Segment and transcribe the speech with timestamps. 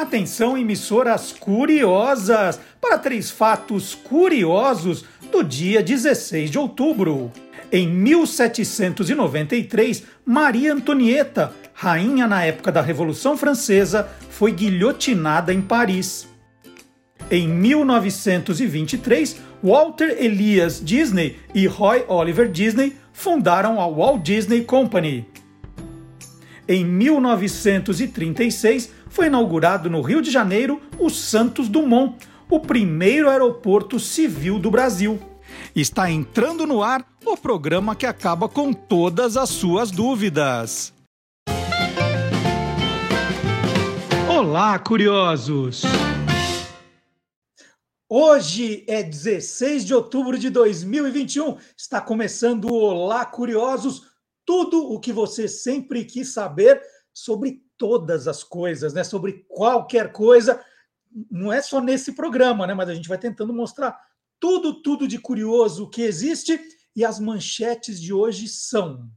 [0.00, 7.32] Atenção, emissoras curiosas, para três fatos curiosos do dia 16 de outubro.
[7.72, 16.28] Em 1793, Maria Antonieta, rainha na época da Revolução Francesa, foi guilhotinada em Paris.
[17.28, 25.26] Em 1923, Walter Elias Disney e Roy Oliver Disney fundaram a Walt Disney Company.
[26.68, 34.58] Em 1936, foi inaugurado no Rio de Janeiro o Santos Dumont, o primeiro aeroporto civil
[34.58, 35.18] do Brasil.
[35.74, 40.92] Está entrando no ar o programa que acaba com todas as suas dúvidas.
[44.28, 45.82] Olá, curiosos!
[48.10, 51.58] Hoje é 16 de outubro de 2021.
[51.76, 54.02] Está começando o Olá, curiosos!
[54.46, 56.80] Tudo o que você sempre quis saber
[57.12, 59.04] sobre todas as coisas, né?
[59.04, 60.62] Sobre qualquer coisa.
[61.30, 62.74] Não é só nesse programa, né?
[62.74, 63.98] Mas a gente vai tentando mostrar
[64.40, 66.60] tudo, tudo de curioso que existe.
[66.94, 69.08] E as manchetes de hoje são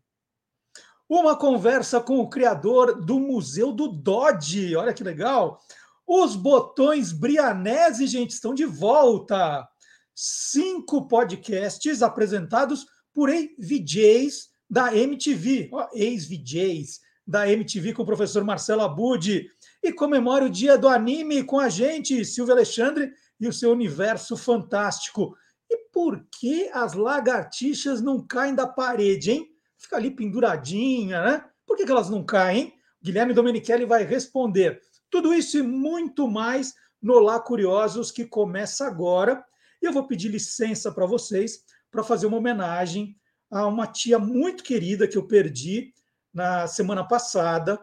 [1.10, 4.76] uma conversa com o criador do Museu do Dodge.
[4.76, 5.60] Olha que legal!
[6.08, 9.68] Os botões Brianese, gente, estão de volta.
[10.14, 17.00] Cinco podcasts apresentados por VJs da MTV, ex-VJs
[17.32, 19.50] da MTV com o professor Marcelo Abud.
[19.82, 24.36] E comemora o dia do anime com a gente, Silvio Alexandre e o seu universo
[24.36, 25.34] fantástico.
[25.70, 29.48] E por que as lagartixas não caem da parede, hein?
[29.78, 31.46] Fica ali penduradinha, né?
[31.66, 32.74] Por que, que elas não caem?
[33.02, 34.82] Guilherme Domenichelli vai responder.
[35.10, 39.42] Tudo isso e muito mais no Lá Curiosos, que começa agora.
[39.82, 43.16] E eu vou pedir licença para vocês para fazer uma homenagem
[43.50, 45.94] a uma tia muito querida que eu perdi
[46.34, 47.80] na semana passada,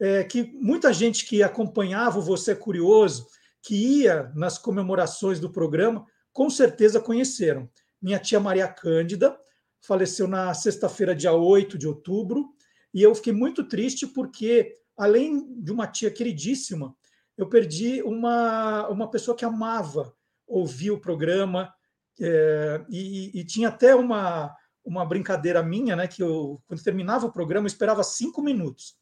[0.00, 3.26] é, que muita gente que acompanhava o Você é Curioso,
[3.62, 7.68] que ia nas comemorações do programa, com certeza conheceram.
[8.00, 9.38] Minha tia Maria Cândida
[9.80, 12.48] faleceu na sexta-feira, dia 8 de outubro,
[12.92, 16.94] e eu fiquei muito triste porque, além de uma tia queridíssima,
[17.36, 20.14] eu perdi uma, uma pessoa que amava
[20.46, 21.72] ouvir o programa,
[22.20, 24.54] é, e, e, tinha até uma,
[24.90, 26.08] uma brincadeira minha, né?
[26.08, 28.96] Que eu, quando terminava o programa, eu esperava cinco minutos.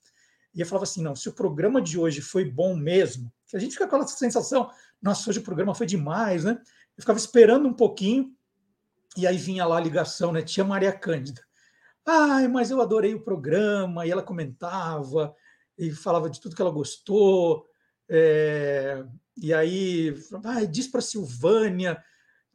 [0.55, 3.61] E eu falava assim: não, se o programa de hoje foi bom mesmo, que a
[3.61, 6.61] gente fica com aquela sensação, nossa, hoje o programa foi demais, né?
[6.97, 8.35] Eu ficava esperando um pouquinho,
[9.17, 10.43] e aí vinha lá a ligação, né?
[10.43, 11.43] Tia Maria Cândida.
[12.07, 15.35] Ai, mas eu adorei o programa, e ela comentava,
[15.77, 17.67] e falava de tudo que ela gostou.
[18.09, 19.05] É,
[19.37, 20.15] e aí,
[20.71, 22.03] diz para Silvânia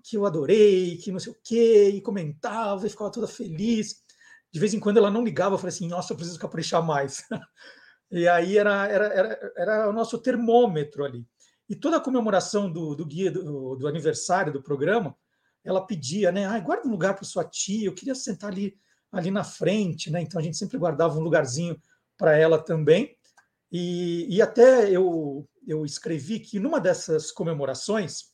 [0.03, 4.03] que eu adorei, que não sei o quê, e comentava, e ficava toda feliz.
[4.51, 7.23] De vez em quando ela não ligava, eu falei assim, nossa, eu preciso caprichar mais.
[8.11, 11.25] e aí era, era, era, era o nosso termômetro ali.
[11.69, 15.15] E toda a comemoração do, do guia, do, do aniversário do programa,
[15.63, 16.45] ela pedia, né?
[16.45, 18.77] Ah, guarda um lugar para sua tia, eu queria sentar ali,
[19.09, 20.21] ali na frente, né?
[20.21, 21.81] Então a gente sempre guardava um lugarzinho
[22.17, 23.15] para ela também.
[23.71, 28.32] E, e até eu, eu escrevi que numa dessas comemorações,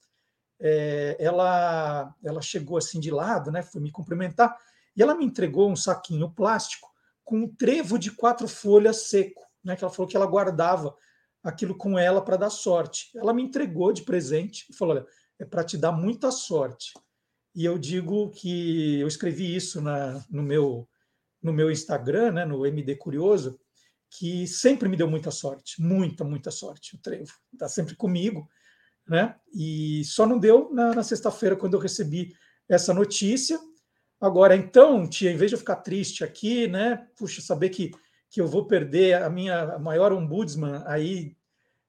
[0.59, 4.57] é, ela, ela chegou assim de lado, né, foi me cumprimentar,
[4.95, 6.89] e ela me entregou um saquinho plástico
[7.23, 10.95] com um trevo de quatro folhas seco, né, que ela falou que ela guardava
[11.43, 13.09] aquilo com ela para dar sorte.
[13.15, 15.05] Ela me entregou de presente e falou: olha,
[15.37, 16.93] é para te dar muita sorte.
[17.55, 20.87] E eu digo que eu escrevi isso na, no meu
[21.41, 23.57] no meu Instagram, né, no MD Curioso,
[24.09, 26.97] que sempre me deu muita sorte, muita, muita sorte.
[26.97, 28.49] O trevo está sempre comigo
[29.09, 29.35] né?
[29.53, 32.35] E só não deu na, na sexta-feira quando eu recebi
[32.69, 33.59] essa notícia.
[34.21, 37.07] Agora, então, tia, em vez de eu ficar triste aqui, né?
[37.17, 37.91] Puxa, saber que,
[38.29, 41.35] que eu vou perder a minha maior ombudsman, aí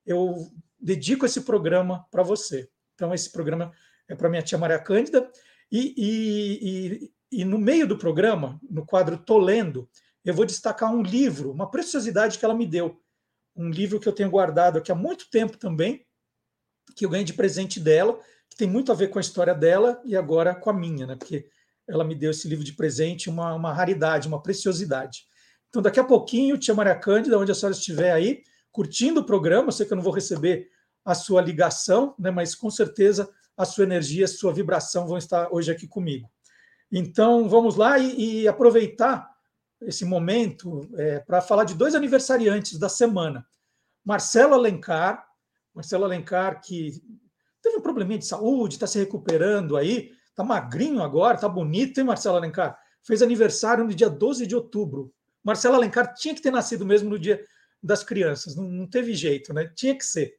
[0.07, 2.69] eu dedico esse programa para você.
[2.95, 3.73] Então, esse programa
[4.09, 5.31] é para minha tia Maria Cândida.
[5.71, 9.89] E, e, e, e, no meio do programa, no quadro Tô Lendo,
[10.25, 13.01] eu vou destacar um livro, uma preciosidade que ela me deu.
[13.55, 16.05] Um livro que eu tenho guardado aqui há muito tempo também,
[16.97, 18.19] que eu ganhei de presente dela,
[18.49, 21.17] que tem muito a ver com a história dela e agora com a minha, né?
[21.17, 21.47] Porque
[21.89, 25.25] ela me deu esse livro de presente, uma, uma raridade, uma preciosidade.
[25.69, 28.43] Então, daqui a pouquinho, Tia Maria Cândida, onde a senhora estiver aí,
[28.73, 30.69] curtindo o programa, eu sei que eu não vou receber
[31.05, 32.31] a sua ligação, né?
[32.31, 36.29] Mas com certeza a sua energia, a sua vibração vão estar hoje aqui comigo.
[36.91, 39.29] Então, vamos lá e, e aproveitar
[39.83, 43.47] esse momento é, para falar de dois aniversariantes da semana.
[44.05, 45.27] Marcelo Alencar,
[45.75, 46.93] Marcelo Alencar, que
[47.63, 52.05] teve um probleminha de saúde, está se recuperando aí, está magrinho agora, está bonito, hein,
[52.05, 52.79] Marcelo Alencar?
[53.03, 55.13] Fez aniversário no dia 12 de outubro.
[55.43, 57.43] Marcelo Alencar tinha que ter nascido mesmo no dia
[57.83, 59.71] das crianças, não, não teve jeito, né?
[59.75, 60.35] Tinha que ser.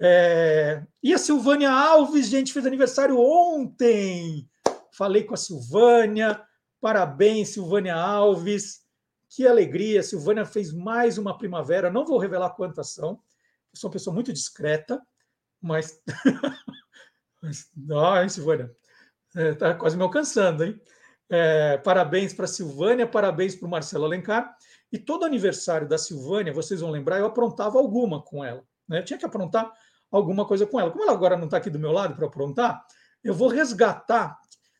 [0.00, 0.82] É...
[1.02, 4.48] E a Silvânia Alves, gente, fez aniversário ontem.
[4.92, 6.40] Falei com a Silvânia.
[6.80, 8.82] Parabéns, Silvânia Alves.
[9.28, 10.02] Que alegria.
[10.02, 11.90] Silvânia fez mais uma primavera.
[11.90, 13.20] Não vou revelar quantas são.
[13.76, 15.00] Eu sou uma pessoa muito discreta,
[15.60, 16.00] mas.
[17.94, 18.74] Ai, Silvânia.
[19.34, 20.80] Está é, quase me alcançando, hein?
[21.28, 24.56] É, parabéns para a Silvânia, parabéns para o Marcelo Alencar.
[24.90, 28.64] E todo aniversário da Silvânia, vocês vão lembrar, eu aprontava alguma com ela.
[28.88, 29.00] Né?
[29.00, 29.70] Eu tinha que aprontar
[30.10, 30.90] alguma coisa com ela.
[30.90, 32.82] Como ela agora não está aqui do meu lado para aprontar,
[33.22, 34.38] eu vou resgatar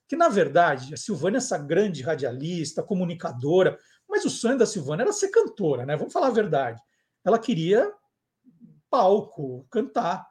[0.09, 3.79] que, na verdade, a Silvânia é essa grande radialista, comunicadora,
[4.09, 5.97] mas o sonho da Silvânia era ser cantora, né?
[5.97, 6.81] Vamos falar a verdade.
[7.23, 7.93] Ela queria
[8.97, 10.27] palco, cantar.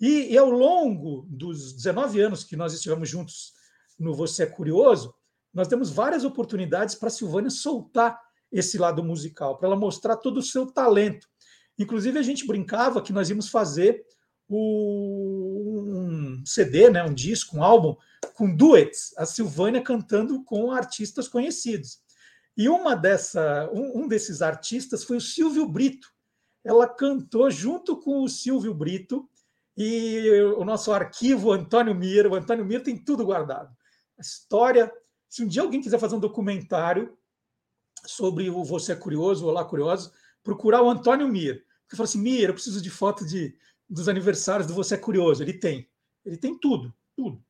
[0.00, 3.52] E, e ao longo dos 19 anos que nós estivemos juntos
[3.98, 5.14] no Você é Curioso,
[5.52, 8.18] nós demos várias oportunidades para a Silvânia soltar
[8.50, 11.28] esse lado musical, para ela mostrar todo o seu talento.
[11.78, 14.02] Inclusive, a gente brincava que nós íamos fazer
[14.48, 17.94] o, um CD, né, um disco, um álbum,
[18.32, 21.98] com duets, a Silvânia cantando com artistas conhecidos.
[22.56, 26.08] E uma dessa, um, um desses artistas foi o Silvio Brito.
[26.68, 29.26] Ela cantou junto com o Silvio Brito
[29.74, 30.28] e
[30.58, 32.26] o nosso arquivo Antônio Mir.
[32.26, 33.74] O Antônio Mir tem tudo guardado.
[34.18, 34.92] A história.
[35.30, 37.16] Se um dia alguém quiser fazer um documentário
[38.04, 40.12] sobre o Você é Curioso, Olá Curioso,
[40.42, 41.64] procurar o Antônio Mir.
[41.84, 43.56] Porque falou assim: Mir, eu preciso de foto de,
[43.88, 45.42] dos aniversários do Você é Curioso.
[45.42, 45.88] Ele tem.
[46.22, 47.42] Ele tem tudo, tudo.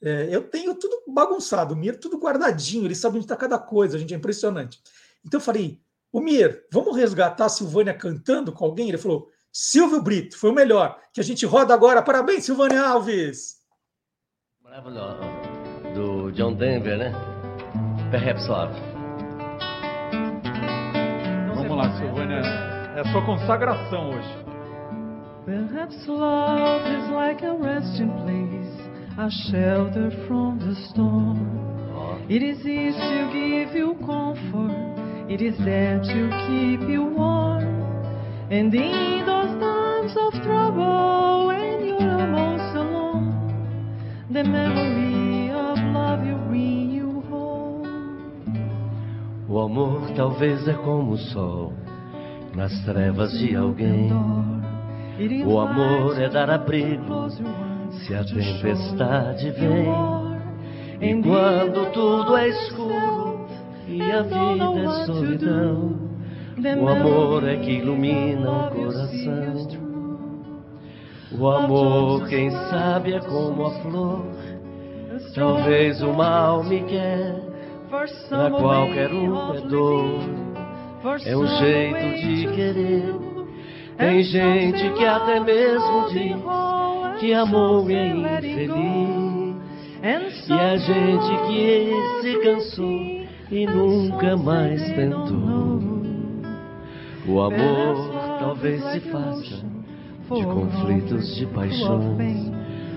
[0.00, 3.96] É, eu tenho tudo bagunçado, o Mir tudo guardadinho, ele sabe onde está cada coisa,
[3.96, 4.80] a gente é impressionante.
[5.24, 5.82] Então eu falei,
[6.12, 8.88] o Mir, vamos resgatar a Silvânia cantando com alguém?
[8.88, 12.02] Ele falou, Silvio Brito, foi o melhor, que a gente roda agora.
[12.02, 13.56] Parabéns, Silvânia Alves!
[15.94, 17.12] Do John Denver, né?
[18.10, 18.74] Perhaps Love.
[21.54, 22.40] Vamos lá, Silvânia.
[22.96, 24.46] É a sua consagração hoje.
[25.46, 31.38] Perhaps love is like a resting place, a shelter from the storm.
[32.28, 34.95] It is easy to give you comfort,
[35.28, 37.64] it is there to keep you warm.
[38.50, 46.36] And in those times of trouble, when you're most alone, the memory of love you
[46.48, 47.22] bring you
[49.48, 51.72] O amor talvez é como o sol
[52.54, 54.12] nas trevas de alguém.
[55.46, 59.86] O amor é dar abrigo se a tempestade vem.
[61.00, 63.15] E quando tudo é escuro
[63.96, 65.98] e a vida é solidão,
[66.80, 69.86] o amor é que ilumina o coração.
[71.38, 74.26] O amor, quem sabe, é como a flor.
[75.34, 77.46] Talvez o mal me quer
[78.28, 80.20] Pra qualquer um é dor,
[81.24, 83.14] é um jeito de querer.
[83.96, 86.36] Tem gente que até mesmo diz
[87.20, 88.76] que amou e é infeliz.
[90.48, 91.92] E a gente que
[92.22, 93.15] se cansou
[93.50, 95.80] e nunca mais tentou.
[97.28, 99.64] O amor talvez se faça
[100.34, 102.52] de conflitos de paixões,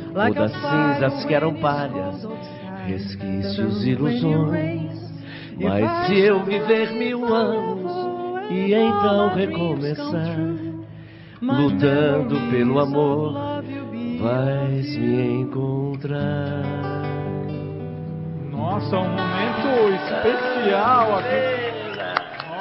[0.10, 2.28] ou das cinzas que eram palhas
[2.86, 5.10] resquícios, ilusões.
[5.62, 7.92] Mas se eu viver mil anos
[8.50, 10.38] e então recomeçar,
[11.42, 13.62] lutando pelo amor,
[14.20, 16.89] vais me encontrar.
[18.60, 21.80] Nossa, um momento especial aqui.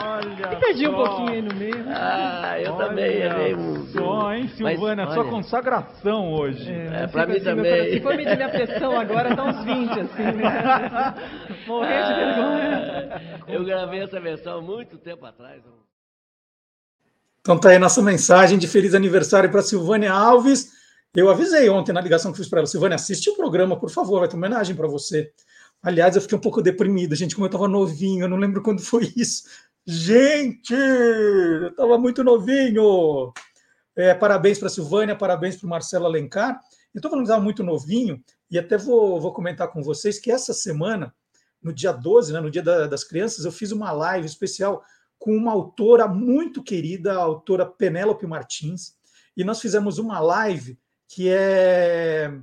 [0.01, 1.85] Olha perdi um pouquinho aí no meio.
[1.89, 3.93] Ah, eu Olha também errei muito.
[3.93, 5.07] Só, hein, Silvana?
[5.07, 6.71] Mas, sua consagração hoje.
[6.71, 7.93] É, é pra mim assim, também.
[7.93, 11.15] Se for medir minha pressão agora, tá uns 20, assim, né?
[11.67, 13.43] Morrer de vergonha.
[13.49, 15.63] Eu gravei essa versão muito tempo atrás.
[17.41, 20.71] Então tá aí nossa mensagem de feliz aniversário para Silvânia Alves.
[21.15, 24.21] Eu avisei ontem na ligação que fiz para ela, Silvânia, assiste o programa, por favor,
[24.21, 25.33] vai ter homenagem para você.
[25.83, 28.81] Aliás, eu fiquei um pouco deprimido, gente, como eu estava novinho, eu não lembro quando
[28.83, 29.45] foi isso.
[29.87, 33.33] Gente, eu estava muito novinho.
[33.97, 36.61] É, parabéns para a Silvânia, parabéns para o Marcelo Alencar.
[36.95, 40.31] Eu estou falando que estava muito novinho, e até vou, vou comentar com vocês que
[40.31, 41.15] essa semana,
[41.63, 44.83] no dia 12, né, no dia da, das crianças, eu fiz uma live especial
[45.19, 48.95] com uma autora muito querida, a autora Penélope Martins,
[49.37, 52.39] e nós fizemos uma live que é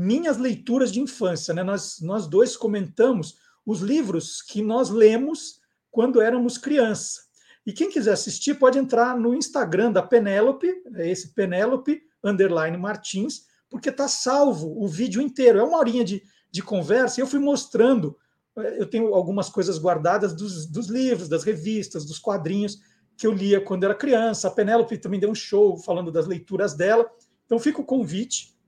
[0.00, 1.52] minhas leituras de infância.
[1.52, 1.62] Né?
[1.62, 7.20] Nós, nós dois comentamos os livros que nós lemos quando éramos criança.
[7.66, 13.42] E quem quiser assistir pode entrar no Instagram da Penélope, é esse Penélope underline Martins,
[13.68, 15.58] porque está salvo o vídeo inteiro.
[15.58, 18.16] É uma horinha de, de conversa e eu fui mostrando.
[18.56, 22.78] É, eu tenho algumas coisas guardadas dos, dos livros, das revistas, dos quadrinhos
[23.18, 24.48] que eu lia quando era criança.
[24.48, 27.06] A Penélope também deu um show falando das leituras dela.
[27.44, 28.58] Então fica o convite.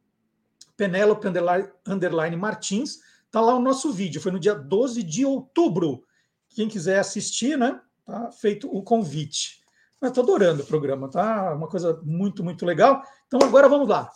[0.83, 1.29] Penélope
[1.87, 2.99] underline, Martins,
[3.31, 4.21] tá lá o nosso vídeo.
[4.21, 6.03] Foi no dia 12 de outubro.
[6.49, 7.81] Quem quiser assistir, né?
[8.05, 9.63] Tá feito o convite.
[10.03, 11.55] Estou adorando o programa, tá?
[11.55, 13.01] Uma coisa muito, muito legal.
[13.29, 14.11] Então agora vamos lá.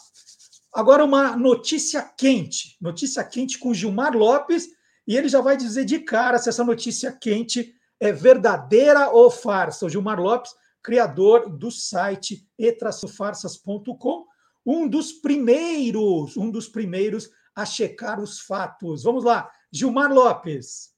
[0.74, 2.76] Agora uma notícia quente.
[2.80, 4.66] Notícia quente com Gilmar Lopes.
[5.06, 9.86] E ele já vai dizer de cara se essa notícia quente é verdadeira ou farsa.
[9.86, 14.26] O Gilmar Lopes, criador do site etraçofarsas.com,
[14.66, 19.04] um dos primeiros, um dos primeiros a checar os fatos.
[19.04, 20.90] Vamos lá, Gilmar Lopes.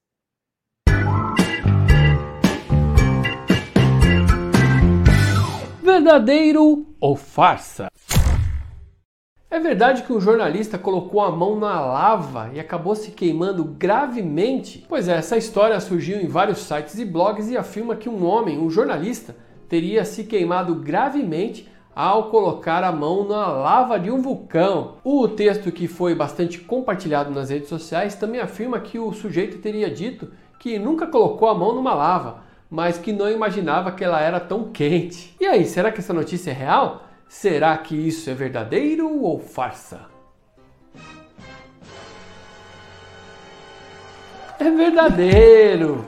[5.83, 7.89] Verdadeiro ou farsa?
[9.51, 14.85] É verdade que um jornalista colocou a mão na lava e acabou se queimando gravemente?
[14.89, 18.59] Pois é, essa história surgiu em vários sites e blogs e afirma que um homem,
[18.59, 19.35] um jornalista,
[19.69, 24.99] teria se queimado gravemente ao colocar a mão na lava de um vulcão.
[25.03, 29.91] O texto que foi bastante compartilhado nas redes sociais também afirma que o sujeito teria
[29.91, 34.39] dito que nunca colocou a mão numa lava, mas que não imaginava que ela era
[34.39, 35.35] tão quente.
[35.41, 37.03] E aí, será que essa notícia é real?
[37.29, 40.03] Será que isso é verdadeiro ou farsa?
[44.61, 46.05] É verdadeiro!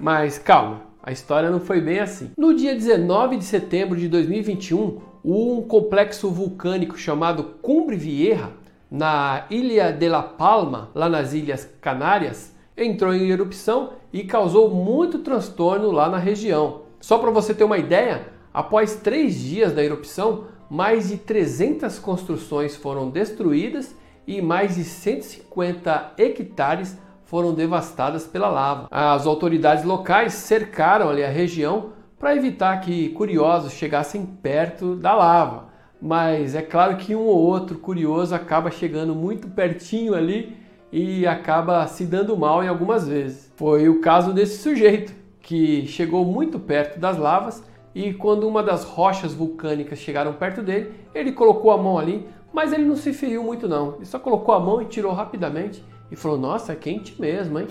[0.00, 2.30] Mas calma, a história não foi bem assim.
[2.34, 8.50] No dia 19 de setembro de 2021, um complexo vulcânico chamado Cumbre Vieja,
[8.90, 15.20] na Ilha de La Palma, lá nas Ilhas Canárias, entrou em erupção e causou muito
[15.20, 16.82] transtorno lá na região.
[17.00, 22.76] Só para você ter uma ideia, após três dias da erupção, mais de 300 construções
[22.76, 28.86] foram destruídas e mais de 150 hectares foram devastadas pela lava.
[28.90, 35.68] As autoridades locais cercaram ali a região para evitar que curiosos chegassem perto da lava.
[36.00, 40.56] Mas é claro que um ou outro curioso acaba chegando muito pertinho ali
[40.92, 43.52] e acaba se dando mal em algumas vezes.
[43.56, 48.84] Foi o caso desse sujeito que chegou muito perto das lavas e quando uma das
[48.84, 53.42] rochas vulcânicas chegaram perto dele, ele colocou a mão ali, mas ele não se feriu
[53.42, 53.96] muito não.
[53.96, 57.68] Ele só colocou a mão e tirou rapidamente e falou: "Nossa, é quente mesmo, hein?"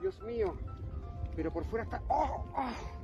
[0.00, 0.56] Deus meu.
[1.36, 2.97] Pero por fora está oh, oh.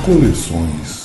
[0.05, 1.01] Coleções.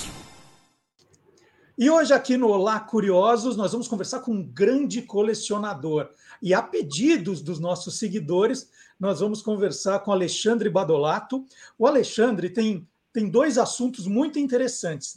[1.78, 6.08] E hoje aqui no Olá Curiosos nós vamos conversar com um grande colecionador.
[6.40, 11.44] E a pedidos dos nossos seguidores, nós vamos conversar com Alexandre Badolato.
[11.78, 15.14] O Alexandre tem, tem dois assuntos muito interessantes.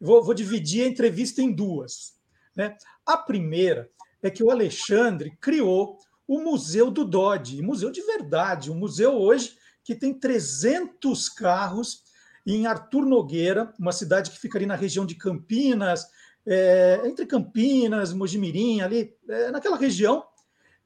[0.00, 2.14] vou, vou dividir a entrevista em duas.
[2.54, 2.76] Né?
[3.06, 3.88] A primeira
[4.22, 9.56] é que o Alexandre criou o Museu do Dodge, museu de verdade, um museu hoje
[9.82, 12.04] que tem 300 carros
[12.46, 16.06] em Artur Nogueira, uma cidade que fica ali na região de Campinas,
[16.46, 20.24] é, entre Campinas, Mojimirim, ali, é, naquela região,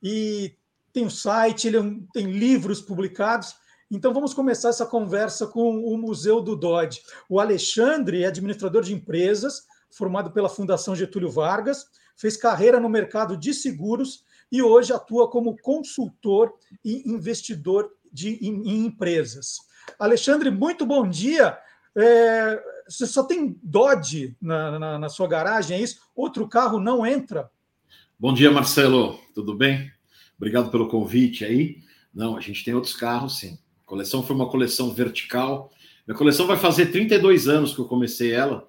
[0.03, 0.57] e
[0.95, 1.83] tem um site, ele é
[2.13, 3.57] tem livros publicados.
[3.91, 7.03] Então vamos começar essa conversa com o Museu do Dodge.
[7.29, 11.87] O Alexandre é administrador de empresas, formado pela Fundação Getúlio Vargas,
[12.17, 18.63] fez carreira no mercado de seguros e hoje atua como consultor e investidor de, em,
[18.69, 19.59] em empresas.
[19.99, 21.59] Alexandre, muito bom dia.
[21.97, 26.01] É, você só tem Dodge na, na, na sua garagem, é isso?
[26.15, 27.51] Outro carro não entra?
[28.19, 29.19] Bom dia, Marcelo.
[29.35, 29.93] Tudo bem?
[30.37, 31.79] Obrigado pelo convite aí.
[32.13, 33.59] Não, a gente tem outros carros, sim.
[33.85, 35.71] A coleção foi uma coleção vertical.
[36.07, 38.69] Minha coleção vai fazer 32 anos que eu comecei ela,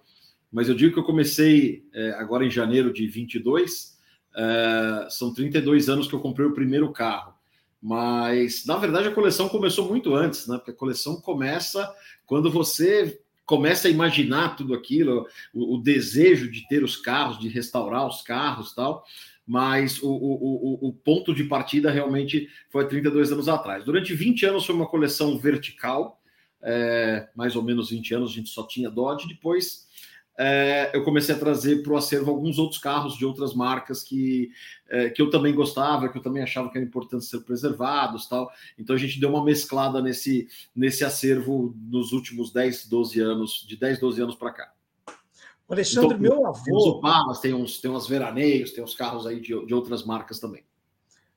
[0.52, 3.98] mas eu digo que eu comecei é, agora em janeiro de 22.
[4.36, 7.34] É, são 32 anos que eu comprei o primeiro carro.
[7.82, 10.58] Mas, na verdade, a coleção começou muito antes, né?
[10.58, 11.94] Porque a coleção começa
[12.26, 17.48] quando você começa a imaginar tudo aquilo, o, o desejo de ter os carros, de
[17.48, 19.06] restaurar os carros tal
[19.46, 23.84] mas o, o, o, ponto de partida realmente foi 32 anos atrás.
[23.84, 26.20] Durante 20 anos foi uma coleção vertical,
[26.62, 29.86] é, mais ou menos 20 anos a gente só tinha Dodge, depois
[30.38, 34.50] é, eu comecei a trazer para o acervo alguns outros carros de outras marcas que,
[34.90, 38.52] é, que eu também gostava, que eu também achava que era importante ser preservados tal.
[38.78, 43.78] Então a gente deu uma mesclada nesse, nesse acervo nos últimos 10, 12 anos, de
[43.78, 44.75] 10, 12 anos para cá.
[45.70, 46.64] Alexandre, então, meu avô.
[46.64, 50.04] Tem uns Opalas, tem uns, tem uns veraneios, tem uns carros aí de, de outras
[50.04, 50.64] marcas também.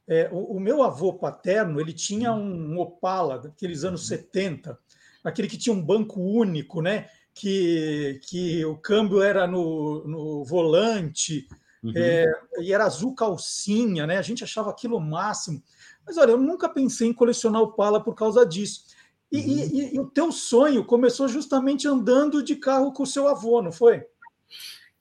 [0.06, 4.78] É, o, o, meu avô paterno, ele tinha um, um Opala daqueles anos 70,
[5.23, 7.08] aquele que tinha um banco único, né?
[7.38, 11.47] que, que o câmbio era no, no volante,
[11.85, 11.92] uhum.
[11.94, 12.26] é,
[12.58, 14.18] e era azul calcinha, né?
[14.18, 15.62] A gente achava aquilo o máximo.
[16.04, 18.87] Mas olha, eu nunca pensei em colecionar o Pala por causa disso.
[19.30, 19.44] E, uhum.
[19.47, 23.70] e, e, o teu sonho começou justamente andando de carro com o seu avô, não
[23.70, 24.04] foi?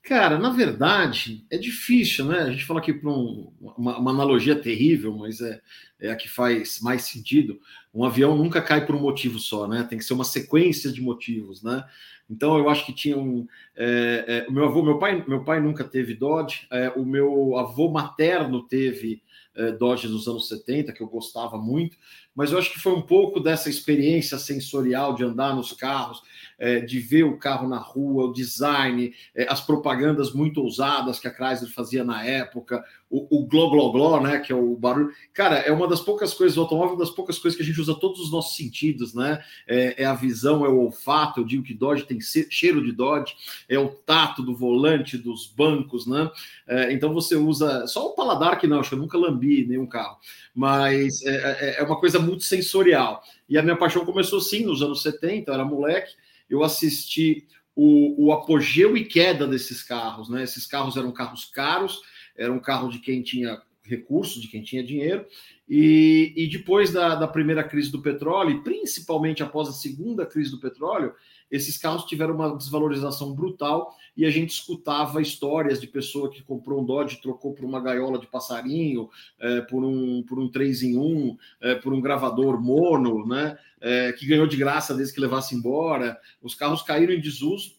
[0.08, 2.39] Cara, na verdade, é difícil, né?
[2.39, 5.60] A gente fala aqui para um, uma, uma, analogia terrível, mas é,
[6.00, 7.60] é a que faz mais sentido.
[7.94, 9.84] Um avião nunca cai por um motivo só, né?
[9.84, 11.84] Tem que ser uma sequência de motivos, né?
[12.30, 13.46] Então eu acho que tinha um.
[13.75, 17.58] É, é, o meu avô, meu pai, meu pai nunca teve Dodge, é, o meu
[17.58, 19.22] avô materno teve
[19.56, 21.98] é, Dodge nos anos 70, que eu gostava muito,
[22.38, 26.22] mas eu acho que foi um pouco dessa experiência sensorial de andar nos carros,
[26.60, 31.27] é, de ver o carro na rua, o design, é, as propagandas muito ousadas que
[31.27, 35.12] a Chrysler fazia na época, o, o gló, gló, gló, né, que é o barulho.
[35.34, 37.96] Cara, é uma das poucas coisas, o automóvel, das poucas coisas que a gente usa
[37.96, 39.41] todos os nossos sentidos, né?
[39.65, 41.39] É, é a visão, é o olfato.
[41.39, 43.34] Eu digo que Dodge tem cheiro de Dodge,
[43.70, 46.29] é o tato do volante, dos bancos, né?
[46.67, 49.88] É, então você usa só o paladar que não, acho que eu nunca lambi nenhum
[49.88, 50.17] carro,
[50.53, 53.24] mas é, é, é uma coisa muito sensorial.
[53.50, 56.13] E a minha paixão começou sim nos anos 70, eu era moleque,
[56.50, 60.44] eu assisti o, o apogeu e queda desses carros, né?
[60.44, 62.01] Esses carros eram carros caros
[62.37, 65.25] era um carro de quem tinha recursos, de quem tinha dinheiro.
[65.68, 70.51] E, e depois da, da, primeira crise do petróleo, e principalmente após a segunda crise
[70.51, 71.13] do petróleo,
[71.50, 76.81] esses carros tiveram uma desvalorização brutal e a gente escutava histórias de pessoa que comprou
[76.81, 80.98] um Dodge trocou por uma gaiola de passarinho, é, por, um, por um 3 em
[80.98, 85.55] 1, é, por um gravador mono, né, é, que ganhou de graça desde que levasse
[85.55, 86.20] embora.
[86.42, 87.76] Os carros caíram em desuso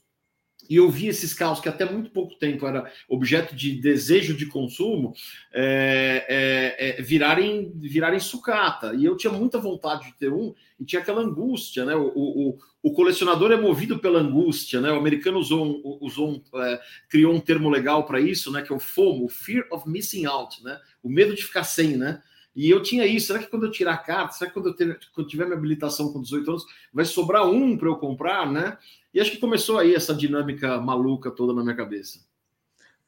[0.68, 4.46] e eu vi esses carros que até muito pouco tempo era objeto de desejo de
[4.46, 5.14] consumo
[5.52, 8.94] é, é, é, virarem, virarem sucata.
[8.94, 11.94] E eu tinha muita vontade de ter um e tinha aquela angústia, né?
[11.96, 14.92] O, o, o colecionador é movido pela angústia, né?
[14.92, 18.62] O americano usou, um, usou um, é, criou um termo legal para isso, né?
[18.62, 20.78] Que é o FOMO, Fear of Missing Out, né?
[21.02, 22.22] O medo de ficar sem, né?
[22.58, 23.28] E eu tinha isso.
[23.28, 25.56] Será que quando eu tirar a carta, será que quando eu, ter, quando tiver minha
[25.56, 28.76] habilitação com 18 anos, vai sobrar um para eu comprar, né?
[29.14, 32.18] E acho que começou aí essa dinâmica maluca toda na minha cabeça.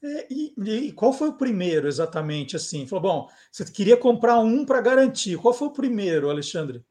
[0.00, 2.86] É, e, e, qual foi o primeiro exatamente assim?
[2.86, 5.36] Falou, bom, você queria comprar um para garantir.
[5.36, 6.84] Qual foi o primeiro, Alexandre?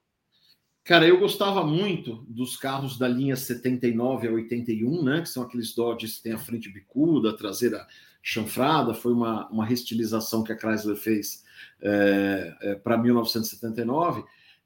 [0.83, 5.21] Cara, eu gostava muito dos carros da linha 79 a 81, né?
[5.21, 7.87] Que são aqueles Dodges que tem a frente bicuda, a traseira
[8.21, 8.93] chanfrada.
[8.93, 11.47] Foi uma, uma restilização que a Chrysler fez
[11.81, 14.23] é, é, para 1979,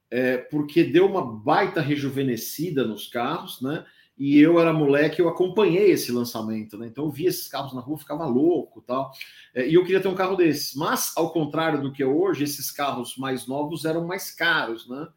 [0.10, 3.86] é, porque deu uma baita rejuvenescida nos carros, né?
[4.16, 6.88] E eu era moleque, eu acompanhei esse lançamento, né?
[6.88, 9.12] Então eu via esses carros na rua, ficava louco tal.
[9.56, 10.76] É, e eu queria ter um carro desses.
[10.76, 15.08] Mas, ao contrário do que é hoje, esses carros mais novos eram mais caros, né?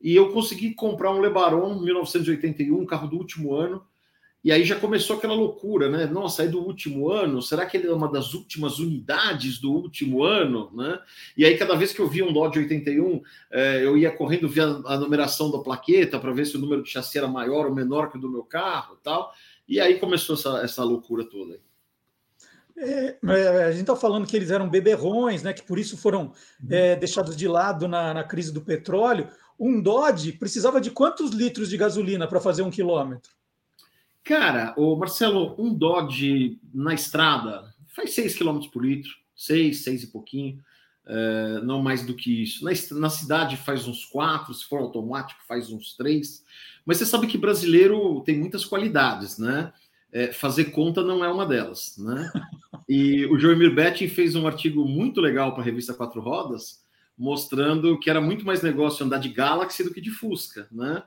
[0.00, 3.82] E eu consegui comprar um Lebaron 1981, um carro do último ano,
[4.44, 6.04] e aí já começou aquela loucura, né?
[6.04, 7.40] Nossa, é do último ano?
[7.40, 10.70] Será que ele é uma das últimas unidades do último ano?
[10.74, 11.00] Né?
[11.34, 14.64] E aí, cada vez que eu via um Dodge 81, é, eu ia correndo ver
[14.84, 18.10] a, numeração da plaqueta para ver se o número de chassi era maior ou menor
[18.10, 19.32] que o do meu carro tal.
[19.66, 21.58] E aí começou essa, essa loucura toda.
[22.76, 23.16] É,
[23.66, 25.54] a gente está falando que eles eram beberrões, né?
[25.54, 26.32] Que por isso foram
[26.68, 29.26] é, deixados de lado na, na crise do petróleo.
[29.58, 33.32] Um Dodge precisava de quantos litros de gasolina para fazer um quilômetro?
[34.24, 40.06] Cara, o Marcelo, um Dodge na estrada faz 6 km por litro, 6, 6 e
[40.06, 40.58] pouquinho,
[41.06, 42.64] é, não mais do que isso.
[42.64, 46.42] Na, na, cidade faz uns 4, se for automático faz uns 3.
[46.86, 49.70] Mas você sabe que brasileiro tem muitas qualidades, né?
[50.10, 52.30] É, fazer conta não é uma delas, né?
[52.86, 56.84] E o Joemir Betting fez um artigo muito legal para a revista Quatro Rodas,
[57.16, 61.02] mostrando que era muito mais negócio andar de Galaxy do que de Fusca, né?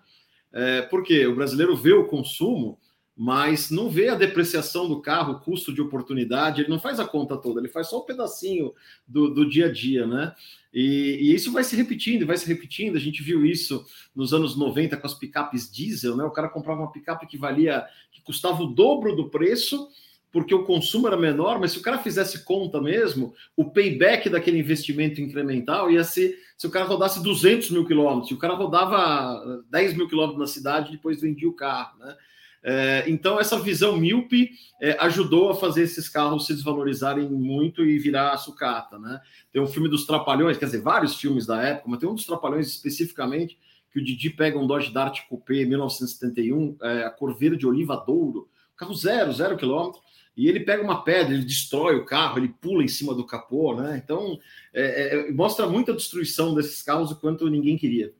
[0.52, 2.80] É, porque o brasileiro vê o consumo
[3.18, 7.08] mas não vê a depreciação do carro, o custo de oportunidade, ele não faz a
[7.08, 8.72] conta toda, ele faz só um pedacinho
[9.08, 10.36] do, do dia a dia, né?
[10.72, 12.96] E, e, isso vai se repetindo, vai se repetindo.
[12.96, 13.84] A gente viu isso
[14.16, 16.24] nos anos 90 com as picapes diesel, né?
[16.24, 19.90] O cara comprava uma picape que valia, que custava o dobro do preço,
[20.32, 24.60] porque o consumo era menor, mas se o cara fizesse conta mesmo, o payback daquele
[24.60, 29.64] investimento incremental ia ser se o cara rodasse 200 mil quilômetros, se o cara rodava
[29.72, 32.16] 10 mil quilômetros na cidade, depois vendia o carro, né?
[32.63, 37.98] É, então, essa visão míope é, ajudou a fazer esses carros se desvalorizarem muito e
[37.98, 38.98] virar sucata.
[39.00, 39.20] Né?
[39.52, 42.26] Tem um filme dos Trapalhões, quer dizer, vários filmes da época, mas tem um dos
[42.26, 43.58] Trapalhões especificamente
[43.91, 48.50] que o Didi pega um Dodge Dart Coupé 1971, é, a cor verde oliva douro,
[48.76, 50.02] carro zero, zero quilômetro,
[50.36, 53.74] e ele pega uma pedra, ele destrói o carro, ele pula em cima do capô,
[53.74, 54.00] né?
[54.04, 54.38] Então,
[54.72, 58.13] é, é, mostra muita destruição desses carros o quanto ninguém queria.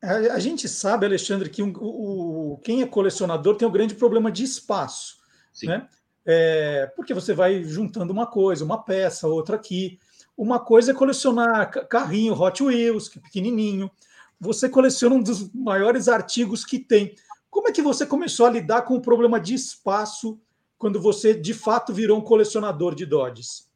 [0.00, 4.44] A, gente sabe, Alexandre, que um, o, quem é colecionador tem um grande problema de
[4.44, 5.18] espaço,
[5.52, 5.66] Sim.
[5.66, 5.88] né?
[6.24, 9.98] É, porque você vai juntando uma coisa, uma peça, outra aqui.
[10.36, 13.90] Uma coisa é colecionar carrinho Hot Wheels, que é pequenininho.
[14.38, 17.14] Você coleciona um dos maiores artigos que tem.
[17.50, 20.38] Como é que você começou a lidar com o problema de espaço
[20.76, 23.67] quando você de fato virou um colecionador de Dodges?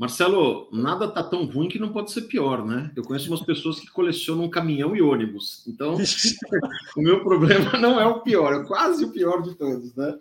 [0.00, 2.90] Marcelo, nada tá tão ruim que não pode ser pior, né?
[2.96, 5.62] Eu conheço umas pessoas que colecionam caminhão e ônibus.
[5.68, 5.98] Então,
[6.96, 10.18] o meu problema não é o pior, é quase o pior de todos, né?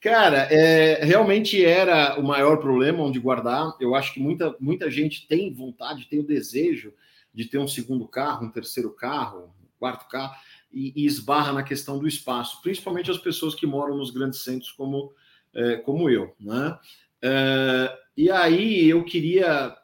[0.00, 3.76] Cara, é, realmente era o maior problema onde guardar.
[3.78, 6.92] Eu acho que muita, muita gente tem vontade, tem o desejo
[7.32, 10.34] de ter um segundo carro, um terceiro carro, um quarto carro,
[10.72, 14.72] e, e esbarra na questão do espaço, principalmente as pessoas que moram nos grandes centros
[14.72, 15.12] como,
[15.54, 16.76] é, como eu, né?
[17.22, 19.76] É, e aí eu queria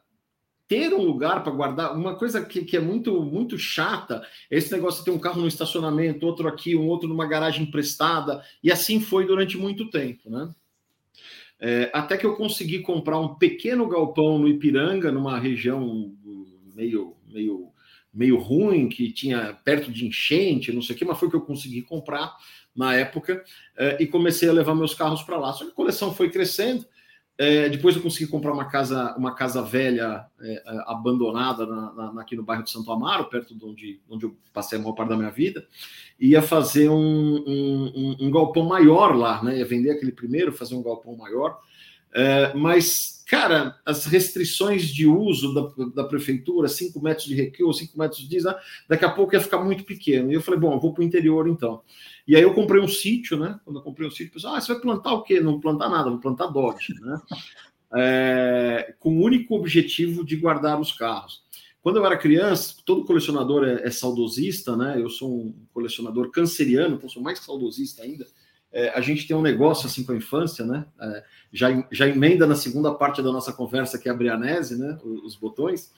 [0.68, 1.96] ter um lugar para guardar.
[1.96, 5.40] Uma coisa que, que, é muito muito chata é esse negócio de ter um carro
[5.40, 8.42] no estacionamento, outro aqui, um outro numa garagem emprestada.
[8.62, 10.54] E assim foi durante muito tempo, né?
[11.60, 16.14] É, até que eu consegui comprar um pequeno galpão no Ipiranga, numa região
[16.74, 17.72] meio, meio,
[18.14, 21.40] meio ruim, que tinha perto de enchente, não sei o que, mas foi que eu
[21.40, 22.36] consegui comprar
[22.76, 23.42] na época
[23.76, 25.52] é, e comecei a levar meus carros para lá.
[25.52, 26.86] Só que a coleção foi crescendo.
[27.40, 32.20] É, depois eu consegui comprar uma casa, uma casa velha é, é, abandonada na, na,
[32.20, 35.10] aqui no bairro de Santo Amaro, perto de onde, onde eu passei a maior parte
[35.10, 35.64] da minha vida.
[36.18, 36.96] Ia fazer um,
[37.46, 39.56] um, um, um galpão maior lá, né?
[39.56, 41.60] Ia vender aquele primeiro, fazer um galpão maior.
[42.12, 47.96] É, mas, cara, as restrições de uso da, da prefeitura, 5 metros de recuo, 5
[47.98, 48.54] metros de diesel,
[48.88, 50.32] daqui a pouco ia ficar muito pequeno.
[50.32, 51.82] E eu falei, bom, eu vou para o interior então.
[52.26, 53.60] E aí eu comprei um sítio, né?
[53.66, 55.40] Quando eu comprei um sítio, o pessoal, ah, você vai plantar o quê?
[55.40, 57.20] Não plantar nada, vou plantar Dodge, né?
[57.94, 61.42] É, com o único objetivo de guardar os carros.
[61.82, 64.94] Quando eu era criança, todo colecionador é, é saudosista, né?
[64.98, 68.26] Eu sou um colecionador canceriano, então sou mais saudosista ainda
[68.72, 70.84] é, a gente tem um negócio assim com a infância, né?
[71.00, 74.98] É, já, já emenda na segunda parte da nossa conversa, que é a Brianese, né?
[75.02, 75.92] Os, os botões.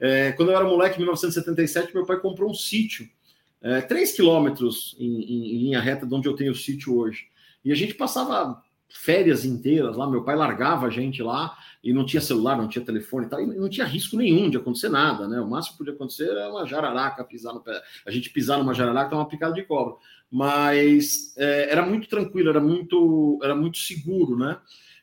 [0.00, 3.08] É, quando eu era moleque, em 1977, meu pai comprou um sítio,
[3.62, 7.26] é, 3 quilômetros em, em, em, linha reta de onde eu tenho o sítio hoje.
[7.64, 12.06] E a gente passava férias inteiras lá, meu pai largava a gente lá e não
[12.06, 15.26] tinha celular, não tinha telefone e tal, e não tinha risco nenhum de acontecer nada,
[15.26, 15.40] né?
[15.40, 18.72] O máximo que podia acontecer era uma jararaca pisar no pé, a gente pisar numa
[18.74, 19.96] jararaca, tomar uma picada de cobra
[20.34, 24.58] mas é, era muito tranquilo, era muito, era muito seguro, né?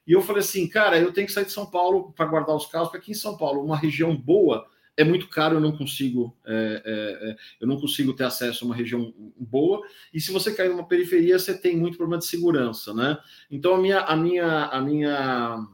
[0.06, 2.66] E eu falei assim, cara, eu tenho que sair de São Paulo para guardar os
[2.66, 6.36] carros, porque aqui em São Paulo, uma região boa, é muito caro, eu não consigo,
[6.46, 9.82] é, é, é, eu não consigo ter acesso a uma região boa.
[10.14, 13.18] E se você cair numa periferia, você tem muito problema de segurança, né?
[13.50, 15.68] Então a minha, a minha, a minha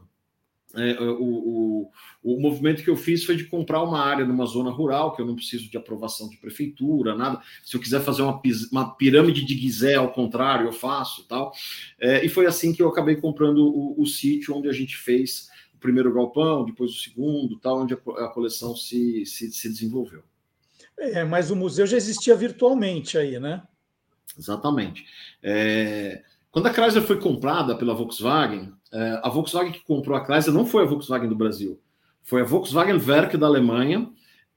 [0.76, 4.70] é, o, o, o, movimento que eu fiz foi de comprar uma área numa zona
[4.70, 7.42] rural, que eu não preciso de aprovação de prefeitura, nada.
[7.64, 8.40] Se eu quiser fazer uma,
[8.72, 11.54] uma pirâmide de Gizé, ao contrário, eu faço tal.
[12.00, 15.50] É, e foi assim que eu acabei comprando o, o, sítio onde a gente fez
[15.78, 20.24] o primeiro galpão, depois o segundo, tal, onde a, coleção se, se, se desenvolveu.
[20.98, 23.62] É, mas o museu já existia virtualmente aí, né?
[24.38, 25.06] Exatamente.
[25.42, 30.56] É, quando a Chrysler foi comprada pela Volkswagen, é, a Volkswagen que comprou a Chrysler
[30.56, 31.80] não foi a Volkswagen do Brasil,
[32.24, 34.10] foi a Volkswagen Werk da Alemanha,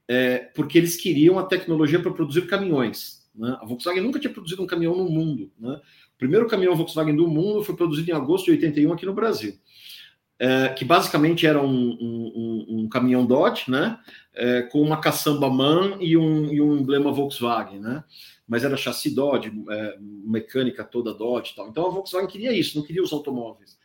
[0.07, 3.29] é, porque eles queriam a tecnologia para produzir caminhões.
[3.35, 3.55] Né?
[3.61, 5.51] A Volkswagen nunca tinha produzido um caminhão no mundo.
[5.59, 5.79] Né?
[6.15, 9.57] O primeiro caminhão Volkswagen do mundo foi produzido em agosto de 81 aqui no Brasil.
[10.43, 13.99] É, que basicamente era um, um, um, caminhão Dodge, né,
[14.33, 18.03] é, com uma caçamba MAN e um, e um emblema Volkswagen, né,
[18.47, 21.67] mas era chassi Dodge, é, mecânica toda Dodge e tal.
[21.67, 23.77] Então a Volkswagen queria isso, não queria os automóveis.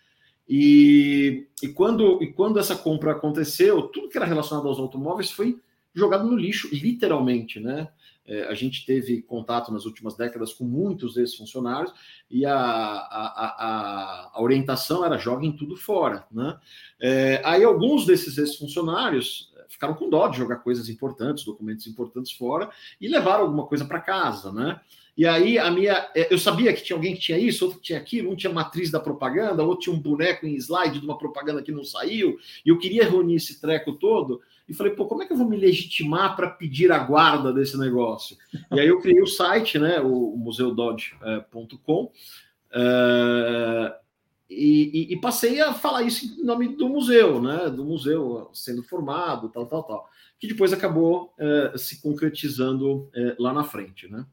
[0.49, 5.61] E, e, quando, e quando essa compra aconteceu, tudo que era relacionado aos automóveis foi
[5.92, 7.88] jogado no lixo, literalmente, né?
[8.27, 11.93] É, a gente teve contato nas últimas décadas com muitos ex-funcionários
[12.31, 16.27] e a, a, a, a, orientação era joguem tudo fora.
[16.31, 16.59] Né?
[17.01, 22.71] É, aí alguns desses ex-funcionários ficaram com dó de jogar coisas importantes, documentos importantes fora
[23.01, 24.81] e levaram alguma coisa para casa, né?
[25.17, 27.87] E aí a minha, é, eu sabia que tinha alguém que tinha isso, outro que
[27.87, 31.17] tinha aquilo, um tinha matriz da propaganda, outro tinha um boneco em slide de uma
[31.17, 35.23] propaganda que não saiu, e eu queria reunir esse treco todo, e falei, pô, como
[35.23, 38.37] é que eu vou me legitimar para pedir a guarda desse negócio?
[38.73, 44.07] E aí eu criei o site, né, o museudodge.com, uh,
[44.49, 47.69] e, e, e, passei a falar isso em nome do museu, né?
[47.69, 50.09] Do museu sendo formado, tal, tal, tal.
[50.39, 54.25] Que depois acabou é, se concretizando lá na frente, né?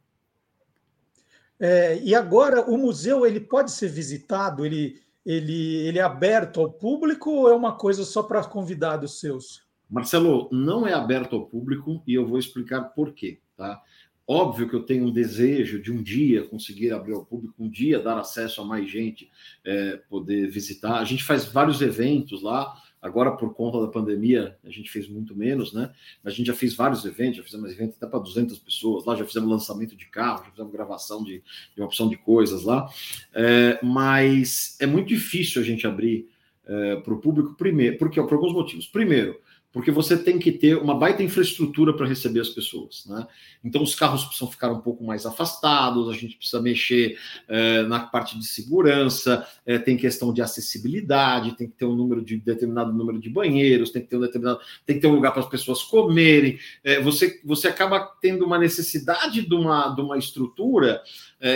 [1.59, 4.65] É, e agora o museu ele pode ser visitado?
[4.65, 9.62] Ele, ele, ele é aberto ao público ou é uma coisa só para convidados seus?
[9.93, 13.79] Marcelo, não é aberto ao público e eu vou explicar por quê, tá?
[14.25, 17.99] Óbvio que eu tenho um desejo de um dia conseguir abrir ao público, um dia
[17.99, 19.29] dar acesso a mais gente,
[19.63, 20.97] é, poder visitar.
[20.97, 22.73] A gente faz vários eventos lá.
[22.99, 25.91] Agora, por conta da pandemia, a gente fez muito menos, né?
[26.23, 29.25] A gente já fez vários eventos, já fizemos eventos até para 200 pessoas lá, já
[29.25, 31.43] fizemos lançamento de carro, já fizemos gravação de,
[31.75, 32.89] de uma opção de coisas lá.
[33.31, 36.29] É, mas é muito difícil a gente abrir
[36.65, 38.87] é, para o público, primeiro, porque por alguns motivos.
[38.87, 39.37] Primeiro,
[39.73, 43.05] porque você tem que ter uma baita infraestrutura para receber as pessoas.
[43.07, 43.25] Né?
[43.63, 47.99] Então, os carros precisam ficar um pouco mais afastados, a gente precisa mexer é, na
[48.01, 52.93] parte de segurança, é, tem questão de acessibilidade, tem que ter um número de determinado
[52.93, 55.49] número de banheiros, tem que ter um determinado, tem que ter um lugar para as
[55.49, 56.59] pessoas comerem.
[56.83, 61.01] É, você, você acaba tendo uma necessidade de uma, de uma estrutura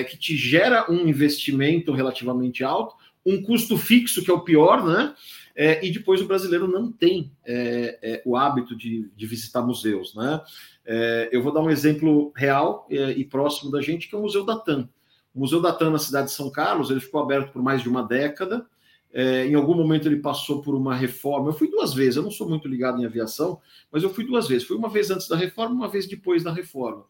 [0.09, 2.93] que te gera um investimento relativamente alto,
[3.25, 5.13] um custo fixo, que é o pior, né?
[5.59, 10.13] É, e depois o brasileiro não tem é, é, o hábito de, de, visitar museus.
[10.13, 10.39] Né?
[10.85, 14.21] É, eu vou dar um exemplo real é, e próximo da gente, que é o
[14.21, 14.87] Museu da TAM.
[15.33, 17.89] O Museu da TAM na cidade de São Carlos, ele ficou aberto por mais de
[17.89, 18.67] uma década.
[19.11, 21.49] É, em algum momento ele passou por uma reforma.
[21.49, 23.59] Eu fui duas vezes, eu não sou muito ligado em aviação,
[23.91, 24.67] mas eu fui duas vezes.
[24.67, 27.03] Fui uma vez antes da reforma, uma vez depois da reforma.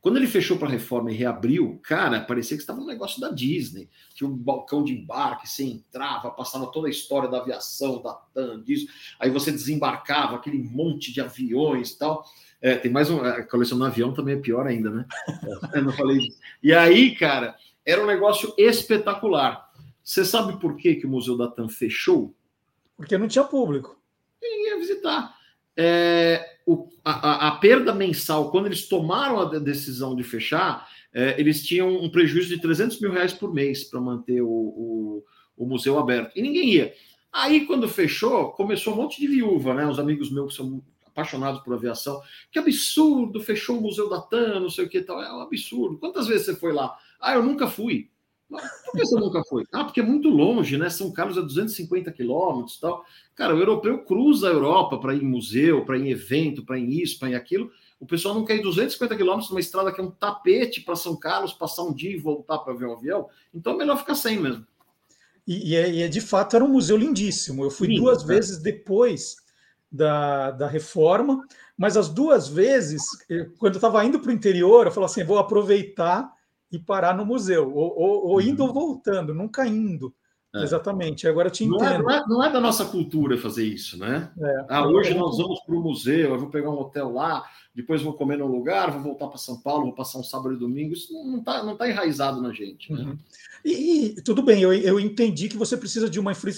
[0.00, 3.30] Quando ele fechou para a reforma e reabriu, cara, parecia que estava um negócio da
[3.30, 3.90] Disney.
[4.14, 8.62] Tinha um balcão de embarque, você entrava, passava toda a história da aviação, da TAM,
[8.62, 8.86] disso.
[9.18, 12.24] Aí você desembarcava aquele monte de aviões e tal.
[12.60, 13.20] É, tem mais um.
[13.20, 15.06] A coleção no avião também é pior ainda, né?
[15.74, 16.38] Eu não falei disso.
[16.62, 19.68] E aí, cara, era um negócio espetacular.
[20.02, 22.34] Você sabe por que, que o Museu da TAM fechou?
[22.96, 24.00] Porque não tinha público.
[24.40, 25.37] Ninguém ia visitar.
[25.80, 31.64] É, o, a, a, perda mensal, quando eles tomaram a decisão de fechar, é, eles
[31.64, 35.24] tinham um prejuízo de 300 mil reais por mês para manter o, o,
[35.56, 36.36] o, museu aberto.
[36.36, 36.94] E ninguém ia.
[37.32, 39.86] Aí, quando fechou, começou um monte de viúva, né?
[39.86, 42.20] Os amigos meus que são apaixonados por aviação.
[42.50, 45.22] Que absurdo, fechou o Museu da TAM, não sei o que tal.
[45.22, 45.98] É um absurdo.
[45.98, 46.96] Quantas vezes você foi lá?
[47.20, 48.10] Ah, eu nunca fui.
[48.48, 49.64] Por que você nunca foi?
[49.72, 50.88] Ah, porque é muito longe, né?
[50.88, 53.04] São Carlos é 250 quilômetros e tal.
[53.34, 56.78] Cara, o europeu cruza a Europa para ir em museu, para ir em evento, para
[56.78, 57.70] ir em isso, para ir em aquilo.
[58.00, 61.14] O pessoal não quer ir 250 quilômetros numa estrada que é um tapete para São
[61.14, 63.28] Carlos, passar um dia e voltar para ver um avião.
[63.52, 64.66] Então é melhor ficar sem mesmo.
[65.46, 67.64] E, e, é, e é, de fato era um museu lindíssimo.
[67.64, 68.26] Eu fui duas é.
[68.26, 69.36] vezes depois
[69.90, 71.44] da, da reforma,
[71.76, 73.02] mas as duas vezes,
[73.58, 76.32] quando eu estava indo para o interior, eu falei assim: vou aproveitar
[76.70, 78.74] e parar no museu, ou, ou, ou indo ou uhum.
[78.74, 80.14] voltando, nunca indo.
[80.54, 80.62] É.
[80.62, 81.78] Exatamente, agora te entendo.
[81.78, 84.32] Não é, não, é, não é, da nossa cultura fazer isso, né?
[84.40, 84.64] É.
[84.68, 88.14] Ah, hoje nós vamos para o museu, eu vou pegar um hotel lá, depois vou
[88.14, 90.94] comer num lugar, vou voltar para São Paulo, vou passar um sábado e domingo.
[90.94, 92.90] Isso não está não tá enraizado na gente.
[92.90, 93.00] Né?
[93.00, 93.18] Uhum.
[93.62, 96.50] E, e, tudo bem, eu, eu entendi que você precisa de uma infra,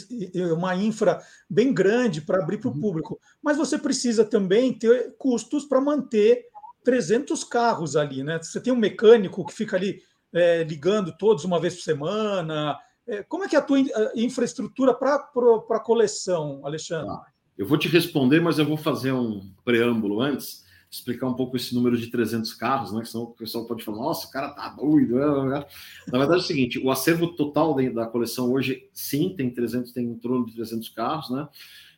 [0.56, 2.80] uma infra bem grande para abrir para o uhum.
[2.80, 6.46] público, mas você precisa também ter custos para manter
[6.84, 8.38] 300 carros ali, né?
[8.42, 10.00] Você tem um mecânico que fica ali
[10.32, 12.78] é, ligando todos uma vez por semana.
[13.06, 13.78] É, como é que é a tua
[14.14, 17.10] infraestrutura para a coleção, Alexandre?
[17.10, 17.22] Ah,
[17.58, 21.74] eu vou te responder, mas eu vou fazer um preâmbulo antes, explicar um pouco esse
[21.74, 23.02] número de 300 carros, né?
[23.02, 25.16] Que senão o pessoal pode falar, nossa, o cara tá doido.
[25.16, 30.06] Na verdade é o seguinte, o acervo total da coleção hoje, sim, tem 300, tem
[30.06, 31.48] em torno de 300 carros, né?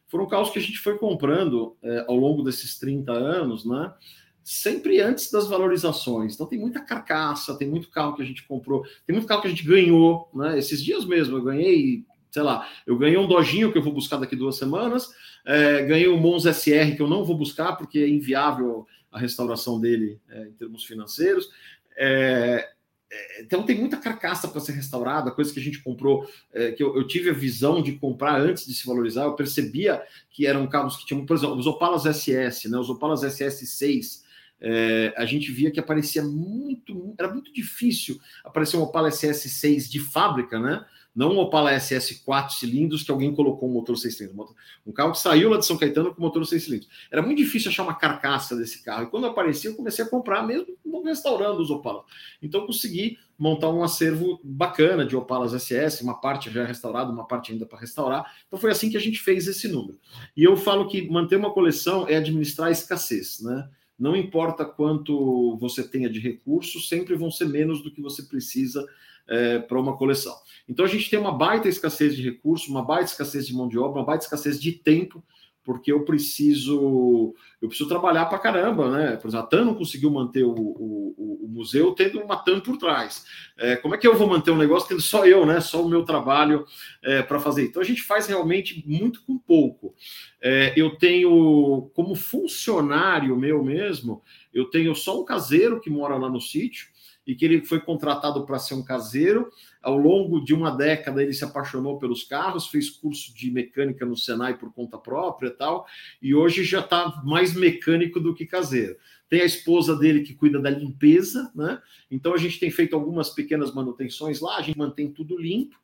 [0.08, 3.94] Foram carros que a gente foi comprando é, ao longo desses 30 anos, né?
[4.44, 6.34] Sempre antes das valorizações.
[6.34, 9.46] Então tem muita carcaça, tem muito carro que a gente comprou, tem muito carro que
[9.46, 10.58] a gente ganhou, né?
[10.58, 14.16] Esses dias mesmo eu ganhei, sei lá, eu ganhei um Dojinho que eu vou buscar
[14.16, 15.10] daqui duas semanas,
[15.46, 19.80] é, ganhei um Mons SR que eu não vou buscar porque é inviável a restauração
[19.80, 21.48] dele é, em termos financeiros.
[21.96, 22.68] É,
[23.10, 26.82] é então tem muita carcaça para ser restaurada, coisa que a gente comprou, é, que
[26.82, 30.66] eu, eu, tive a visão de comprar antes de se valorizar, eu percebia que eram
[30.66, 32.78] carros que tinham, por exemplo, os Opalas SS, né?
[32.78, 34.21] Os Opalas SS6
[34.62, 39.98] é, a gente via que aparecia muito, era muito difícil aparecer um Opala SS6 de
[39.98, 40.84] fábrica, né?
[41.14, 44.52] Não um Opala SS 4 cilindros que alguém colocou um motor 6 cilindros.
[44.86, 46.90] Um carro que saiu lá de São Caetano com motor 6 cilindros.
[47.10, 49.04] Era muito difícil achar uma carcaça desse carro.
[49.04, 52.04] E quando aparecia, eu comecei a comprar mesmo restaurando os Opalas.
[52.40, 57.52] Então consegui montar um acervo bacana de Opalas SS, uma parte já restaurada, uma parte
[57.52, 58.24] ainda para restaurar.
[58.46, 59.98] Então foi assim que a gente fez esse número.
[60.36, 63.68] E eu falo que manter uma coleção é administrar a escassez, né?
[64.02, 68.84] Não importa quanto você tenha de recursos, sempre vão ser menos do que você precisa
[69.28, 70.34] é, para uma coleção.
[70.68, 73.78] Então a gente tem uma baita escassez de recursos, uma baita escassez de mão de
[73.78, 75.22] obra, uma baita escassez de tempo,
[75.64, 79.16] porque eu preciso eu preciso trabalhar para caramba, né?
[79.16, 82.76] Por exemplo, a TAM não conseguiu manter o, o, o museu tendo uma TAM por
[82.76, 83.24] trás.
[83.56, 85.60] É, como é que eu vou manter um negócio tendo só eu, né?
[85.60, 86.64] Só o meu trabalho
[87.02, 87.64] é, para fazer?
[87.64, 89.94] Então a gente faz realmente muito com pouco.
[90.40, 94.22] É, eu tenho como funcionário meu mesmo,
[94.52, 96.91] eu tenho só um caseiro que mora lá no sítio
[97.26, 99.50] e que ele foi contratado para ser um caseiro.
[99.80, 104.16] Ao longo de uma década, ele se apaixonou pelos carros, fez curso de mecânica no
[104.16, 105.86] Senai por conta própria e tal,
[106.20, 108.96] e hoje já está mais mecânico do que caseiro.
[109.32, 111.80] Tem a esposa dele que cuida da limpeza, né?
[112.10, 115.74] Então a gente tem feito algumas pequenas manutenções lá, a gente mantém tudo limpo.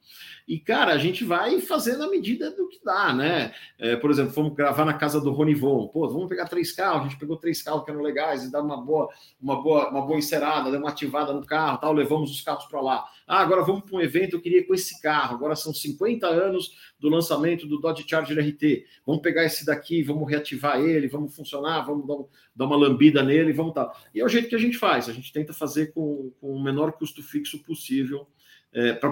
[0.47, 3.55] E, cara, a gente vai fazendo a medida do que dá, né?
[3.79, 5.89] É, por exemplo, fomos gravar na casa do Ronivon.
[5.89, 7.07] Pô, vamos pegar três carros.
[7.07, 9.09] A gente pegou três carros que eram legais e dar uma boa,
[9.41, 11.95] uma boa, uma boa encerada, dar uma ativada no carro, tal.
[11.95, 13.09] Levamos os carros para lá.
[13.29, 14.35] Ah, agora vamos para um evento.
[14.35, 15.37] Eu queria com esse carro.
[15.37, 18.87] Agora são 50 anos do lançamento do Dodge Charger RT.
[19.07, 22.17] Vamos pegar esse daqui, vamos reativar ele, vamos funcionar, vamos dar,
[22.57, 23.95] dar uma lambida nele, vamos tal.
[24.15, 25.11] E é o jeito que a gente faz.
[25.11, 28.27] A gente tenta fazer com, com o menor custo fixo possível
[28.73, 29.11] é, para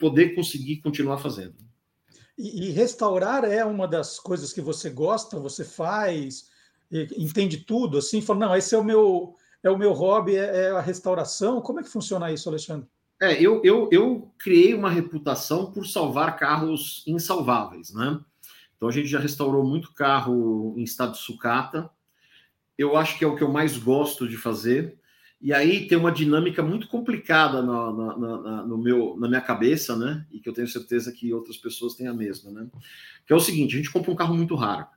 [0.00, 1.54] poder conseguir continuar fazendo.
[2.38, 6.48] E, e, restaurar é uma das coisas que você gosta, você faz,
[6.90, 10.70] entende tudo, assim, fala, não, esse é o meu, é o meu hobby, é, é
[10.70, 11.60] a restauração.
[11.60, 12.88] Como é que funciona isso, Alexandre?
[13.22, 18.18] É, eu, eu, eu criei uma reputação por salvar carros insalváveis, né?
[18.76, 21.88] Então a gente já restaurou muito carro em estado de sucata.
[22.76, 24.98] Eu acho que é o que eu mais gosto de fazer.
[25.40, 30.26] E aí tem uma dinâmica muito complicada no, no, meu, na minha cabeça, né?
[30.32, 32.66] E que eu tenho certeza que outras pessoas têm a mesma, né?
[33.24, 34.88] Que é o seguinte: a gente compra um carro muito raro.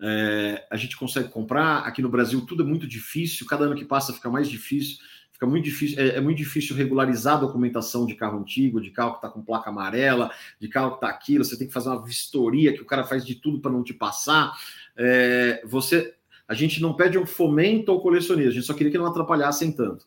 [0.00, 1.80] É, a gente consegue comprar.
[1.80, 5.04] Aqui no Brasil tudo é muito difícil, cada ano que passa fica mais difícil.
[5.44, 9.12] Fica muito difícil, é, é muito difícil regularizar a documentação de carro antigo, de carro
[9.12, 11.44] que está com placa amarela, de carro que está aquilo.
[11.44, 13.92] Você tem que fazer uma vistoria que o cara faz de tudo para não te
[13.92, 14.52] passar.
[14.96, 16.14] É, você
[16.46, 19.72] a gente não pede um fomento ao colecionismo, a gente só queria que não atrapalhassem
[19.72, 20.06] tanto.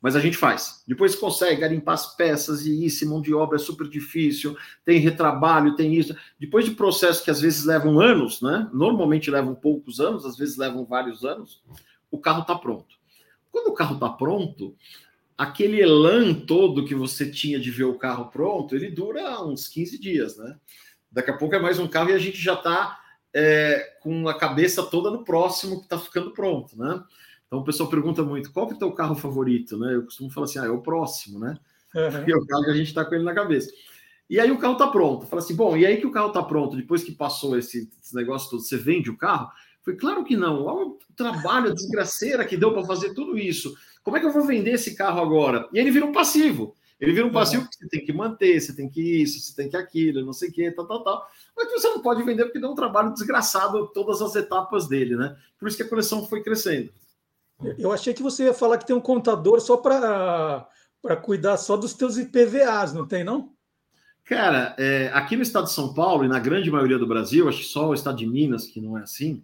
[0.00, 0.82] Mas a gente faz.
[0.86, 5.76] Depois consegue garimpar as peças e isso, mão de obra é super difícil, tem retrabalho,
[5.76, 6.14] tem isso.
[6.38, 8.68] Depois de processos que às vezes levam anos, né?
[8.72, 11.62] Normalmente levam poucos anos, às vezes levam vários anos,
[12.10, 13.01] o carro está pronto.
[13.52, 14.74] Quando o carro está pronto,
[15.38, 20.00] aquele elan todo que você tinha de ver o carro pronto, ele dura uns 15
[20.00, 20.56] dias, né?
[21.10, 22.98] Daqui a pouco é mais um carro e a gente já está
[23.34, 27.02] é, com a cabeça toda no próximo que está ficando pronto, né?
[27.46, 29.94] Então o pessoal pergunta muito, qual que é o teu carro favorito, né?
[29.94, 31.58] Eu costumo falar assim, ah, é o próximo, né?
[31.94, 32.10] Uhum.
[32.10, 33.70] Porque é o carro que a gente está com ele na cabeça.
[34.28, 35.26] E aí o carro está pronto.
[35.26, 38.14] Fala assim, bom, e aí que o carro está pronto, depois que passou esse, esse,
[38.14, 39.50] negócio todo, você vende o carro?
[39.82, 40.64] Foi claro que não.
[40.64, 43.74] Olha o trabalho, desgraceira que deu para fazer tudo isso.
[44.02, 45.68] Como é que eu vou vender esse carro agora?
[45.72, 46.74] E ele vira um passivo.
[47.00, 49.68] Ele vira um passivo que você tem que manter, você tem que isso, você tem
[49.68, 51.26] que aquilo, não sei o que, tal, tal, tal.
[51.56, 55.36] Mas você não pode vender porque dá um trabalho desgraçado todas as etapas dele, né?
[55.58, 56.92] Por isso que a coleção foi crescendo.
[57.76, 60.66] Eu achei que você ia falar que tem um contador só para
[61.22, 63.52] cuidar só dos teus IPVAs, não tem, não?
[64.24, 67.58] Cara, é, aqui no estado de São Paulo e na grande maioria do Brasil, acho
[67.58, 69.42] que só o estado de Minas que não é assim,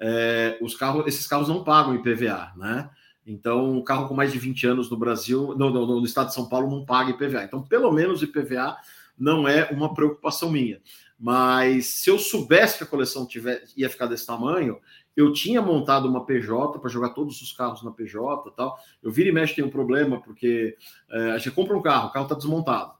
[0.00, 2.90] é, os carros, esses carros não pagam IPVA, né?
[3.26, 6.34] Então, um carro com mais de 20 anos no Brasil, no, no, no, estado de
[6.34, 7.44] São Paulo, não paga IPVA.
[7.44, 8.76] Então, pelo menos IPVA
[9.18, 10.80] não é uma preocupação minha.
[11.18, 14.78] Mas se eu soubesse que a coleção tiver, ia ficar desse tamanho,
[15.16, 18.78] eu tinha montado uma PJ para jogar todos os carros na PJ tal.
[19.02, 20.76] Eu vira e mexe tem um problema, porque
[21.10, 22.92] é, a gente compra um carro, o carro está desmontado.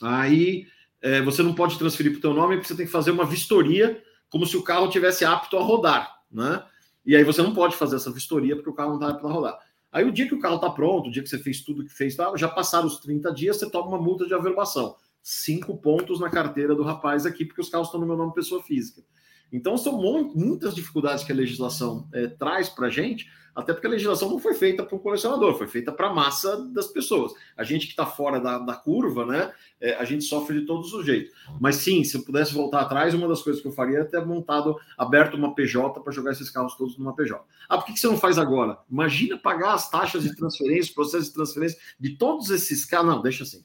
[0.00, 0.68] Aí
[1.02, 3.26] é, você não pode transferir para o teu nome, porque você tem que fazer uma
[3.26, 4.00] vistoria
[4.34, 6.64] como se o carro tivesse apto a rodar, né?
[7.06, 9.56] E aí você não pode fazer essa vistoria porque o carro não está para rodar.
[9.92, 11.92] Aí o dia que o carro está pronto, o dia que você fez tudo que
[11.92, 14.96] fez, tá, já passaram os 30 dias, você toma uma multa de averbação.
[15.22, 18.60] Cinco pontos na carteira do rapaz aqui, porque os carros estão no meu nome pessoa
[18.60, 19.04] física.
[19.54, 19.96] Então, são
[20.34, 24.40] muitas dificuldades que a legislação é, traz para a gente, até porque a legislação não
[24.40, 27.32] foi feita para o colecionador, foi feita para a massa das pessoas.
[27.56, 29.52] A gente que está fora da, da, curva, né?
[29.80, 31.32] É, a gente sofre de todos os jeitos.
[31.60, 34.26] Mas sim, se eu pudesse voltar atrás, uma das coisas que eu faria é ter
[34.26, 37.40] montado, aberto uma PJ para jogar esses carros todos numa PJ.
[37.68, 38.76] Ah, por que, que você não faz agora?
[38.90, 43.06] Imagina pagar as taxas de transferência, processo de transferência de todos esses carros.
[43.06, 43.64] Não, deixa assim.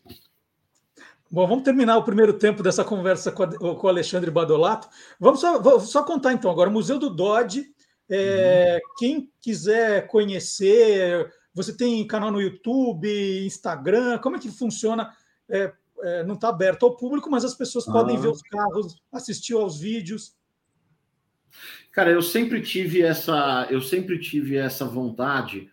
[1.32, 4.88] Bom, vamos terminar o primeiro tempo dessa conversa com, o Alexandre Badolato.
[5.20, 6.70] Vamos só, vou só contar então agora.
[6.70, 7.72] Museu do Dodge
[8.10, 8.94] é, uhum.
[8.98, 13.08] Quem quiser conhecer, você tem canal no YouTube,
[13.46, 15.14] Instagram, como é que funciona?
[15.48, 15.72] É,
[16.02, 17.92] é, não está aberto ao público, mas as pessoas ah.
[17.92, 20.36] podem ver os carros, assistir aos vídeos.
[21.92, 25.70] Cara, eu sempre tive essa, eu sempre tive essa vontade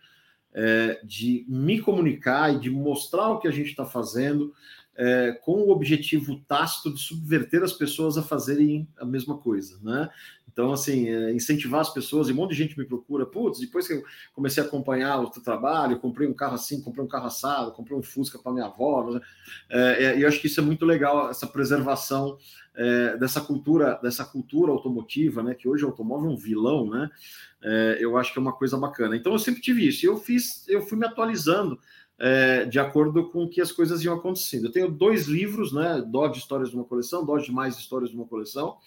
[0.53, 4.53] é, de me comunicar e de mostrar o que a gente está fazendo
[4.97, 10.09] é, com o objetivo tácito de subverter as pessoas a fazerem a mesma coisa, né?
[10.51, 13.87] Então, assim, é, incentivar as pessoas, e um monte de gente me procura, putz, depois
[13.87, 17.27] que eu comecei a acompanhar o teu trabalho, comprei um carro assim, comprei um carro
[17.27, 19.21] assado, comprei um Fusca para minha avó, né?
[19.69, 22.39] é, eu acho que isso é muito legal, essa preservação
[22.75, 25.53] é, dessa cultura, dessa cultura automotiva, né?
[25.53, 27.09] Que hoje o automóvel é um vilão, né?
[27.61, 29.15] É, eu acho que é uma coisa bacana.
[29.15, 31.79] Então, eu sempre tive isso, eu fiz, eu fui me atualizando
[32.19, 34.65] é, de acordo com que as coisas iam acontecendo.
[34.65, 36.03] Eu tenho dois livros, né?
[36.07, 38.77] Dodge Histórias de uma Coleção, Dodge Mais Histórias de uma Coleção.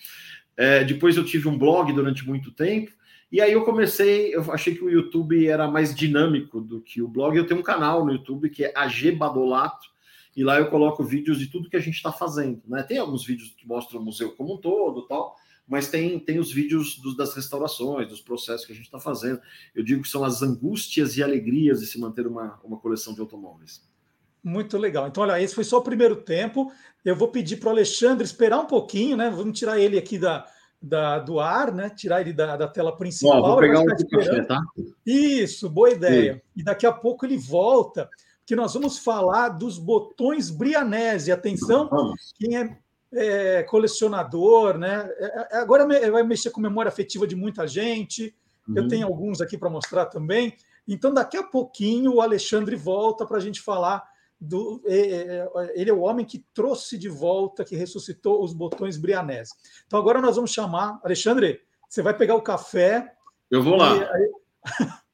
[0.57, 2.93] É, depois eu tive um blog durante muito tempo.
[3.33, 7.07] E aí eu comecei, eu achei que o YouTube era mais dinâmico do que o
[7.07, 7.37] blog.
[7.37, 9.89] Eu tenho um canal no YouTube que é AG Badolato,
[10.37, 12.61] e lá eu coloco vídeos de tudo que a gente está fazendo.
[12.67, 12.83] Né?
[12.83, 15.37] Tem alguns vídeos que mostram o museu como um todo tal,
[15.71, 19.41] mas tem, tem os vídeos dos, das restaurações, dos processos que a gente está fazendo.
[19.73, 23.21] Eu digo que são as angústias e alegrias de se manter uma, uma coleção de
[23.21, 23.89] automóveis.
[24.43, 25.07] Muito legal.
[25.07, 26.73] Então, olha, esse foi só o primeiro tempo.
[27.05, 29.31] Eu vou pedir para o Alexandre esperar um pouquinho, né?
[29.31, 30.45] Vamos tirar ele aqui da,
[30.83, 31.89] da, do ar, né?
[31.89, 33.41] Tirar ele da, da tela principal.
[33.41, 34.61] vou pegar um café, tá?
[35.07, 36.35] Isso, boa ideia.
[36.35, 36.41] Sim.
[36.57, 38.11] E daqui a pouco ele volta,
[38.45, 41.31] que nós vamos falar dos botões Brianese.
[41.31, 42.33] Atenção, vamos.
[42.37, 42.77] quem é,
[43.13, 45.09] é, colecionador, né?
[45.19, 48.35] É, é agora vai mexer com memória afetiva de muita gente.
[48.69, 48.75] Uhum.
[48.77, 50.55] Eu tenho alguns aqui para mostrar também.
[50.87, 54.03] Então, daqui a pouquinho, o Alexandre volta para a gente falar
[54.41, 59.53] do, é, ele é o homem que trouxe de volta, que ressuscitou os botões Brianese.
[59.87, 63.13] Então agora nós vamos chamar, Alexandre, você vai pegar o café.
[63.51, 63.93] Eu vou lá.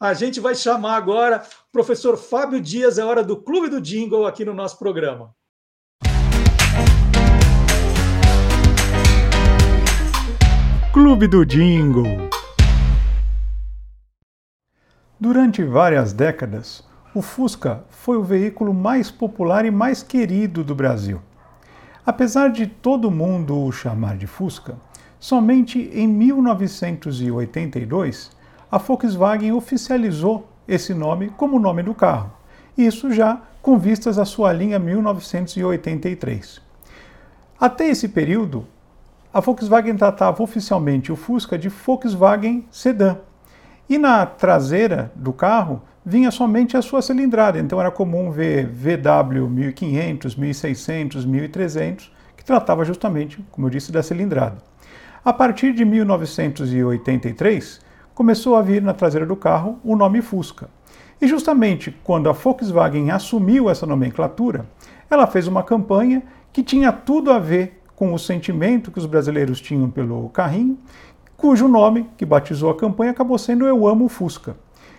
[0.00, 4.26] a gente vai chamar agora o professor Fábio Dias, é hora do Clube do Jingle
[4.26, 5.32] aqui no nosso programa.
[10.92, 12.28] Clube do Jingle.
[15.18, 16.84] Durante várias décadas,
[17.14, 21.18] o Fusca foi o veículo mais popular e mais querido do Brasil.
[22.04, 24.76] Apesar de todo mundo o chamar de Fusca,
[25.18, 28.30] somente em 1982
[28.70, 32.34] a Volkswagen oficializou esse nome como nome do carro,
[32.76, 36.60] isso já com vistas à sua linha 1983.
[37.58, 38.66] Até esse período,
[39.32, 43.18] a Volkswagen tratava oficialmente o Fusca de Volkswagen Sedan,
[43.88, 49.48] e na traseira do carro vinha somente a sua cilindrada, então era comum ver VW
[49.48, 54.58] 1500, 1600, 1300, que tratava justamente, como eu disse, da cilindrada.
[55.24, 57.80] A partir de 1983,
[58.14, 60.68] começou a vir na traseira do carro o nome Fusca.
[61.20, 64.66] E justamente quando a Volkswagen assumiu essa nomenclatura,
[65.08, 66.22] ela fez uma campanha
[66.52, 70.76] que tinha tudo a ver com o sentimento que os brasileiros tinham pelo carrinho,
[71.36, 74.56] cujo nome que batizou a campanha acabou sendo Eu Amo Fusca.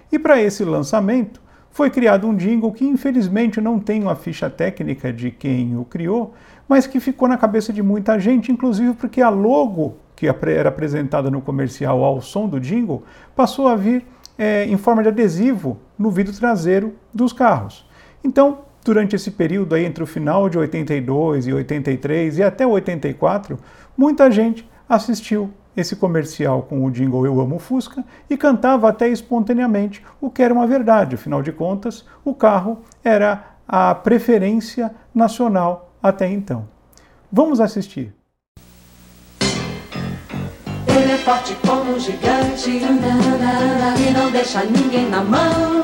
[0.10, 5.12] E para esse lançamento foi criado um jingle que infelizmente não tem uma ficha técnica
[5.12, 6.34] de quem o criou,
[6.66, 11.30] mas que ficou na cabeça de muita gente, inclusive porque a logo que era apresentada
[11.30, 13.04] no comercial ao som do jingle
[13.36, 14.06] passou a vir
[14.38, 17.86] é, em forma de adesivo no vidro traseiro dos carros.
[18.24, 23.58] Então, durante esse período aí entre o final de 82 e 83 e até 84,
[23.98, 30.04] muita gente assistiu esse comercial com o jingle Eu Amo Fusca e cantava até espontaneamente,
[30.22, 36.30] o que era uma verdade, afinal de contas, o carro era a preferência nacional até
[36.30, 36.68] então.
[37.32, 38.14] Vamos assistir.
[40.88, 45.84] Ele é forte como um gigante e não deixa ninguém na mão.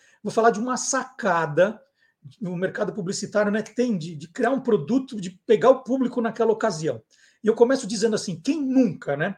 [0.23, 1.81] vou falar de uma sacada
[2.39, 3.63] no mercado publicitário, né?
[3.63, 7.01] Que tem de, de criar um produto, de pegar o público naquela ocasião.
[7.43, 9.35] E eu começo dizendo assim: quem nunca, né?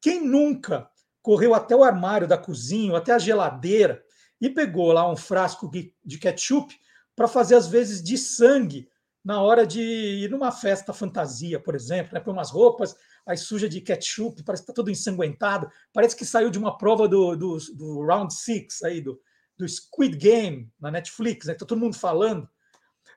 [0.00, 0.88] Quem nunca
[1.22, 4.02] correu até o armário da cozinha, até a geladeira
[4.40, 5.70] e pegou lá um frasco
[6.04, 6.74] de ketchup
[7.16, 8.88] para fazer às vezes de sangue
[9.24, 12.20] na hora de ir numa festa fantasia, por exemplo, né?
[12.20, 12.94] Põe umas roupas,
[13.26, 17.08] aí suja de ketchup, parece que está todo ensanguentado, parece que saiu de uma prova
[17.08, 19.20] do, do, do Round Six aí, do,
[19.58, 21.52] do Squid Game na Netflix, né?
[21.52, 22.48] Está todo mundo falando.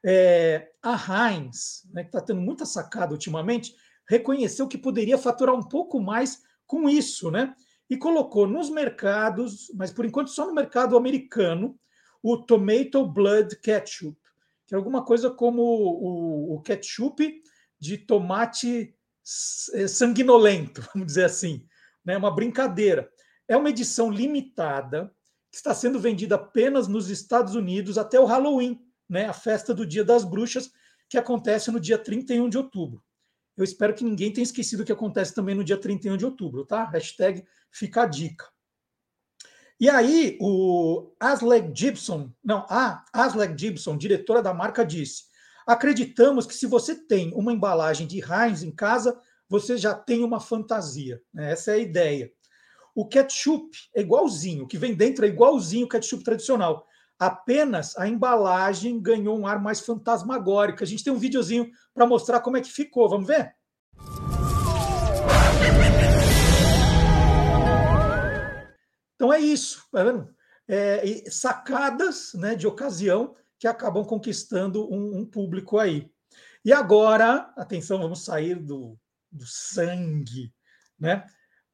[0.04, 0.96] É, a
[1.30, 3.76] Heinz, né, que está tendo muita sacada ultimamente,
[4.10, 7.56] reconheceu que poderia faturar um pouco mais com isso, né?
[7.88, 11.80] E colocou nos mercados, mas por enquanto só no mercado americano,
[12.24, 14.18] o Tomato Blood Ketchup,
[14.66, 17.42] que é alguma coisa como o, o ketchup
[17.80, 18.96] de tomate
[19.74, 21.66] é, sanguinolento, vamos dizer assim.
[22.04, 22.18] Né?
[22.18, 23.12] uma brincadeira.
[23.48, 25.14] É uma edição limitada
[25.52, 28.80] está sendo vendida apenas nos Estados Unidos até o Halloween,
[29.10, 29.26] né?
[29.26, 30.72] a festa do Dia das Bruxas,
[31.10, 33.04] que acontece no dia 31 de outubro.
[33.58, 36.66] Eu espero que ninguém tenha esquecido o que acontece também no dia 31 de outubro,
[36.66, 36.86] tá?
[36.86, 38.46] Hashtag fica a dica.
[39.78, 45.24] E aí, o Asleg Gibson, não, a Asleg Gibson, diretora da marca, disse:
[45.68, 50.40] Acreditamos que se você tem uma embalagem de Heinz em casa, você já tem uma
[50.40, 51.22] fantasia.
[51.34, 51.52] Né?
[51.52, 52.32] Essa é a ideia.
[52.94, 56.86] O ketchup é igualzinho, o que vem dentro é igualzinho o ketchup tradicional.
[57.18, 60.84] Apenas a embalagem ganhou um ar mais fantasmagórico.
[60.84, 63.08] A gente tem um videozinho para mostrar como é que ficou.
[63.08, 63.56] Vamos ver?
[69.16, 70.34] Então é isso, tá vendo?
[70.68, 76.12] É, sacadas né, de ocasião que acabam conquistando um, um público aí.
[76.66, 78.98] E agora, atenção, vamos sair do,
[79.32, 80.52] do sangue,
[81.00, 81.24] né?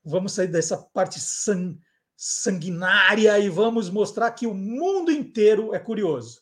[0.10, 1.78] Vamos sair dessa parte san,
[2.16, 6.42] sanguinária e vamos mostrar que o mundo inteiro é curioso.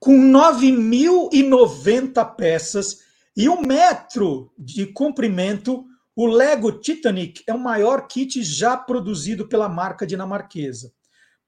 [0.00, 3.04] Com 9.090 peças
[3.36, 5.86] e um metro de comprimento,
[6.16, 10.92] o Lego Titanic é o maior kit já produzido pela marca dinamarquesa.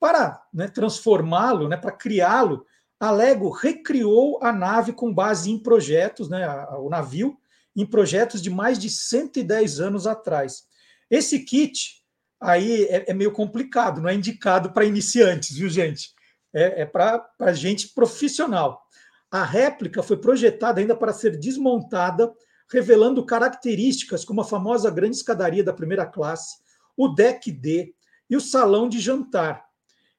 [0.01, 2.67] Para né, transformá-lo, né, para criá-lo,
[2.99, 6.49] a Lego recriou a nave com base em projetos, né,
[6.79, 7.39] o navio,
[7.77, 10.65] em projetos de mais de 110 anos atrás.
[11.11, 12.01] Esse kit
[12.41, 16.15] aí é, é meio complicado, não é indicado para iniciantes, viu, gente?
[16.53, 18.83] É, é para gente profissional.
[19.31, 22.33] A réplica foi projetada ainda para ser desmontada,
[22.73, 26.59] revelando características como a famosa grande escadaria da primeira classe,
[26.97, 27.95] o deck D
[28.29, 29.70] e o salão de jantar.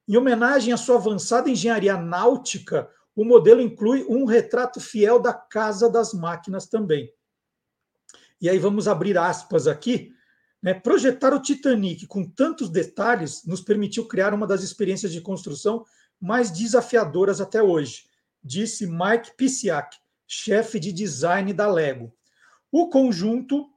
[0.07, 5.89] Em homenagem à sua avançada engenharia náutica, o modelo inclui um retrato fiel da Casa
[5.89, 7.11] das Máquinas também.
[8.39, 10.11] E aí vamos abrir aspas aqui.
[10.61, 10.73] Né?
[10.73, 15.85] Projetar o Titanic com tantos detalhes nos permitiu criar uma das experiências de construção
[16.19, 18.09] mais desafiadoras até hoje
[18.43, 19.97] disse Mike Pisiak,
[20.27, 22.13] chefe de design da Lego.
[22.71, 23.69] O conjunto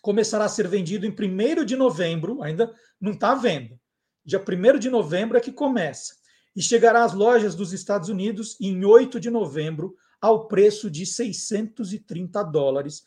[0.00, 3.80] começará a ser vendido em 1 de novembro, ainda não está à venda.
[4.24, 6.14] Dia 1 de novembro é que começa.
[6.54, 12.42] E chegará às lojas dos Estados Unidos em 8 de novembro, ao preço de 630
[12.44, 13.02] dólares,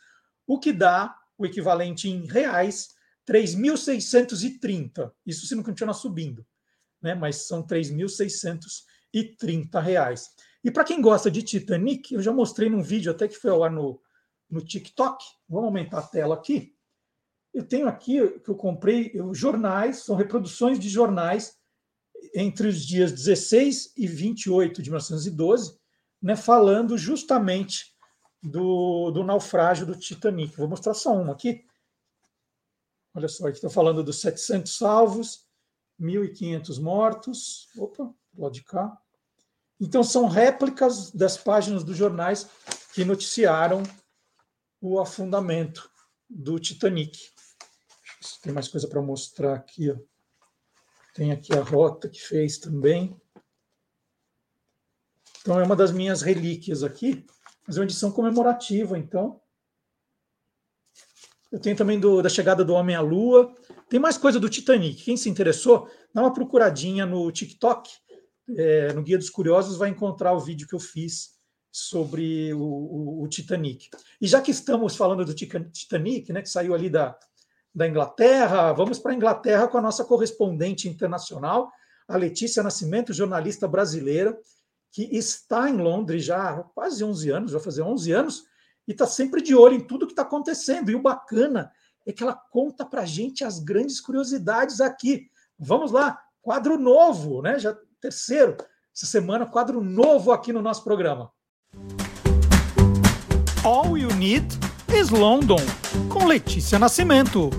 [0.45, 2.95] o que dá o equivalente em reais
[3.25, 5.11] 3.630.
[5.25, 6.45] Isso se não continuar subindo,
[7.01, 7.15] né?
[7.15, 10.31] mas são 3.630 reais.
[10.63, 13.63] E para quem gosta de Titanic, eu já mostrei num vídeo até que foi ao
[13.63, 13.99] ar no,
[14.49, 15.23] no TikTok.
[15.47, 16.74] Vamos aumentar a tela aqui.
[17.55, 21.57] Eu tenho aqui que eu comprei jornais, são reproduções de jornais
[22.35, 25.79] entre os dias 16 e 28 de 1912,
[26.21, 27.95] né, falando justamente
[28.43, 30.57] do, do naufrágio do Titanic.
[30.57, 31.65] Vou mostrar só um aqui.
[33.13, 35.47] Olha só, aqui estou falando dos 700 salvos,
[35.97, 37.69] 1.500 mortos.
[37.77, 38.97] Opa, lado de cá.
[39.79, 42.49] Então, são réplicas das páginas dos jornais
[42.93, 43.81] que noticiaram
[44.81, 45.89] o afundamento
[46.29, 47.34] do Titanic.
[48.41, 49.91] Tem mais coisa para mostrar aqui.
[49.91, 49.95] Ó.
[51.13, 53.19] Tem aqui a rota que fez também.
[55.41, 57.25] Então, é uma das minhas relíquias aqui,
[57.67, 59.39] mas é uma edição comemorativa, então.
[61.51, 63.53] Eu tenho também do, da chegada do Homem à Lua.
[63.87, 65.03] Tem mais coisa do Titanic.
[65.03, 67.89] Quem se interessou, dá uma procuradinha no TikTok
[68.49, 71.35] é, no Guia dos Curiosos vai encontrar o vídeo que eu fiz
[71.71, 73.89] sobre o, o, o, Titanic.
[74.21, 77.17] E já que estamos falando do Titanic, né, que saiu ali da,
[77.75, 81.69] da Inglaterra, vamos para a Inglaterra com a nossa correspondente internacional,
[82.07, 84.37] a Letícia Nascimento, jornalista brasileira,
[84.91, 88.43] que está em Londres já há quase 11 anos, vai fazer 11 anos,
[88.87, 90.89] e está sempre de olho em tudo que está acontecendo.
[90.89, 91.69] E o bacana
[92.05, 95.27] é que ela conta para a gente as grandes curiosidades aqui.
[95.59, 97.59] Vamos lá, quadro novo, né?
[97.59, 98.55] Já terceiro
[98.95, 101.29] essa semana, quadro novo aqui no nosso programa.
[103.65, 104.47] All You Need
[104.97, 105.59] is London,
[106.09, 107.49] com Letícia Nascimento.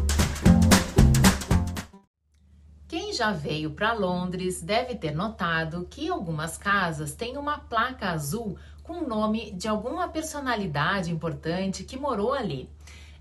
[3.17, 8.99] Já veio para Londres deve ter notado que algumas casas têm uma placa azul com
[8.99, 12.69] o nome de alguma personalidade importante que morou ali.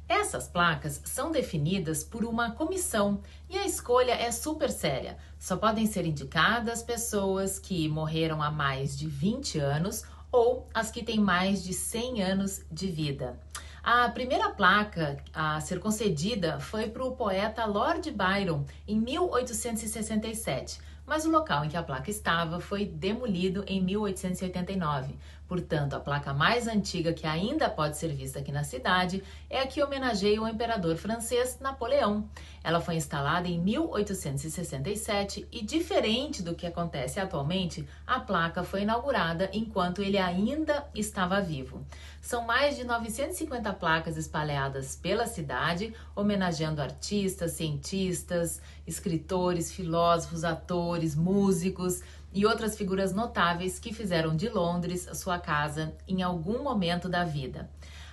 [0.07, 5.17] Essas placas são definidas por uma comissão e a escolha é super séria.
[5.39, 11.03] Só podem ser indicadas pessoas que morreram há mais de 20 anos ou as que
[11.03, 13.39] têm mais de 100 anos de vida.
[13.87, 21.23] A primeira placa a ser concedida foi para o poeta Lord Byron em 1867, mas
[21.23, 25.13] o local em que a placa estava foi demolido em 1889.
[25.47, 29.67] Portanto, a placa mais antiga que ainda pode ser vista aqui na cidade é a
[29.67, 32.27] que homenageia o imperador francês Napoleão.
[32.63, 39.47] Ela foi instalada em 1867 e, diferente do que acontece atualmente, a placa foi inaugurada
[39.53, 41.85] enquanto ele ainda estava vivo.
[42.25, 52.01] São mais de 950 placas espalhadas pela cidade, homenageando artistas, cientistas, escritores, filósofos, atores, músicos
[52.33, 57.69] e outras figuras notáveis que fizeram de Londres sua casa em algum momento da vida.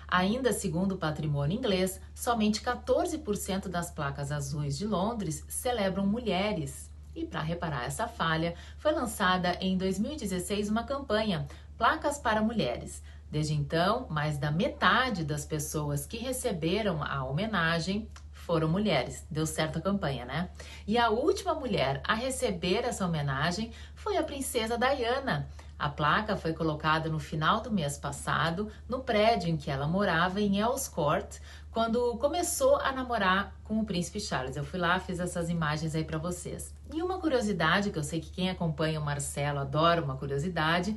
[0.07, 6.93] Ainda segundo o patrimônio inglês, somente 14% das placas azuis de Londres celebram mulheres.
[7.17, 11.47] E para reparar essa falha, foi lançada em 2016 uma campanha
[11.79, 13.03] Placas para Mulheres.
[13.33, 19.27] Desde então, mais da metade das pessoas que receberam a homenagem foram mulheres.
[19.31, 20.51] Deu certo a campanha, né?
[20.87, 25.49] E a última mulher a receber essa homenagem foi a princesa Diana.
[25.79, 30.39] A placa foi colocada no final do mês passado no prédio em que ela morava
[30.39, 31.39] em Earls Court,
[31.71, 34.57] quando começou a namorar com o príncipe Charles.
[34.57, 36.75] Eu fui lá, fiz essas imagens aí para vocês.
[36.93, 40.95] E uma curiosidade que eu sei que quem acompanha o Marcelo adora uma curiosidade.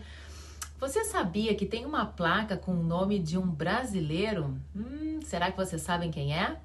[0.85, 4.55] Você sabia que tem uma placa com o nome de um brasileiro?
[4.75, 6.61] Hum, será que vocês sabem quem é?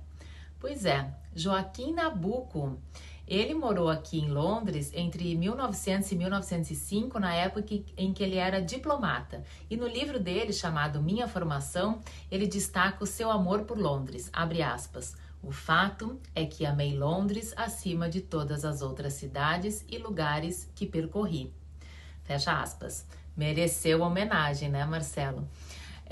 [0.58, 2.78] Pois é, Joaquim Nabuco.
[3.26, 8.60] Ele morou aqui em Londres entre 1900 e 1905, na época em que ele era
[8.60, 9.42] diplomata.
[9.70, 11.98] E no livro dele, chamado Minha Formação,
[12.30, 14.28] ele destaca o seu amor por Londres.
[14.34, 15.16] Abre aspas.
[15.42, 20.84] O fato é que amei Londres acima de todas as outras cidades e lugares que
[20.84, 21.50] percorri.
[22.22, 23.06] Fecha aspas.
[23.36, 25.48] Mereceu homenagem, né, Marcelo?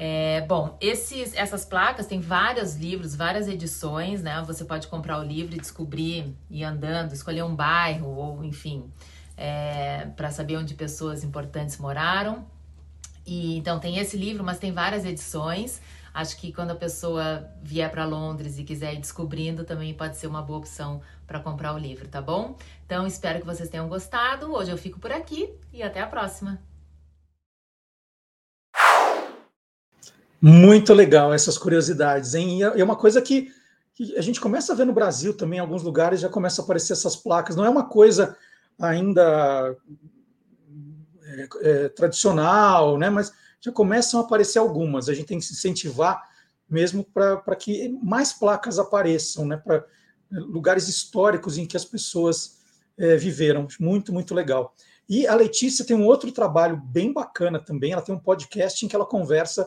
[0.00, 4.40] É, bom, esses, essas placas têm vários livros, várias edições, né?
[4.46, 8.88] Você pode comprar o livro e descobrir, ir andando, escolher um bairro, ou enfim,
[9.36, 12.46] é, para saber onde pessoas importantes moraram.
[13.26, 15.82] E então tem esse livro, mas tem várias edições.
[16.14, 20.28] Acho que quando a pessoa vier para Londres e quiser ir descobrindo, também pode ser
[20.28, 22.56] uma boa opção para comprar o livro, tá bom?
[22.86, 24.52] Então espero que vocês tenham gostado.
[24.52, 26.67] Hoje eu fico por aqui e até a próxima.
[30.40, 32.60] Muito legal essas curiosidades, hein?
[32.60, 33.52] E é uma coisa que,
[33.94, 36.64] que, a gente começa a ver no Brasil também, em alguns lugares já começa a
[36.64, 37.56] aparecer essas placas.
[37.56, 38.36] Não é uma coisa
[38.78, 39.76] ainda
[41.24, 43.10] é, é, tradicional, né?
[43.10, 45.08] Mas já começam a aparecer algumas.
[45.08, 46.22] A gente tem que se incentivar
[46.70, 49.56] mesmo para que mais placas apareçam, né?
[49.56, 49.84] Para
[50.30, 52.58] lugares históricos em que as pessoas
[52.96, 53.66] é, viveram.
[53.80, 54.74] Muito, muito legal.
[55.08, 57.92] E a Letícia tem um outro trabalho bem bacana também.
[57.92, 59.66] Ela tem um podcast em que ela conversa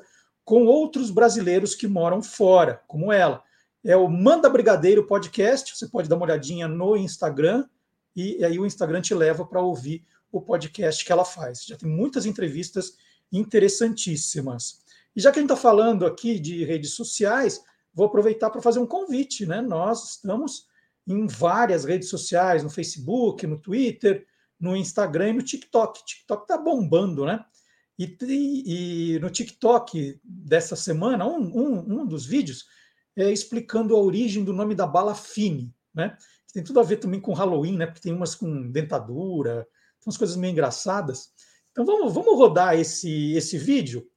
[0.52, 3.42] com outros brasileiros que moram fora, como ela.
[3.82, 7.66] É o Manda Brigadeiro Podcast, você pode dar uma olhadinha no Instagram,
[8.14, 11.64] e aí o Instagram te leva para ouvir o podcast que ela faz.
[11.64, 12.98] Já tem muitas entrevistas
[13.32, 14.82] interessantíssimas.
[15.16, 18.80] E já que a gente está falando aqui de redes sociais, vou aproveitar para fazer
[18.80, 19.46] um convite.
[19.46, 19.62] Né?
[19.62, 20.68] Nós estamos
[21.08, 24.28] em várias redes sociais, no Facebook, no Twitter,
[24.60, 26.06] no Instagram e no TikTok.
[26.06, 27.40] TikTok está bombando, né?
[28.02, 32.66] E, e, no TikTok dessa semana, um, um, um, dos vídeos
[33.16, 36.18] é explicando a origem do nome da bala Fine, né?
[36.48, 37.86] Que tem tudo a ver também com Halloween, né?
[37.86, 39.68] Porque tem umas com dentadura,
[40.00, 41.30] tem umas coisas meio engraçadas.
[41.72, 44.08] Então vamos, vamos rodar esse, esse vídeo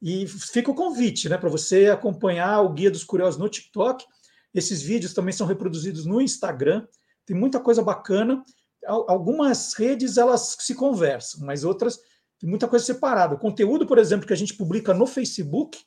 [0.00, 1.38] e fica o convite, né?
[1.38, 4.04] Para você acompanhar o Guia dos Curiosos no TikTok.
[4.52, 6.88] Esses vídeos também são reproduzidos no Instagram.
[7.24, 8.44] Tem muita coisa bacana.
[8.84, 12.00] Algumas redes elas se conversam, mas outras
[12.42, 13.36] tem muita coisa separada.
[13.36, 15.78] O conteúdo, por exemplo, que a gente publica no Facebook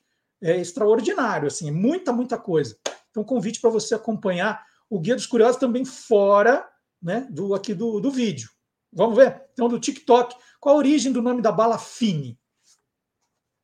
[0.42, 2.78] é extraordinário, assim, é muita, muita coisa.
[3.10, 6.66] Então, convite para você acompanhar o Guia dos Curiosos também fora
[7.02, 8.50] né, do aqui do, do vídeo.
[8.94, 9.44] Vamos ver?
[9.52, 10.34] Então, do TikTok.
[10.58, 12.40] Qual a origem do nome da bala Fini?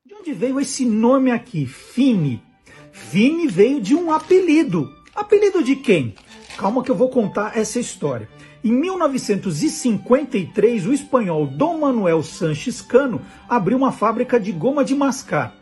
[0.06, 2.44] De onde veio esse nome aqui, Fini?
[2.92, 4.94] Fini veio de um apelido.
[5.16, 6.14] Apelido de quem?
[6.58, 8.28] Calma que eu vou contar essa história.
[8.64, 15.55] Em 1953, o espanhol Dom Manuel Sanches Cano abriu uma fábrica de goma de mascar.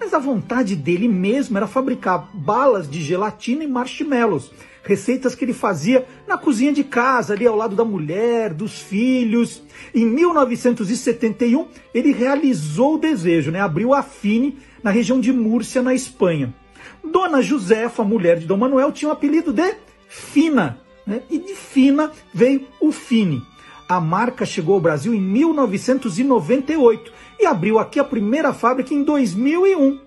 [0.00, 4.50] Mas a vontade dele mesmo era fabricar balas de gelatina e marshmallows,
[4.82, 9.62] receitas que ele fazia na cozinha de casa, ali ao lado da mulher, dos filhos.
[9.94, 13.60] Em 1971, ele realizou o desejo, né?
[13.60, 16.52] abriu a Fini na região de Múrcia, na Espanha.
[17.04, 19.76] Dona Josefa, mulher de Dom Manuel, tinha o apelido de
[20.08, 20.80] Fina,
[21.10, 21.22] né?
[21.28, 23.42] e de Fina veio o Fini.
[23.88, 30.00] A marca chegou ao Brasil em 1998 e abriu aqui a primeira fábrica em 2001.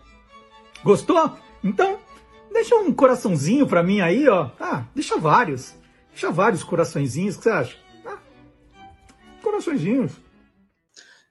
[0.83, 1.37] Gostou?
[1.61, 1.99] Então,
[2.51, 4.49] deixa um coraçãozinho para mim aí, ó.
[4.59, 5.75] Ah, deixa vários.
[6.11, 7.75] Deixa vários coraçõezinhos, o que você acha?
[8.05, 8.17] Ah,
[9.41, 10.13] coraçõezinhos.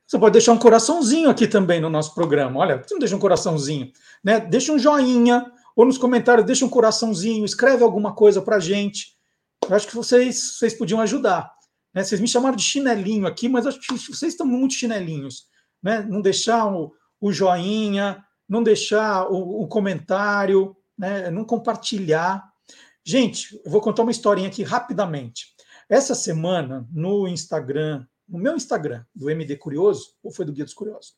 [0.06, 2.60] Você pode deixar um coraçãozinho aqui também no nosso programa.
[2.60, 3.90] Olha, você não deixa um coraçãozinho,
[4.22, 4.40] né?
[4.40, 9.16] Deixa um joinha ou nos comentários deixa um coraçãozinho, escreve alguma coisa pra gente.
[9.68, 11.52] Eu acho que vocês, vocês podiam ajudar.
[11.94, 12.02] Né?
[12.02, 15.46] Vocês me chamaram de chinelinho aqui, mas acho que vocês estão muito chinelinhos.
[15.82, 16.02] Né?
[16.02, 21.30] Não deixar o, o joinha, não deixar o, o comentário, né?
[21.30, 22.44] não compartilhar.
[23.04, 25.46] Gente, eu vou contar uma historinha aqui rapidamente.
[25.88, 30.74] Essa semana, no Instagram, no meu Instagram, do MD Curioso, ou foi do Guia dos
[30.74, 31.14] Curiosos?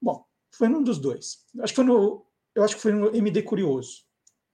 [0.00, 1.38] Bom, foi num dos dois.
[1.60, 4.04] Acho que foi no, eu acho que foi no MD Curioso,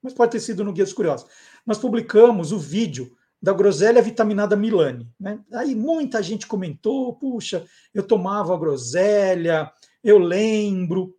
[0.03, 1.29] mas pode ter sido no Guia dos Curiosos.
[1.67, 5.09] Nós publicamos o vídeo da groselha vitaminada Milani.
[5.19, 5.41] Né?
[5.53, 9.71] Aí muita gente comentou, puxa, eu tomava a groselha,
[10.03, 11.15] eu lembro.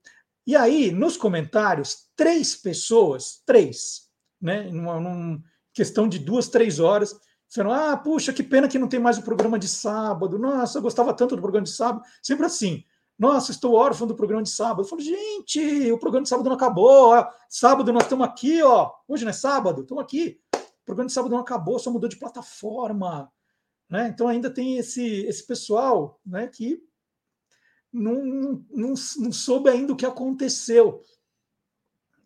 [0.48, 4.10] E aí, nos comentários, três pessoas, três,
[4.42, 7.16] né, numa, numa questão de duas, três horas,
[7.48, 10.40] disseram, ah, puxa, que pena que não tem mais o programa de sábado.
[10.40, 12.04] Nossa, eu gostava tanto do programa de sábado.
[12.22, 12.84] Sempre assim.
[13.18, 14.82] Nossa, estou órfão do programa de sábado.
[14.82, 17.14] Eu falo, gente, o programa de sábado não acabou.
[17.50, 18.92] Sábado nós estamos aqui, ó.
[19.08, 20.40] Hoje não é sábado, estamos aqui.
[20.56, 23.32] O programa de sábado não acabou, só mudou de plataforma.
[23.90, 24.08] Né?
[24.08, 26.82] Então ainda tem esse, esse pessoal né, que
[27.94, 31.04] não, não, não soube ainda o que aconteceu.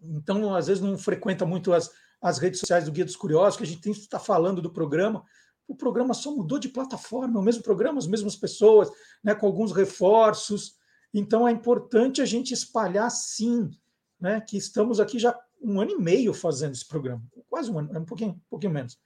[0.02, 3.64] Então, às vezes, não frequenta muito as, as redes sociais do Guia dos Curiosos, que
[3.64, 5.26] a gente tem que estar falando do programa.
[5.68, 8.90] O programa só mudou de plataforma, o mesmo programa, as mesmas pessoas,
[9.22, 10.77] né, com alguns reforços.
[11.18, 13.72] Então, é importante a gente espalhar, sim,
[14.20, 18.00] né, que estamos aqui já um ano e meio fazendo esse programa, quase um ano,
[18.00, 19.00] um pouquinho, um pouquinho menos,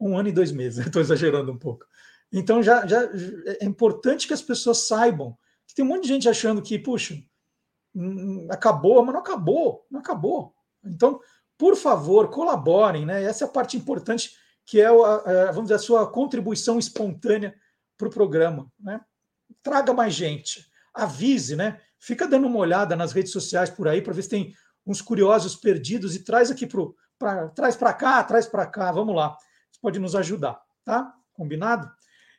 [0.00, 1.84] um ano e dois meses, estou exagerando um pouco.
[2.32, 3.02] Então já, já
[3.60, 7.22] é importante que as pessoas saibam que tem um monte de gente achando que, puxa,
[7.94, 10.54] hum, acabou, mas não acabou, não acabou.
[10.82, 11.20] Então,
[11.58, 13.22] por favor, colaborem, né?
[13.22, 14.32] Essa é a parte importante
[14.64, 17.54] que é, a, a, vamos dizer, a sua contribuição espontânea
[17.98, 19.00] para o programa, né?
[19.62, 20.67] Traga mais gente,
[20.98, 21.80] avise, né?
[21.98, 24.54] Fica dando uma olhada nas redes sociais por aí para ver se tem
[24.86, 26.66] uns curiosos perdidos e traz aqui
[27.18, 29.36] para traz para cá, traz para cá, vamos lá.
[29.70, 31.14] Você pode nos ajudar, tá?
[31.32, 31.90] Combinado?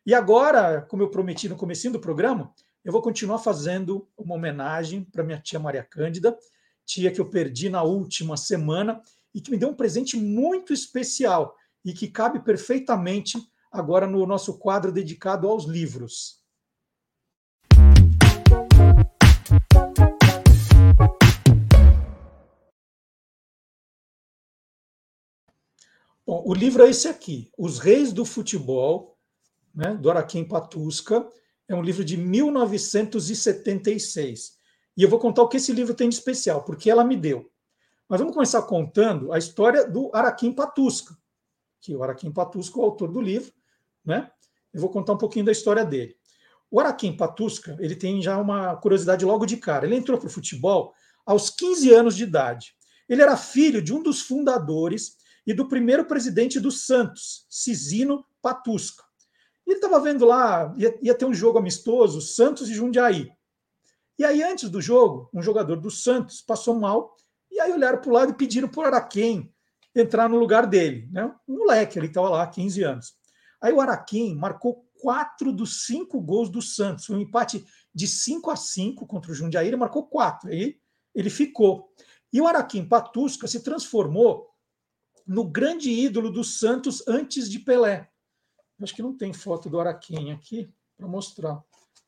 [0.05, 2.53] E agora, como eu prometi no começo do programa,
[2.83, 6.37] eu vou continuar fazendo uma homenagem para minha tia Maria Cândida,
[6.85, 9.01] tia que eu perdi na última semana
[9.33, 13.37] e que me deu um presente muito especial e que cabe perfeitamente
[13.71, 16.38] agora no nosso quadro dedicado aos livros.
[26.25, 29.17] Bom, o livro é esse aqui, Os Reis do Futebol,
[29.73, 31.27] né, do Araquém Patusca.
[31.67, 34.59] É um livro de 1976.
[34.95, 37.47] E eu vou contar o que esse livro tem de especial, porque ela me deu.
[38.07, 41.15] Mas vamos começar contando a história do Araquém Patusca,
[41.79, 43.53] que o Araquém Patusca é o autor do livro,
[44.03, 44.31] né?
[44.73, 46.18] Eu vou contar um pouquinho da história dele.
[46.71, 49.85] O Araquém Patusca, ele tem já uma curiosidade logo de cara.
[49.85, 50.93] Ele entrou para o futebol
[51.25, 52.75] aos 15 anos de idade.
[53.07, 59.03] Ele era filho de um dos fundadores e do primeiro presidente do Santos, Cisino Patusca.
[59.65, 63.31] Ele estava vendo lá, ia, ia, ter um jogo amistoso, Santos e Jundiaí.
[64.17, 67.15] E aí, antes do jogo, um jogador do Santos passou mal,
[67.51, 69.51] e aí olharam para o lado e pediram para o Araquém
[69.95, 71.07] entrar no lugar dele.
[71.11, 71.31] Né?
[71.47, 73.13] Um moleque, ele estava lá, 15 anos.
[73.61, 77.09] Aí o Araquém marcou quatro dos cinco gols do Santos.
[77.09, 80.49] Um empate de 5 a 5 contra o Jundiaí, ele marcou quatro.
[80.49, 80.77] Aí
[81.15, 81.91] ele ficou.
[82.31, 84.49] E o Araquém Patusca se transformou
[85.25, 88.09] no grande ídolo do Santos antes de Pelé.
[88.81, 91.61] Acho que não tem foto do Araquém aqui para mostrar.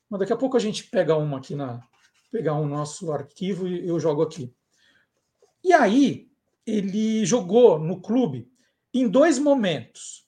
[0.09, 1.81] Mas daqui a pouco a gente pega uma aqui na
[2.31, 4.53] pegar um nosso arquivo e eu jogo aqui.
[5.63, 6.31] E aí
[6.65, 8.49] ele jogou no clube
[8.93, 10.25] em dois momentos.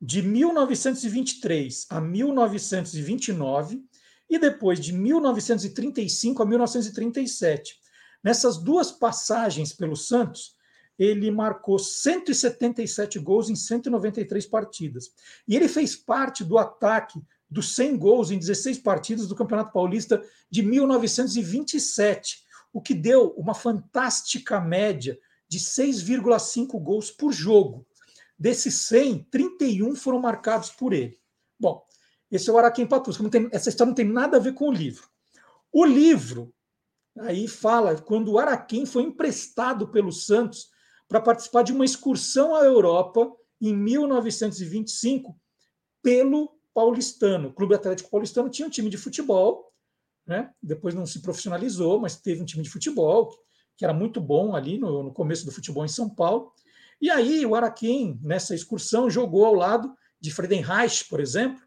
[0.00, 3.84] De 1923 a 1929
[4.28, 7.78] e depois de 1935 a 1937.
[8.22, 10.54] Nessas duas passagens pelo Santos,
[10.98, 15.10] ele marcou 177 gols em 193 partidas.
[15.48, 20.22] E ele fez parte do ataque dos 100 gols em 16 partidas do Campeonato Paulista
[20.50, 27.86] de 1927, o que deu uma fantástica média de 6,5 gols por jogo.
[28.40, 31.20] Desses 100, 31 foram marcados por ele.
[31.58, 31.84] Bom,
[32.30, 33.22] esse é o Araquém Patusca.
[33.52, 35.06] essa história não tem nada a ver com o livro.
[35.70, 36.50] O livro
[37.18, 40.70] aí fala quando o Araquém foi emprestado pelo Santos
[41.06, 43.30] para participar de uma excursão à Europa
[43.60, 45.38] em 1925
[46.02, 47.48] pelo Paulistano.
[47.48, 49.70] O Clube Atlético Paulistano tinha um time de futebol,
[50.26, 50.50] né?
[50.62, 53.30] depois não se profissionalizou, mas teve um time de futebol
[53.76, 56.54] que era muito bom ali no, no começo do futebol em São Paulo.
[57.00, 61.62] E aí o Araquém, nessa excursão, jogou ao lado de Friedenreich, por exemplo,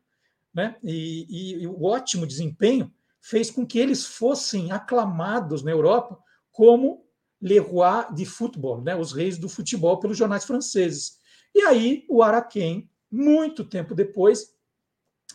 [0.54, 0.76] né?
[0.84, 6.20] E, e, e, o ótimo desempenho fez com que eles fossem aclamados na Europa
[6.52, 7.06] como
[7.42, 8.96] Le Roi de Football, né?
[8.96, 11.18] os reis do futebol, pelos jornais franceses.
[11.56, 14.54] E aí o Araquém, muito tempo depois,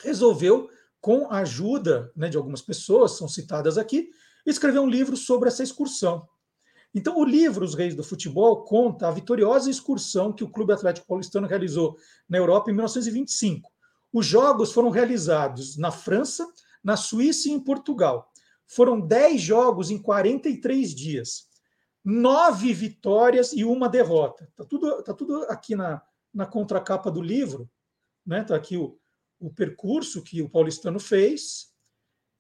[0.01, 0.71] resolveu,
[1.01, 4.11] com a ajuda né, de algumas pessoas, são citadas aqui,
[4.45, 6.29] escrever um livro sobre essa excursão.
[6.95, 11.07] Então, o livro Os Reis do Futebol conta a vitoriosa excursão que o Clube Atlético
[11.07, 11.97] Paulistano realizou
[12.29, 13.71] na Europa em 1925.
[14.13, 16.47] Os jogos foram realizados na França,
[16.83, 18.31] na Suíça e em Portugal.
[18.67, 21.49] Foram 10 jogos em 43 dias.
[22.05, 24.45] Nove vitórias e uma derrota.
[24.45, 27.71] Está tudo, tá tudo aqui na, na contracapa do livro.
[28.27, 28.45] Está né?
[28.45, 28.99] Tá aqui o,
[29.39, 31.69] o percurso que o paulistano fez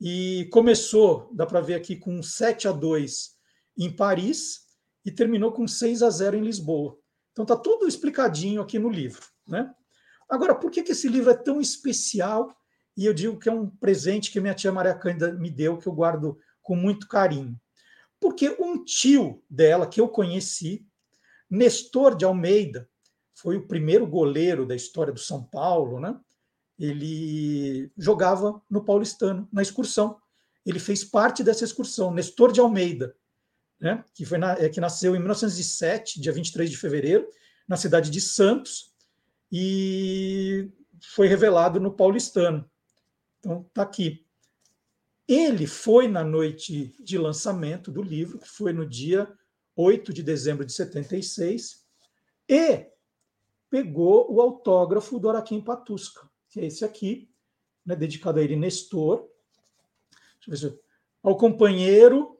[0.00, 3.37] e começou, dá para ver aqui, com 7 a 2
[3.78, 4.66] em Paris
[5.04, 6.98] e terminou com 6 a 0 em Lisboa.
[7.32, 9.24] Então está tudo explicadinho aqui no livro.
[9.46, 9.72] Né?
[10.28, 12.54] Agora, por que, que esse livro é tão especial?
[12.96, 15.86] E eu digo que é um presente que minha tia Maria Cândida me deu, que
[15.86, 17.58] eu guardo com muito carinho.
[18.20, 20.84] Porque um tio dela, que eu conheci,
[21.48, 22.88] Nestor de Almeida,
[23.32, 26.18] foi o primeiro goleiro da história do São Paulo, né?
[26.78, 30.16] ele jogava no Paulistano, na excursão.
[30.66, 33.14] Ele fez parte dessa excursão, Nestor de Almeida,
[33.80, 37.28] né, que, foi na, é, que nasceu em 1907, dia 23 de fevereiro,
[37.66, 38.92] na cidade de Santos,
[39.52, 40.70] e
[41.14, 42.68] foi revelado no Paulistano.
[43.38, 44.24] Então, está aqui.
[45.26, 49.30] Ele foi na noite de lançamento do livro, que foi no dia
[49.76, 51.86] 8 de dezembro de 76,
[52.48, 52.86] e
[53.70, 57.30] pegou o autógrafo do Araquém Patusca que é esse aqui,
[57.84, 59.28] né, dedicado a ele, Nestor.
[60.46, 60.88] Deixa eu ver se
[61.22, 62.37] ao companheiro,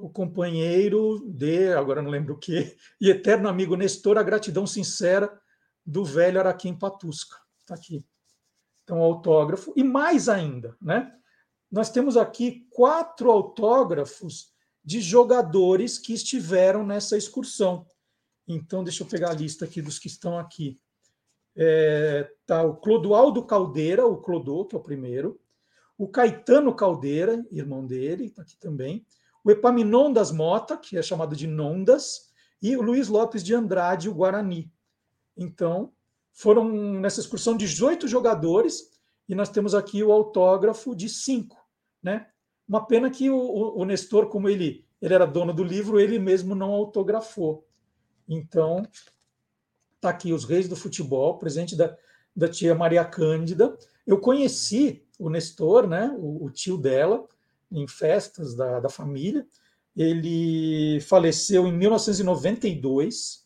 [0.00, 5.32] o companheiro de, agora não lembro o que, e eterno amigo Nestor, a gratidão sincera
[5.84, 7.36] do velho Araquém Patusca.
[7.60, 8.04] Está aqui.
[8.84, 9.72] Então, autógrafo.
[9.76, 11.12] E mais ainda, né?
[11.70, 14.52] Nós temos aqui quatro autógrafos
[14.84, 17.86] de jogadores que estiveram nessa excursão.
[18.46, 20.80] Então, deixa eu pegar a lista aqui dos que estão aqui
[21.56, 25.40] é, tá o Clodoaldo Caldeira, o Clodô, que é o primeiro,
[25.96, 29.06] o Caetano Caldeira, irmão dele, está aqui também,
[29.44, 32.30] o Epaminondas Mota, que é chamado de Nondas,
[32.60, 34.72] e o Luiz Lopes de Andrade, o Guarani.
[35.36, 35.92] Então,
[36.32, 36.68] foram
[37.00, 38.90] nessa excursão 18 jogadores,
[39.28, 41.56] e nós temos aqui o autógrafo de cinco.
[42.02, 42.26] Né?
[42.68, 46.54] Uma pena que o, o, Nestor, como ele, ele era dono do livro, ele mesmo
[46.54, 47.66] não autografou.
[48.28, 48.86] Então,
[50.02, 51.96] Está aqui os Reis do Futebol, presente da,
[52.34, 53.78] da tia Maria Cândida.
[54.04, 57.24] Eu conheci o Nestor, né, o, o tio dela,
[57.72, 59.46] em festas da, da família.
[59.96, 63.42] Ele faleceu em 1992,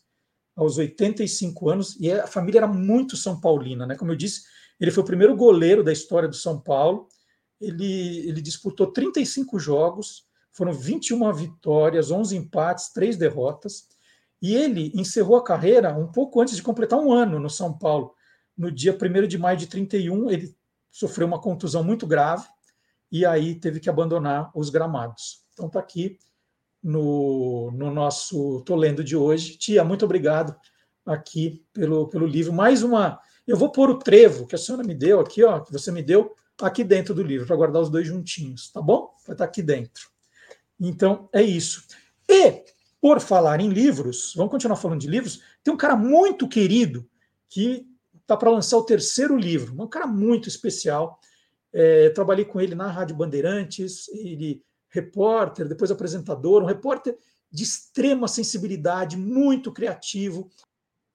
[0.55, 3.95] aos 85 anos, e a família era muito São Paulina, né?
[3.95, 4.43] Como eu disse,
[4.79, 7.07] ele foi o primeiro goleiro da história do São Paulo.
[7.59, 13.87] Ele, ele disputou 35 jogos, foram 21 vitórias, 11 empates, 3 derrotas.
[14.41, 18.13] E ele encerrou a carreira um pouco antes de completar um ano no São Paulo.
[18.55, 20.55] No dia 1 de maio de 31, ele
[20.91, 22.47] sofreu uma contusão muito grave
[23.11, 25.43] e aí teve que abandonar os gramados.
[25.53, 26.17] Então está aqui
[26.83, 29.57] no, no nosso Tô Lendo de hoje.
[29.57, 30.55] Tia, muito obrigado
[31.05, 32.53] aqui pelo, pelo livro.
[32.53, 33.19] Mais uma.
[33.45, 36.03] Eu vou pôr o trevo que a senhora me deu aqui, ó, que você me
[36.03, 39.13] deu, aqui dentro do livro, para guardar os dois juntinhos, tá bom?
[39.25, 40.09] Vai estar tá aqui dentro.
[40.79, 41.85] Então, é isso.
[42.27, 42.63] E
[42.99, 45.41] por falar em livros, vamos continuar falando de livros.
[45.63, 47.07] Tem um cara muito querido
[47.49, 47.87] que
[48.21, 51.19] está para lançar o terceiro livro, um cara muito especial.
[51.79, 57.15] É, trabalhei com ele na Rádio Bandeirantes, ele repórter, depois apresentador, um repórter
[57.51, 60.49] de extrema sensibilidade, muito criativo.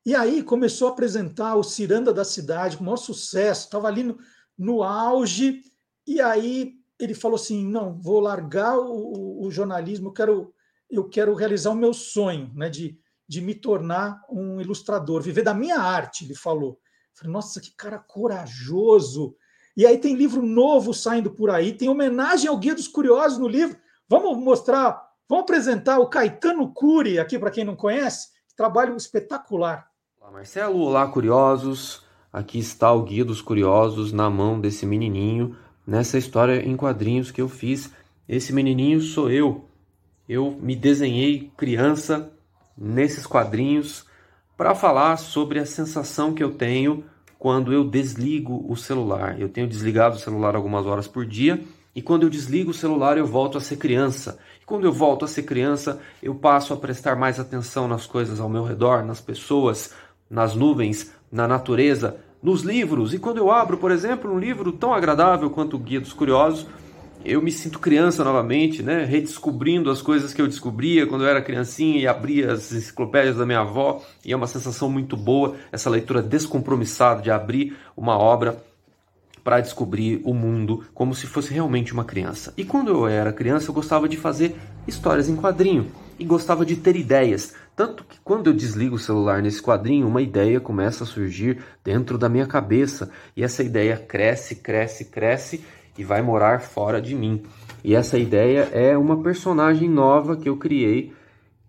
[0.06, 4.04] E aí começou a apresentar o Ciranda da Cidade com o maior sucesso, estava ali
[4.04, 4.16] no,
[4.56, 5.62] no auge,
[6.06, 10.54] e aí ele falou assim: não, vou largar o, o, jornalismo, eu quero,
[10.88, 12.96] eu quero realizar o meu sonho né, de,
[13.26, 16.74] de me tornar um ilustrador, viver da minha arte, ele falou.
[16.74, 19.34] Eu falei, nossa, que cara corajoso!
[19.76, 23.48] E aí tem livro novo saindo por aí, tem homenagem ao Guia dos Curiosos no
[23.48, 23.76] livro.
[24.06, 29.86] Vamos mostrar, vamos apresentar o Caetano Cury aqui para quem não conhece, trabalho espetacular.
[30.20, 32.02] Olá, Marcelo, olá, curiosos.
[32.30, 35.56] Aqui está o Guia dos Curiosos na mão desse menininho,
[35.86, 37.90] nessa história em quadrinhos que eu fiz.
[38.28, 39.68] Esse menininho sou eu.
[40.28, 42.30] Eu me desenhei criança
[42.76, 44.06] nesses quadrinhos
[44.56, 47.04] para falar sobre a sensação que eu tenho
[47.42, 49.40] quando eu desligo o celular.
[49.40, 51.60] Eu tenho desligado o celular algumas horas por dia
[51.92, 54.38] e quando eu desligo o celular eu volto a ser criança.
[54.62, 58.38] E quando eu volto a ser criança, eu passo a prestar mais atenção nas coisas
[58.38, 59.92] ao meu redor, nas pessoas,
[60.30, 63.12] nas nuvens, na natureza, nos livros.
[63.12, 66.68] E quando eu abro, por exemplo, um livro tão agradável quanto o Guia dos Curiosos,
[67.24, 69.04] eu me sinto criança novamente, né?
[69.04, 73.46] redescobrindo as coisas que eu descobria quando eu era criancinha e abria as enciclopédias da
[73.46, 78.62] minha avó, e é uma sensação muito boa essa leitura descompromissada de abrir uma obra
[79.44, 82.52] para descobrir o mundo como se fosse realmente uma criança.
[82.56, 84.56] E quando eu era criança, eu gostava de fazer
[84.86, 87.54] histórias em quadrinho e gostava de ter ideias.
[87.74, 92.16] Tanto que quando eu desligo o celular nesse quadrinho, uma ideia começa a surgir dentro
[92.16, 95.64] da minha cabeça e essa ideia cresce, cresce, cresce
[95.96, 97.42] e vai morar fora de mim.
[97.84, 101.12] E essa ideia é uma personagem nova que eu criei,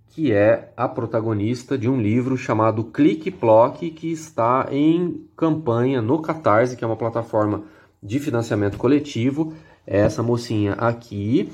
[0.10, 6.22] que é a protagonista de um livro chamado Clique Plock, que está em campanha no
[6.22, 7.64] Catarse, que é uma plataforma
[8.02, 9.54] de financiamento coletivo.
[9.88, 11.52] É essa mocinha aqui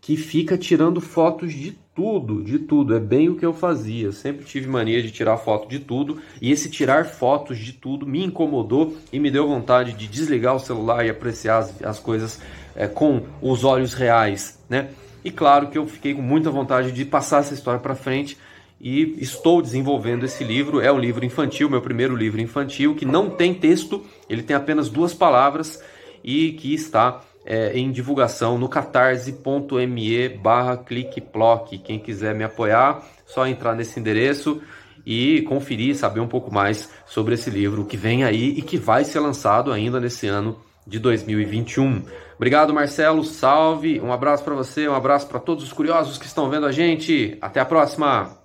[0.00, 2.94] que fica tirando fotos de tudo, de tudo.
[2.94, 4.12] É bem o que eu fazia.
[4.12, 8.24] Sempre tive mania de tirar foto de tudo e esse tirar fotos de tudo me
[8.24, 12.40] incomodou e me deu vontade de desligar o celular e apreciar as, as coisas
[12.74, 14.88] é, com os olhos reais, né?
[15.24, 18.36] E claro que eu fiquei com muita vontade de passar essa história para frente
[18.80, 20.80] e estou desenvolvendo esse livro.
[20.80, 24.88] É um livro infantil, meu primeiro livro infantil, que não tem texto, ele tem apenas
[24.88, 25.80] duas palavras
[26.24, 31.78] e que está é, em divulgação no catarse.me barra cliqueplock.
[31.78, 34.62] Quem quiser me apoiar, só entrar nesse endereço
[35.04, 39.04] e conferir, saber um pouco mais sobre esse livro que vem aí e que vai
[39.04, 42.04] ser lançado ainda nesse ano de 2021.
[42.36, 43.24] Obrigado, Marcelo.
[43.24, 44.00] Salve.
[44.00, 47.36] Um abraço para você, um abraço para todos os curiosos que estão vendo a gente.
[47.40, 48.38] Até a próxima.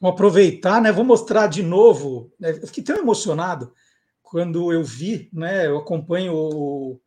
[0.00, 0.90] Vamos aproveitar, né?
[0.90, 2.32] Vou mostrar de novo.
[2.38, 2.50] Né?
[2.50, 3.72] Eu fiquei tão emocionado
[4.32, 6.98] quando eu vi, né, eu acompanho o,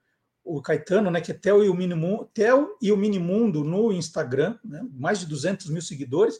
[0.44, 4.60] o Caetano, né, que é Theo e o Minimundo, Theo e o Minimundo no Instagram,
[4.64, 6.40] né, mais de 200 mil seguidores,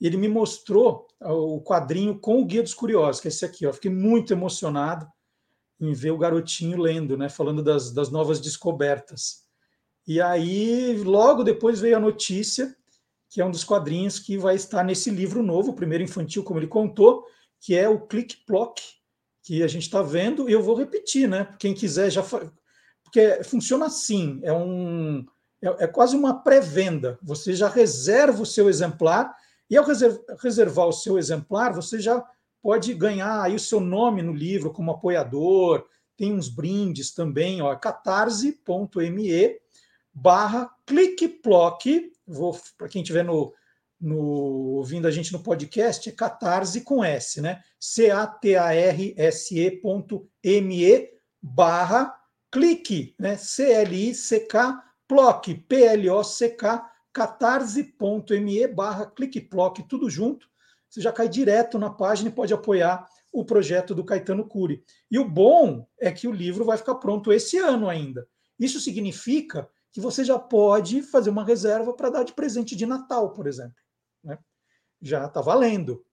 [0.00, 3.72] ele me mostrou o quadrinho com o Guia dos Curiosos, que é esse aqui, ó.
[3.72, 5.08] Fiquei muito emocionado
[5.80, 9.42] em ver o garotinho lendo, né, falando das, das novas descobertas.
[10.06, 12.72] E aí, logo depois veio a notícia
[13.28, 16.60] que é um dos quadrinhos que vai estar nesse livro novo, o primeiro infantil, como
[16.60, 17.24] ele contou,
[17.60, 18.80] que é o Click Plock,
[19.42, 21.48] que a gente está vendo, e eu vou repetir, né?
[21.58, 22.22] Quem quiser já.
[23.02, 25.26] Porque funciona assim: é, um,
[25.60, 27.18] é, é quase uma pré-venda.
[27.22, 29.34] Você já reserva o seu exemplar,
[29.68, 29.84] e ao
[30.38, 32.24] reservar o seu exemplar, você já
[32.62, 35.84] pode ganhar aí o seu nome no livro como apoiador.
[36.16, 39.60] Tem uns brindes também, ó, catarse.me
[40.14, 42.12] barra cliqueplock.
[42.26, 43.52] Vou para quem estiver no,
[44.02, 47.62] no, ouvindo a gente no podcast, é catarse com S, né?
[47.78, 51.08] C-A-T-A-R-S-E ponto M-E
[51.40, 52.14] barra
[52.50, 53.36] clique, né?
[53.36, 54.82] C-L-I-C-K
[55.12, 60.48] plock, P-L-O-C-K, catarse.me barra clique plock, tudo junto.
[60.88, 64.82] Você já cai direto na página e pode apoiar o projeto do Caetano Cury.
[65.10, 68.26] E o bom é que o livro vai ficar pronto esse ano ainda.
[68.58, 73.32] Isso significa que você já pode fazer uma reserva para dar de presente de Natal,
[73.32, 73.74] por exemplo?
[75.02, 76.04] Já está valendo.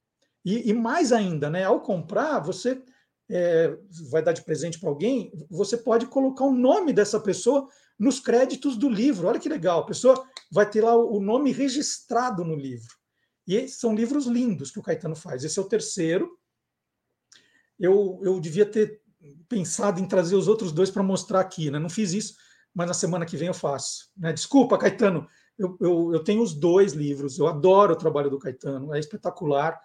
[0.44, 2.82] E, e, mais ainda, né, ao comprar, você
[3.30, 3.78] é,
[4.10, 7.68] vai dar de presente para alguém, você pode colocar o nome dessa pessoa
[7.98, 9.28] nos créditos do livro.
[9.28, 12.98] Olha que legal, a pessoa vai ter lá o nome registrado no livro.
[13.46, 15.44] E são livros lindos que o Caetano faz.
[15.44, 16.38] Esse é o terceiro.
[17.80, 19.02] Eu, eu devia ter
[19.48, 21.80] pensado em trazer os outros dois para mostrar aqui, né?
[21.80, 22.36] Não fiz isso,
[22.74, 24.10] mas na semana que vem eu faço.
[24.16, 24.32] Né?
[24.32, 25.28] Desculpa, Caetano,
[25.60, 29.80] eu, eu, eu, tenho os dois livros, eu adoro o trabalho do Caetano, é espetacular.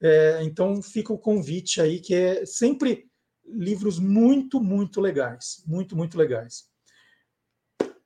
[0.00, 3.06] É, então fica o convite aí, que é sempre
[3.44, 5.62] livros muito, muito legais.
[5.66, 6.64] Muito, muito legais.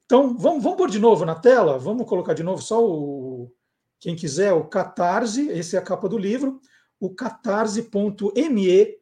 [0.05, 1.79] Então, vamos, vamos pôr de novo na tela?
[1.79, 3.51] Vamos colocar de novo só o.
[4.01, 6.61] Quem quiser, o Catarse, esse é a capa do livro.
[6.99, 8.99] o catarse.me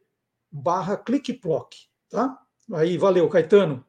[0.51, 1.75] barra clickplock,
[2.07, 2.39] tá?
[2.73, 3.83] Aí, valeu, Caetano.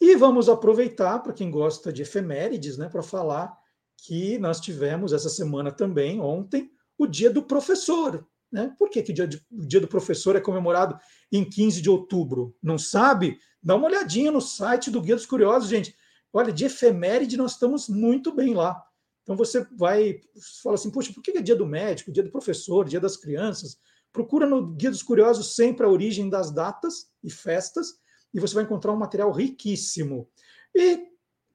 [0.00, 3.56] E vamos aproveitar, para quem gosta de efemérides, né, para falar
[3.96, 8.26] que nós tivemos essa semana também, ontem, o Dia do Professor.
[8.50, 8.74] Né?
[8.78, 10.98] Por que, que o, dia de, o Dia do Professor é comemorado
[11.30, 12.56] em 15 de outubro?
[12.62, 13.38] Não sabe?
[13.62, 15.94] Dá uma olhadinha no site do Guia dos Curiosos, gente.
[16.32, 18.82] Olha, de efeméride nós estamos muito bem lá.
[19.22, 20.20] Então você vai,
[20.62, 23.76] fala assim, poxa, por que é dia do médico, dia do professor, dia das crianças?
[24.12, 27.94] Procura no Guia dos Curiosos sempre a origem das datas e festas,
[28.32, 30.28] e você vai encontrar um material riquíssimo.
[30.74, 31.08] E,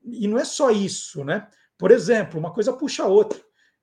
[0.04, 1.48] e não é só isso, né?
[1.78, 3.40] Por exemplo, uma coisa puxa a outra.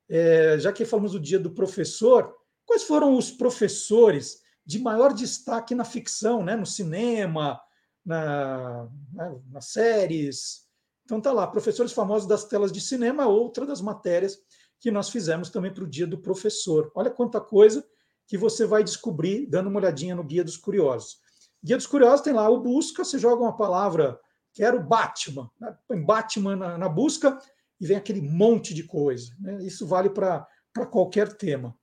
[0.09, 2.35] É, já que falamos do dia do professor,
[2.67, 6.57] quais foram os professores de maior destaque na ficção, né?
[6.57, 7.61] no cinema,
[8.05, 9.41] na, né?
[9.51, 10.67] nas séries?
[11.05, 14.39] Então tá lá, professores famosos das telas de cinema, outra das matérias
[14.79, 16.91] que nós fizemos também para o dia do professor.
[16.95, 17.87] Olha quanta coisa
[18.27, 21.21] que você vai descobrir dando uma olhadinha no Guia dos Curiosos.
[21.63, 24.19] Guia dos Curiosos tem lá o busca, você joga uma palavra,
[24.55, 25.77] quero Batman, né?
[26.05, 27.39] Batman na, na, busca
[27.81, 29.35] e vem aquele monte de coisa.
[29.39, 29.63] Né?
[29.65, 30.47] Isso vale para
[30.91, 31.77] qualquer tema.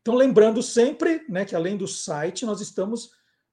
[0.00, 3.10] Então, lembrando sempre né, que além do site, nós estamos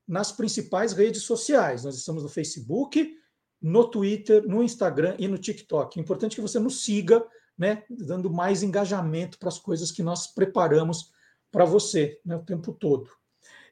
[0.08, 1.84] nas principais redes sociais.
[1.84, 3.16] Nós estamos no Facebook,
[3.62, 6.00] no Twitter, no Instagram e no TikTok.
[6.00, 7.24] É importante que você nos siga,
[7.58, 11.12] né, dando mais engajamento para as coisas que nós preparamos
[11.52, 13.19] para você né, o tempo todo.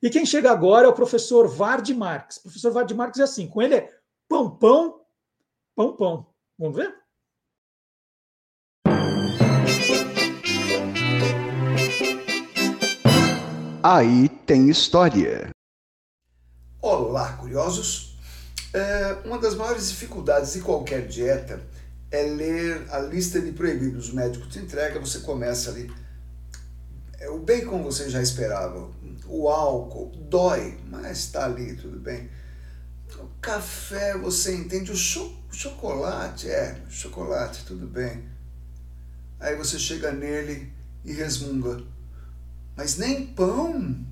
[0.01, 2.37] E quem chega agora é o professor Vard Marques.
[2.37, 3.91] O professor Vard Marques é assim, com ele é
[4.29, 5.01] pão, pão,
[5.75, 6.27] pão, pão.
[6.57, 6.93] Vamos ver?
[13.83, 15.49] Aí tem história.
[16.79, 18.17] Olá, curiosos!
[18.73, 21.59] É, uma das maiores dificuldades de qualquer dieta
[22.11, 24.09] é ler a lista de proibidos.
[24.09, 25.91] O médico te entrega, você começa ali.
[27.19, 28.89] É, o bacon você já esperava,
[29.25, 32.29] o álcool dói, mas está ali, tudo bem.
[33.17, 38.23] O café você entende, o cho chocolate, é, chocolate, tudo bem.
[39.39, 40.71] Aí você chega nele
[41.03, 41.83] e resmunga.
[42.75, 44.05] Mas nem pão?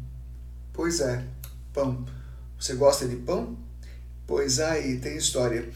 [0.74, 1.24] Pois é,
[1.72, 2.06] pão.
[2.60, 3.58] Você gosta de pão?
[4.26, 5.70] Pois aí tem história.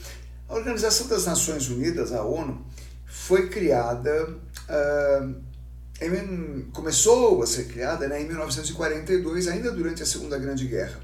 [0.48, 2.66] A Organização das Nações Unidas, a ONU,
[3.06, 4.30] foi criada.
[4.68, 5.49] Uh,
[6.72, 11.00] começou a ser criada né, em 1942, ainda durante a Segunda Grande Guerra.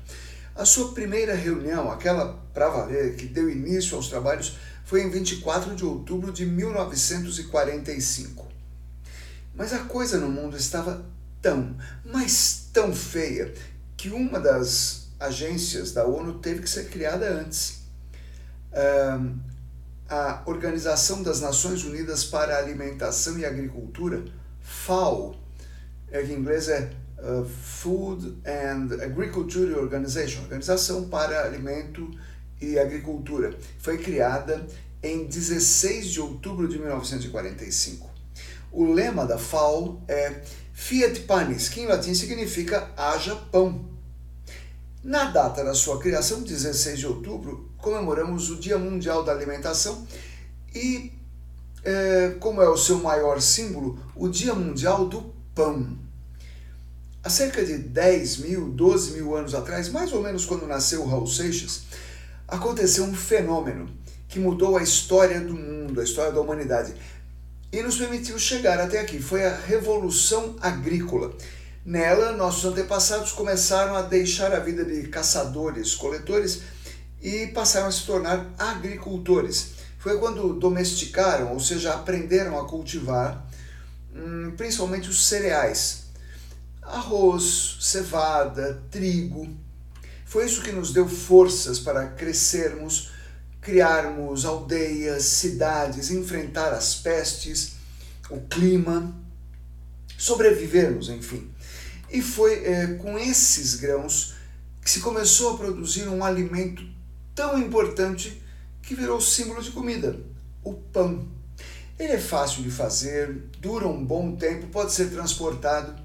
[0.55, 5.75] A sua primeira reunião, aquela para valer, que deu início aos trabalhos, foi em 24
[5.75, 8.47] de outubro de 1945.
[9.53, 11.05] Mas a coisa no mundo estava
[11.41, 11.75] tão,
[12.05, 13.53] mas tão feia,
[13.97, 17.81] que uma das agências da ONU teve que ser criada antes.
[20.07, 24.23] a Organização das Nações Unidas para a Alimentação e Agricultura,
[24.65, 25.35] FAO,
[26.11, 26.89] é em inglês é
[27.19, 32.09] uh, Food and Agriculture Organization, Organização para Alimento
[32.59, 33.55] e Agricultura.
[33.77, 34.65] Foi criada
[35.03, 38.09] em 16 de outubro de 1945.
[38.71, 40.41] O lema da FAO é
[40.73, 43.85] Fiat Panis, que em latim significa haja pão.
[45.03, 50.07] Na data da sua criação, 16 de outubro, comemoramos o Dia Mundial da Alimentação
[50.73, 51.14] e
[51.85, 55.97] é, como é o seu maior símbolo, o Dia Mundial do Pão.
[57.23, 61.27] Há cerca de 10 mil, 12 mil anos atrás, mais ou menos quando nasceu Raul
[61.27, 61.83] Seixas,
[62.47, 63.89] aconteceu um fenômeno
[64.27, 66.93] que mudou a história do mundo, a história da humanidade
[67.71, 69.19] e nos permitiu chegar até aqui.
[69.19, 71.33] Foi a Revolução Agrícola.
[71.85, 76.61] Nela, nossos antepassados começaram a deixar a vida de caçadores, coletores
[77.21, 79.74] e passaram a se tornar agricultores
[80.05, 83.43] foi quando domesticaram, ou seja, aprenderam a cultivar,
[84.13, 86.03] hum, principalmente os cereais,
[86.79, 89.49] arroz, cevada, trigo.
[90.23, 93.09] Foi isso que nos deu forças para crescermos,
[93.59, 97.71] criarmos aldeias, cidades, enfrentar as pestes,
[98.29, 99.11] o clima,
[100.19, 101.49] sobrevivermos, enfim.
[102.11, 104.35] E foi é, com esses grãos
[104.83, 106.87] que se começou a produzir um alimento
[107.33, 108.44] tão importante
[108.85, 110.19] que virou símbolo de comida,
[110.63, 111.27] o pão.
[111.97, 115.95] Ele é fácil de fazer, dura um bom tempo, pode ser transportado.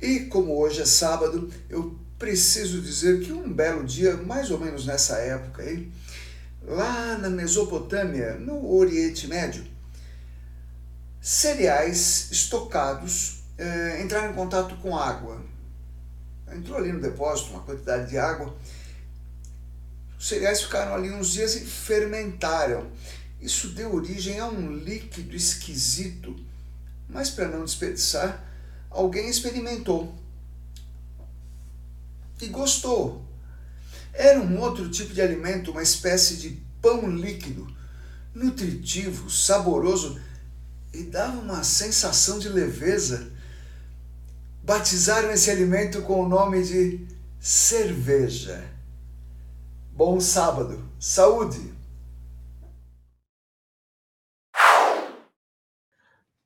[0.00, 4.84] E como hoje é sábado, eu preciso dizer que um belo dia, mais ou menos
[4.84, 5.90] nessa época aí,
[6.62, 9.64] lá na Mesopotâmia, no Oriente Médio,
[11.20, 15.40] cereais estocados eh, entraram em contato com água.
[16.52, 18.54] Entrou ali no depósito uma quantidade de água
[20.18, 22.90] os cereais ficaram ali uns dias e fermentaram.
[23.40, 26.34] Isso deu origem a um líquido esquisito,
[27.08, 28.44] mas para não desperdiçar,
[28.90, 30.12] alguém experimentou
[32.40, 33.24] e gostou.
[34.12, 37.72] Era um outro tipo de alimento, uma espécie de pão líquido,
[38.34, 40.20] nutritivo, saboroso
[40.92, 43.30] e dava uma sensação de leveza.
[44.64, 47.06] Batizaram esse alimento com o nome de
[47.40, 48.77] cerveja.
[49.98, 51.74] Bom sábado, saúde!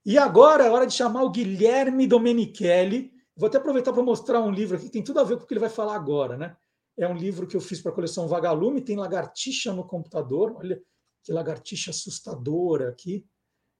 [0.06, 3.12] E agora é hora de chamar o Guilherme Domenichelli.
[3.36, 5.46] Vou até aproveitar para mostrar um livro aqui que tem tudo a ver com o
[5.46, 6.56] que ele vai falar agora, né?
[6.96, 10.56] É um livro que eu fiz para a coleção Vagalume, tem lagartixa no computador.
[10.56, 10.80] Olha
[11.22, 13.26] que lagartixa assustadora aqui.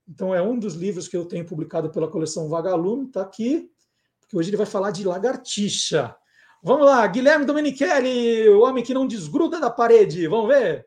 [0.07, 3.73] Então, é um dos livros que eu tenho publicado pela coleção Vagalume, está aqui,
[4.21, 6.15] porque hoje ele vai falar de lagartixa.
[6.65, 10.29] Vamos lá, Guilherme Domenichelli, o homem que não desgruda da parede.
[10.29, 10.87] Vamos ver?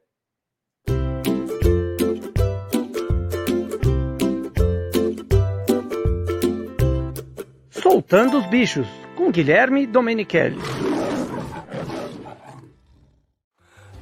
[7.70, 8.88] Soltando os Bichos,
[9.18, 10.58] com Guilherme Domenichelli.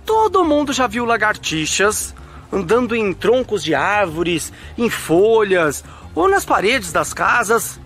[0.06, 2.14] Todo mundo já viu lagartixas
[2.52, 5.84] andando em troncos de árvores, em folhas
[6.14, 7.80] ou nas paredes das casas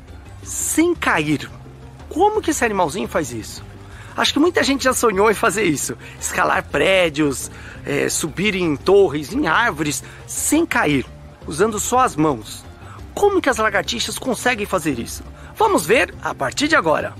[0.44, 1.50] sem cair.
[2.10, 3.64] Como que esse animalzinho faz isso?
[4.18, 7.52] Acho que muita gente já sonhou em fazer isso: escalar prédios,
[7.86, 11.06] é, subir em torres, em árvores, sem cair,
[11.46, 12.66] usando só as mãos.
[13.14, 15.24] Como que as lagartixas conseguem fazer isso?
[15.56, 17.14] Vamos ver a partir de agora.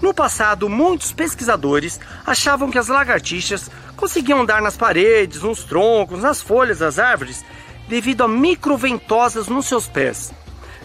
[0.00, 6.40] No passado, muitos pesquisadores achavam que as lagartixas conseguiam andar nas paredes, nos troncos, nas
[6.40, 7.44] folhas das árvores
[7.88, 10.32] devido a microventosas nos seus pés.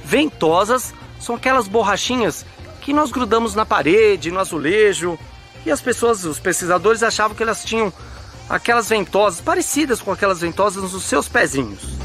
[0.04, 2.46] Ventosas são aquelas borrachinhas
[2.82, 5.18] que nós grudamos na parede, no azulejo,
[5.66, 7.94] e as pessoas, os pesquisadores achavam que elas tinham
[8.50, 11.96] aquelas ventosas parecidas com aquelas ventosas nos seus pezinhos.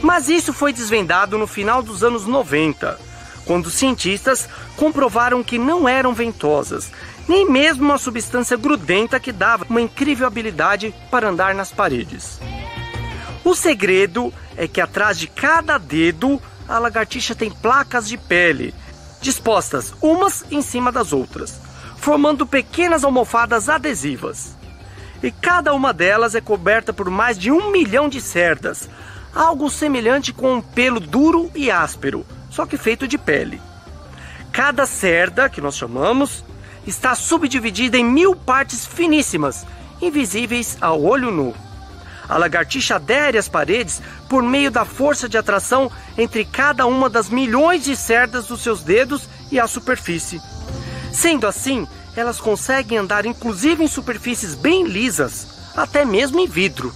[0.00, 2.98] Mas isso foi desvendado no final dos anos 90,
[3.44, 6.90] quando cientistas comprovaram que não eram ventosas,
[7.28, 12.38] nem mesmo uma substância grudenta que dava uma incrível habilidade para andar nas paredes.
[13.44, 18.74] O segredo é que atrás de cada dedo a lagartixa tem placas de pele,
[19.24, 21.58] dispostas umas em cima das outras,
[21.96, 24.54] formando pequenas almofadas adesivas.
[25.22, 28.88] E cada uma delas é coberta por mais de um milhão de cerdas,
[29.34, 33.60] algo semelhante com um pelo duro e áspero, só que feito de pele.
[34.52, 36.44] Cada cerda, que nós chamamos,
[36.86, 39.66] está subdividida em mil partes finíssimas,
[40.02, 41.54] invisíveis ao olho nu.
[42.28, 47.28] A lagartixa adere às paredes por meio da força de atração entre cada uma das
[47.28, 50.40] milhões de cerdas dos seus dedos e a superfície.
[51.12, 51.86] Sendo assim,
[52.16, 55.46] elas conseguem andar inclusive em superfícies bem lisas,
[55.76, 56.92] até mesmo em vidro.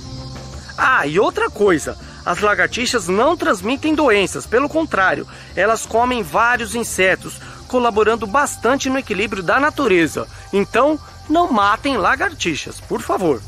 [0.76, 5.26] Ah, e outra coisa, as lagartixas não transmitem doenças, pelo contrário,
[5.56, 10.26] elas comem vários insetos, colaborando bastante no equilíbrio da natureza.
[10.52, 10.98] Então,
[11.28, 13.42] não matem lagartixas, por favor.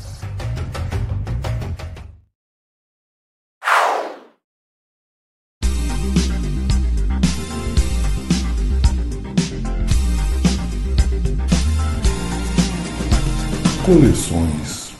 [13.91, 14.95] Coleções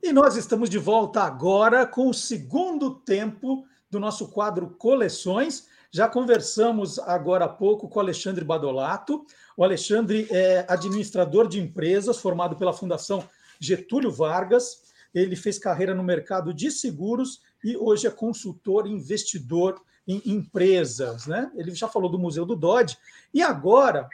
[0.00, 5.66] e nós estamos de volta agora com o segundo tempo do nosso quadro Coleções.
[5.90, 9.26] Já conversamos agora há pouco com o Alexandre Badolato.
[9.56, 13.28] O Alexandre é administrador de empresas, formado pela Fundação
[13.58, 14.92] Getúlio Vargas.
[15.12, 21.26] Ele fez carreira no mercado de seguros e hoje é consultor investidor em empresas.
[21.26, 21.50] Né?
[21.56, 22.96] Ele já falou do Museu do Dodge.
[23.34, 24.08] E agora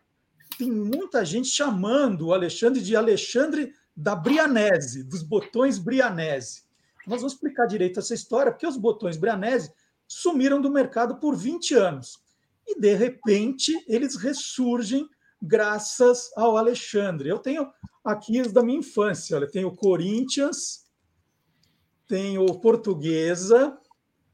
[0.57, 6.63] tem muita gente chamando o Alexandre de Alexandre da Brianese, dos botões Brianese.
[7.07, 9.73] Nós vamos explicar direito essa história, porque os botões Brianese
[10.07, 12.19] sumiram do mercado por 20 anos.
[12.67, 15.09] E, de repente, eles ressurgem
[15.41, 17.29] graças ao Alexandre.
[17.29, 17.69] Eu tenho
[18.05, 19.37] aqui os da minha infância.
[19.37, 20.85] Olha, tenho o Corinthians,
[22.07, 23.77] tenho o Portuguesa,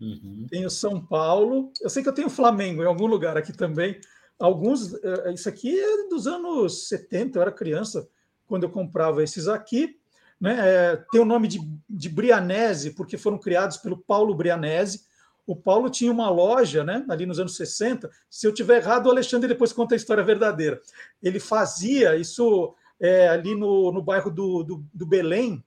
[0.00, 0.46] uhum.
[0.50, 1.72] tenho São Paulo.
[1.80, 3.98] Eu sei que eu tenho Flamengo em algum lugar aqui também.
[4.38, 8.08] Alguns, eh, isso aqui é dos anos 70, eu era criança
[8.46, 9.96] quando eu comprava esses aqui.
[10.40, 10.56] Né?
[10.58, 15.06] É, tem o nome de, de Brianese, porque foram criados pelo Paulo Brianese.
[15.46, 18.10] O Paulo tinha uma loja né, ali nos anos 60.
[18.30, 20.80] Se eu tiver errado, o Alexandre depois conta a história verdadeira.
[21.22, 25.64] Ele fazia isso é, ali no, no bairro do, do, do, Belém.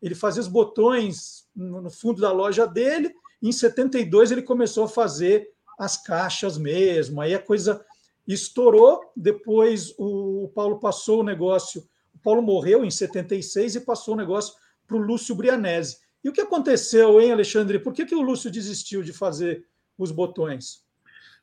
[0.00, 3.14] Ele fazia os botões no, fundo da loja dele.
[3.40, 7.20] E em 72 ele começou a fazer as caixas mesmo.
[7.20, 7.84] Aí a coisa
[8.26, 9.00] estourou.
[9.16, 11.82] Depois o Paulo passou o negócio
[12.22, 14.54] Paulo morreu em 76 e passou o negócio
[14.86, 15.98] para o Lúcio Brianese.
[16.24, 17.78] E o que aconteceu, hein, Alexandre?
[17.80, 19.66] Por que, que o Lúcio desistiu de fazer
[19.98, 20.84] os botões?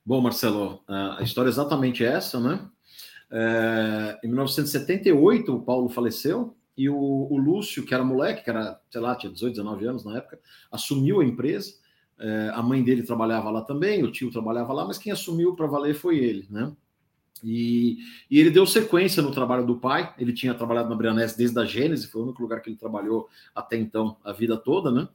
[0.05, 2.67] Bom, Marcelo, a história é exatamente essa, né?
[3.31, 8.79] É, em 1978, o Paulo faleceu e o, o, Lúcio, que era moleque, que era,
[8.89, 10.39] sei lá, tinha 18, 19 anos na época,
[10.71, 11.73] assumiu a empresa.
[12.19, 15.67] É, a mãe dele trabalhava lá também, o tio trabalhava lá, mas quem assumiu para
[15.67, 16.71] valer foi ele, né?
[17.43, 20.13] E, e, ele deu sequência no trabalho do pai.
[20.17, 23.29] Ele tinha trabalhado na Brianese desde a Gênese, foi o único lugar que ele trabalhou
[23.55, 25.07] até então, a vida toda, né?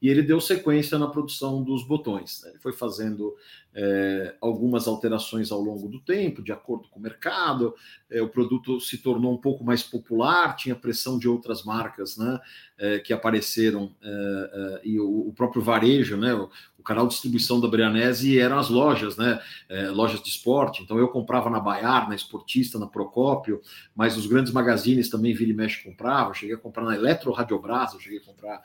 [0.00, 2.42] E ele deu sequência na produção dos botões.
[2.44, 3.36] Ele foi fazendo
[3.74, 7.74] é, algumas alterações ao longo do tempo, de acordo com o mercado.
[8.10, 12.40] É, o produto se tornou um pouco mais popular, tinha pressão de outras marcas né,
[12.78, 14.08] é, que apareceram, é,
[14.52, 16.32] é, e o, o, próprio varejo, né,
[16.80, 20.82] o, canal de distribuição da Brianese eram as lojas, né, é, lojas de esporte.
[20.82, 23.60] Então eu comprava na Baiar, na Esportista, na Procópio,
[23.94, 26.34] mas os grandes magazines também Vila e Mexe comprava.
[26.34, 28.62] Cheguei a comprar na Eletro Radiobras, eu cheguei a comprar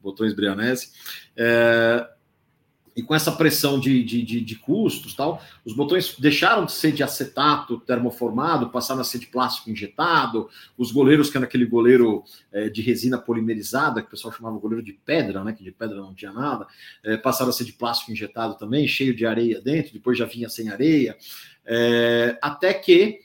[0.00, 0.92] botões Brianese.
[1.36, 2.08] É,
[2.96, 6.92] e com essa pressão de, de, de, de, custos tal, os botões deixaram de ser
[6.92, 10.48] de acetato termoformado, passaram a ser de plástico injetado,
[10.78, 14.82] os goleiros, que era aquele goleiro é, de resina polimerizada, que o pessoal chamava goleiro
[14.82, 16.66] de pedra, né, que de pedra não tinha nada,
[17.04, 20.48] é, passaram a ser de plástico injetado também, cheio de areia dentro, depois já vinha
[20.48, 21.18] sem areia,
[21.66, 23.20] é, até que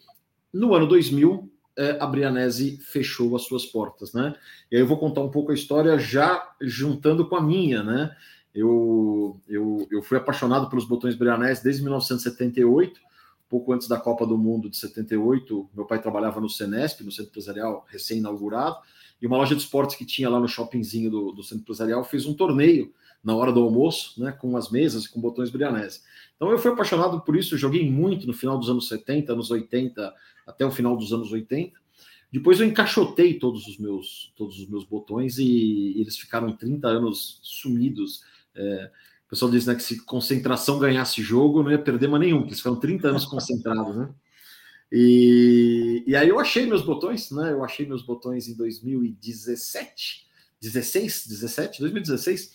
[0.54, 4.36] no ano 2000 é, a Brianese fechou as suas portas, né?
[4.70, 8.14] E aí eu vou contar um pouco a história já juntando com a minha, né?
[8.54, 13.00] Eu, eu, eu fui apaixonado pelos botões Brianese desde 1978,
[13.50, 15.70] pouco antes da Copa do Mundo de 78.
[15.74, 18.78] Meu pai trabalhava no Senesp, no Centro Empresarial, recém-inaugurado,
[19.22, 22.26] e uma loja de esportes que tinha lá no shoppingzinho do, do Centro Empresarial fez
[22.26, 26.02] um torneio na hora do almoço, né, com as mesas com botões Brianese.
[26.36, 30.14] Então eu fui apaixonado por isso, joguei muito no final dos anos 70, anos 80,
[30.48, 31.80] até o final dos anos 80.
[32.32, 36.88] Depois eu encaixotei todos os meus todos os meus botões e, e eles ficaram 30
[36.88, 38.22] anos sumidos
[38.56, 38.92] é,
[39.26, 42.50] o pessoal diz né, que se concentração ganhasse jogo, não ia perder mais nenhum, porque
[42.50, 44.10] eles ficaram 30 anos concentrados, né?
[44.92, 47.54] E, e aí eu achei meus botões, né?
[47.54, 50.28] Eu achei meus botões em 2017,
[50.60, 52.52] 16, 17, 2016.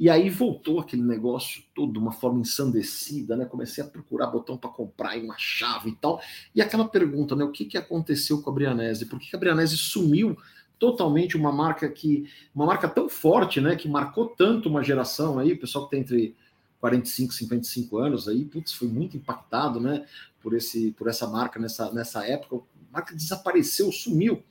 [0.00, 3.44] E aí voltou aquele negócio todo de uma forma ensandecida, né?
[3.44, 6.22] Comecei a procurar botão para comprar e uma chave e tal.
[6.54, 7.42] E aquela pergunta, né?
[7.42, 9.06] O que, que aconteceu com a Brianese?
[9.06, 10.38] Por que a Brianese sumiu
[10.78, 15.52] totalmente uma marca que uma marca tão forte, né, que marcou tanto uma geração aí,
[15.52, 16.36] o pessoal que tem entre
[16.80, 20.06] 45 e 55 anos aí, putz, foi muito impactado, né,
[20.40, 24.42] por esse por essa marca nessa nessa época, a marca desapareceu, sumiu.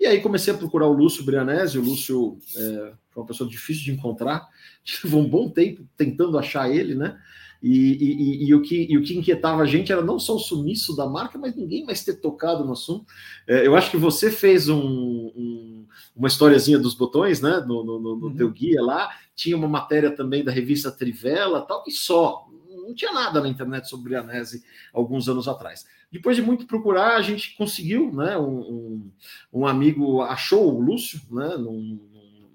[0.00, 3.84] E aí comecei a procurar o Lúcio Brianese, o Lúcio é, foi uma pessoa difícil
[3.84, 4.48] de encontrar,
[5.04, 7.20] levou um bom tempo tentando achar ele, né?
[7.62, 10.38] E, e, e, o que, e o que inquietava a gente era não só o
[10.38, 13.06] sumiço da marca, mas ninguém mais ter tocado no assunto.
[13.46, 17.60] É, eu acho que você fez um, um, uma historiazinha dos botões, né?
[17.66, 18.36] No, no, no uhum.
[18.36, 19.10] teu guia lá.
[19.34, 22.46] Tinha uma matéria também da revista Trivela, tal, e só.
[22.70, 24.64] Não tinha nada na internet sobre Brianese
[24.94, 25.84] alguns anos atrás.
[26.10, 28.38] Depois de muito procurar, a gente conseguiu, né?
[28.38, 29.10] Um, um,
[29.52, 31.56] um amigo achou o Lúcio, né?
[31.58, 32.00] Num,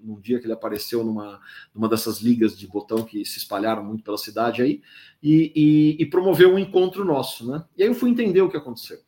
[0.04, 1.40] num dia que ele apareceu numa,
[1.74, 4.82] numa dessas ligas de botão que se espalharam muito pela cidade aí,
[5.22, 7.64] e, e, e promoveu um encontro nosso, né?
[7.76, 8.98] E aí eu fui entender o que aconteceu.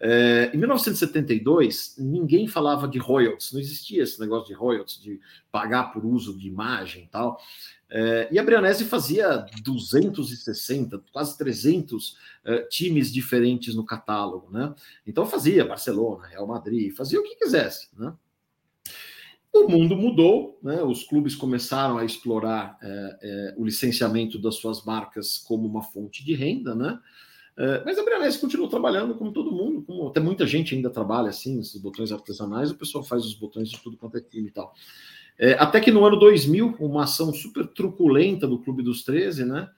[0.00, 5.20] É, em 1972, ninguém falava de royalties, não existia esse negócio de royalties, de
[5.50, 7.40] pagar por uso de imagem e tal.
[7.90, 14.72] É, e a Brianese fazia 260, quase 300 é, times diferentes no catálogo, né?
[15.06, 18.14] Então fazia Barcelona, Real Madrid, fazia o que quisesse, né?
[19.64, 20.82] O mundo mudou, né?
[20.82, 26.24] os clubes começaram a explorar é, é, o licenciamento das suas marcas como uma fonte
[26.24, 26.98] de renda, né?
[27.56, 31.30] É, mas a Brianese continuou trabalhando como todo mundo, como até muita gente ainda trabalha
[31.30, 34.52] assim, esses botões artesanais, o pessoal faz os botões de tudo quanto é time e
[34.52, 34.72] tal.
[35.36, 39.68] É, até que no ano 2000, uma ação super truculenta do Clube dos 13, né?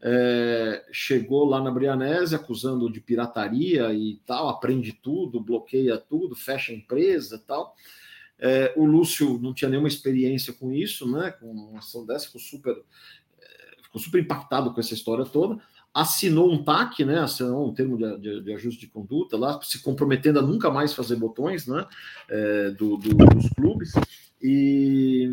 [0.00, 6.72] É, chegou lá na Brianese acusando de pirataria e tal, aprende tudo, bloqueia tudo, fecha
[6.72, 7.74] a empresa e tal.
[8.38, 11.30] É, o Lúcio não tinha nenhuma experiência com isso, né?
[11.32, 12.72] Com uma ação dessa, ficou super,
[13.40, 15.60] é, ficou super impactado com essa história toda.
[15.92, 17.18] Assinou um TAC, né?
[17.18, 20.94] Assinou um termo de, de, de ajuste de conduta lá, se comprometendo a nunca mais
[20.94, 21.86] fazer botões, né?
[22.28, 23.92] É, do, do, dos clubes.
[24.40, 25.28] E,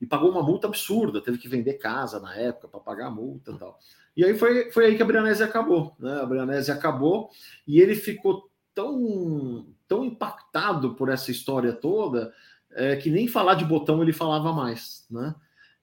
[0.00, 3.52] e pagou uma multa absurda, teve que vender casa na época para pagar a multa
[3.52, 3.78] e tal.
[4.14, 6.20] E aí foi, foi aí que a Brianese acabou, né?
[6.20, 7.30] A Brianese acabou
[7.66, 12.32] e ele ficou tão tão impactado por essa história toda
[12.70, 15.34] é, que nem falar de botão ele falava mais, né?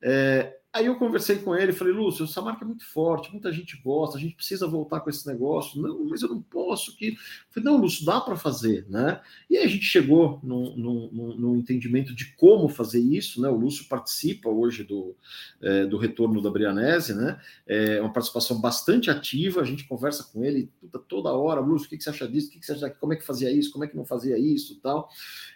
[0.02, 3.76] É, Aí eu conversei com ele, falei, Lúcio, essa marca é muito forte, muita gente
[3.84, 5.82] gosta, a gente precisa voltar com esse negócio.
[5.82, 6.96] Não, mas eu não posso.
[6.96, 7.18] Que...
[7.50, 9.20] Falei, não, Lúcio, dá para fazer, né?
[9.50, 13.50] E aí a gente chegou num, entendimento de como fazer isso, né?
[13.50, 15.16] O Lúcio participa hoje do,
[15.60, 17.40] é, do retorno da Brianese, né?
[17.66, 21.90] É uma participação bastante ativa, a gente conversa com ele toda, toda hora, Lúcio, o
[21.90, 22.50] que, que você acha disso?
[22.50, 22.90] O que, que você acha?
[22.92, 23.72] Como é que fazia isso?
[23.72, 24.80] Como é que não fazia isso?
[24.82, 25.10] tal.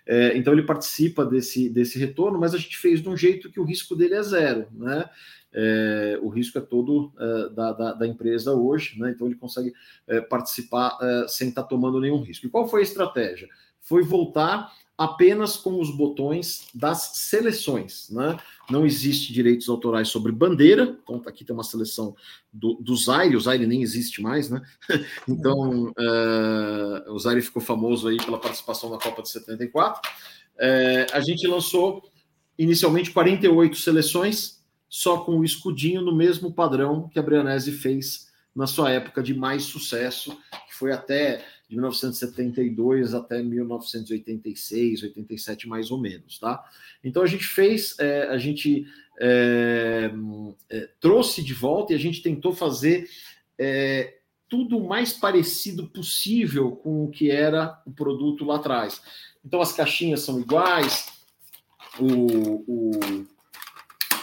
[0.05, 3.59] É, então ele participa desse, desse retorno, mas a gente fez de um jeito que
[3.59, 5.02] o risco dele é zero, né?
[5.53, 9.11] É, o risco é todo é, da, da, da, empresa hoje, né?
[9.11, 9.71] Então ele consegue
[10.07, 12.47] é, participar é, sem estar tomando nenhum risco.
[12.47, 13.47] E qual foi a estratégia?
[13.79, 18.37] Foi voltar apenas com os botões das seleções, né?
[18.69, 22.15] Não existe direitos autorais sobre bandeira, então tá aqui tem uma seleção
[22.51, 24.61] do, do Zaire, o Zaire nem existe mais, né?
[25.27, 30.09] Então uh, o Zaire ficou famoso aí pela participação na Copa de 74.
[30.55, 32.03] Uh, a gente lançou
[32.57, 34.62] inicialmente 48 seleções,
[34.93, 39.33] só com o escudinho no mesmo padrão que a Brianese fez na sua época de
[39.33, 40.37] mais sucesso,
[40.67, 46.63] que foi até de 1972 até 1986, 87 mais ou menos, tá?
[47.03, 48.85] Então a gente fez, é, a gente
[49.19, 50.11] é,
[50.69, 53.09] é, trouxe de volta e a gente tentou fazer
[53.57, 59.01] é, tudo o mais parecido possível com o que era o produto lá atrás.
[59.43, 61.07] Então as caixinhas são iguais,
[61.99, 63.25] o, o,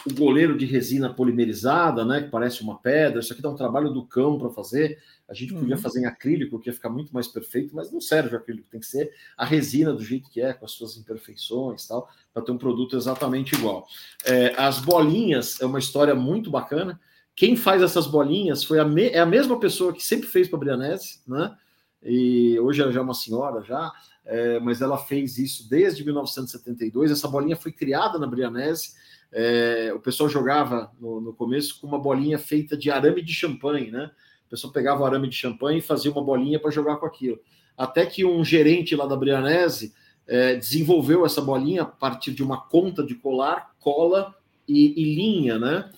[0.06, 3.20] o goleiro de resina polimerizada, né, que parece uma pedra.
[3.20, 4.98] Isso aqui dá um trabalho do cão para fazer.
[5.28, 5.80] A gente podia uhum.
[5.80, 8.80] fazer em acrílico, que ia ficar muito mais perfeito, mas não serve o acrílico, tem
[8.80, 12.52] que ser a resina do jeito que é, com as suas imperfeições tal, para ter
[12.52, 13.86] um produto exatamente igual.
[14.24, 17.00] É, as bolinhas é uma história muito bacana.
[17.36, 20.56] Quem faz essas bolinhas foi a, me, é a mesma pessoa que sempre fez para
[20.56, 21.56] a Brianese, né?
[22.02, 23.92] E hoje ela já é uma senhora já,
[24.24, 27.10] é, mas ela fez isso desde 1972.
[27.10, 28.94] Essa bolinha foi criada na Brianese
[29.32, 33.90] é, o pessoal jogava no, no, começo com uma bolinha feita de arame de champanhe,
[33.90, 34.10] né?
[34.46, 37.38] O pessoal pegava o arame de champanhe e fazia uma bolinha para jogar com aquilo.
[37.76, 39.94] Até que um gerente lá da Brianese
[40.26, 44.34] é, desenvolveu essa bolinha a partir de uma conta de colar, cola
[44.66, 45.90] e, e linha, né?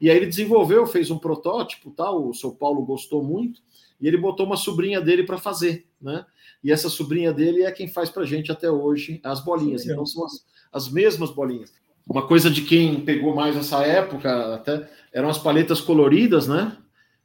[0.00, 2.28] E aí ele desenvolveu, fez um protótipo, tal.
[2.28, 3.60] O seu Paulo gostou muito
[4.00, 6.24] e ele botou uma sobrinha dele para fazer, né?
[6.64, 9.84] E essa sobrinha dele é quem faz para gente até hoje as bolinhas.
[9.84, 11.72] Então são as, as mesmas bolinhas.
[12.08, 16.76] Uma coisa de quem pegou mais essa época até eram as palhetas coloridas, né?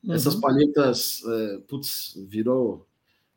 [0.04, 0.14] Uhum.
[0.14, 2.86] Essas palhetas, é, putz, virou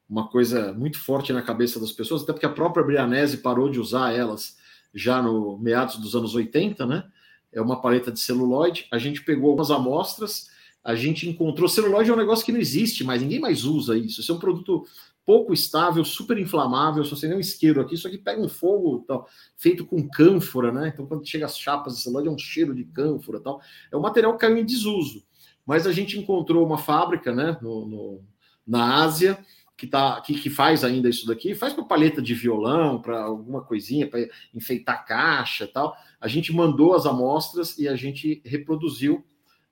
[0.08, 3.78] uma coisa muito forte na cabeça das pessoas, até porque a própria Brianese parou de
[3.78, 4.56] usar elas
[4.92, 7.04] já no meados dos anos 80, né?
[7.52, 8.86] É uma paleta de celuloide.
[8.90, 10.48] A gente pegou algumas amostras,
[10.82, 11.68] a gente encontrou.
[11.68, 14.20] Celuloide é um negócio que não existe mais, ninguém mais usa isso.
[14.20, 14.84] Isso é um produto
[15.26, 17.04] pouco estável, super inflamável.
[17.04, 20.70] Se você tem um isqueiro aqui, isso aqui pega um fogo tal, feito com cânfora,
[20.70, 20.92] né?
[20.94, 23.60] Então, quando chega as chapas de celular, é um cheiro de cânfora tal.
[23.90, 25.24] É um material que caiu em desuso.
[25.66, 28.24] Mas a gente encontrou uma fábrica, né, no, no
[28.64, 29.38] na Ásia,
[29.76, 33.62] que, tá, que, que faz ainda isso daqui, faz para paleta de violão, para alguma
[33.62, 35.96] coisinha, para enfeitar caixa tal.
[36.20, 39.24] A gente mandou as amostras e a gente reproduziu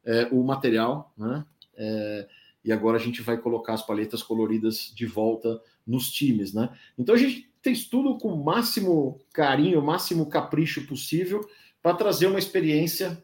[0.05, 1.45] é, o material, né?
[1.77, 2.29] É,
[2.65, 6.71] e agora a gente vai colocar as paletas coloridas de volta nos times, né?
[6.99, 11.47] Então a gente fez tudo com o máximo carinho, o máximo capricho possível
[11.83, 13.23] para trazer uma experiência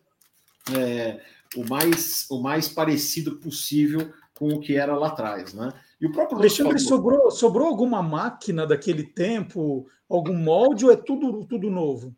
[0.76, 1.20] é,
[1.56, 5.70] o, mais, o mais parecido possível com o que era lá atrás, né?
[6.00, 6.88] E o próprio Alexandre, falou...
[6.88, 12.14] sobrou, sobrou alguma máquina daquele tempo, algum molde ou é tudo, tudo novo?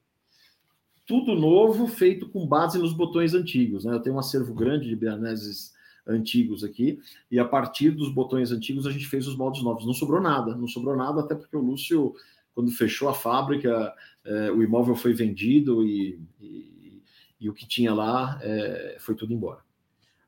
[1.04, 3.94] Tudo novo, feito com base nos botões antigos, né?
[3.94, 5.72] Eu tenho um acervo grande de Bianeses
[6.06, 6.98] antigos aqui,
[7.30, 9.86] e a partir dos botões antigos a gente fez os moldes novos.
[9.86, 12.14] Não sobrou nada, não sobrou nada, até porque o Lúcio,
[12.54, 13.92] quando fechou a fábrica,
[14.24, 17.02] é, o imóvel foi vendido e, e,
[17.40, 19.60] e o que tinha lá é, foi tudo embora.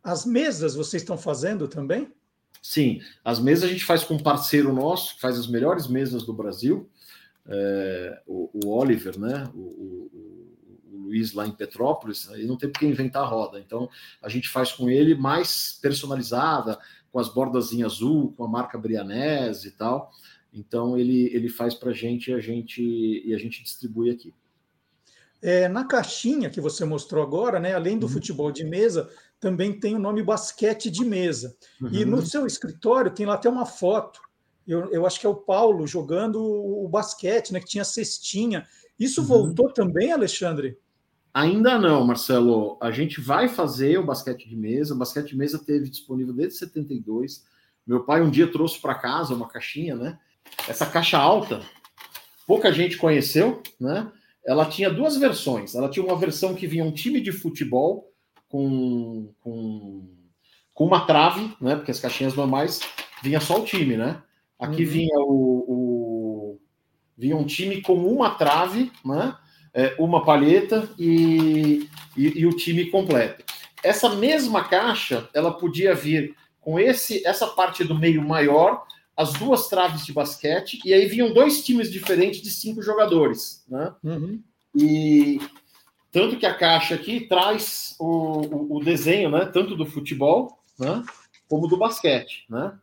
[0.02, 2.12] As mesas vocês estão fazendo também?
[2.62, 6.22] Sim, as mesas a gente faz com um parceiro nosso, que faz as melhores mesas
[6.22, 6.88] do Brasil,
[7.46, 9.50] é, o, o, Oliver, né?
[9.54, 10.43] O, o,
[11.04, 13.60] Luiz lá em Petrópolis, e não tem por que inventar a roda.
[13.60, 13.88] Então,
[14.22, 16.78] a gente faz com ele mais personalizada,
[17.12, 20.10] com as bordas em azul, com a marca Brianese e tal.
[20.52, 24.32] Então, ele, ele faz para a gente e a gente e a gente distribui aqui.
[25.42, 28.12] É, na caixinha que você mostrou agora, né, além do uhum.
[28.12, 31.54] futebol de mesa, também tem o nome basquete de mesa.
[31.80, 31.90] Uhum.
[31.92, 34.20] E no seu escritório tem lá até uma foto.
[34.66, 38.66] Eu, eu acho que é o Paulo jogando o basquete, né, que tinha cestinha.
[38.98, 39.26] Isso uhum.
[39.26, 40.78] voltou também, Alexandre?
[41.34, 42.78] Ainda não, Marcelo.
[42.80, 44.94] A gente vai fazer o basquete de mesa.
[44.94, 47.44] O basquete de mesa teve disponível desde 72.
[47.84, 50.18] Meu pai um dia trouxe para casa uma caixinha, né?
[50.68, 51.60] Essa caixa alta,
[52.46, 54.10] pouca gente conheceu, né?
[54.46, 55.74] Ela tinha duas versões.
[55.74, 58.12] Ela tinha uma versão que vinha um time de futebol
[58.48, 60.08] com, com,
[60.72, 61.74] com uma trave, né?
[61.74, 62.80] Porque as caixinhas normais
[63.24, 64.22] vinha só o time, né?
[64.56, 64.88] Aqui uhum.
[64.88, 66.60] vinha o, o,
[67.18, 69.36] vinha um time com uma trave, né?
[69.74, 73.44] É, uma palheta e, e, e, o time completo.
[73.82, 78.86] Essa mesma caixa, ela podia vir com esse essa parte do meio maior,
[79.16, 83.92] as duas traves de basquete, e aí vinham dois times diferentes de cinco jogadores, né?
[84.02, 84.40] Uhum.
[84.74, 85.40] E
[86.10, 89.46] tanto que a caixa aqui traz o, o, o, desenho, né?
[89.46, 91.02] Tanto do futebol, né?
[91.48, 92.78] Como do basquete, né?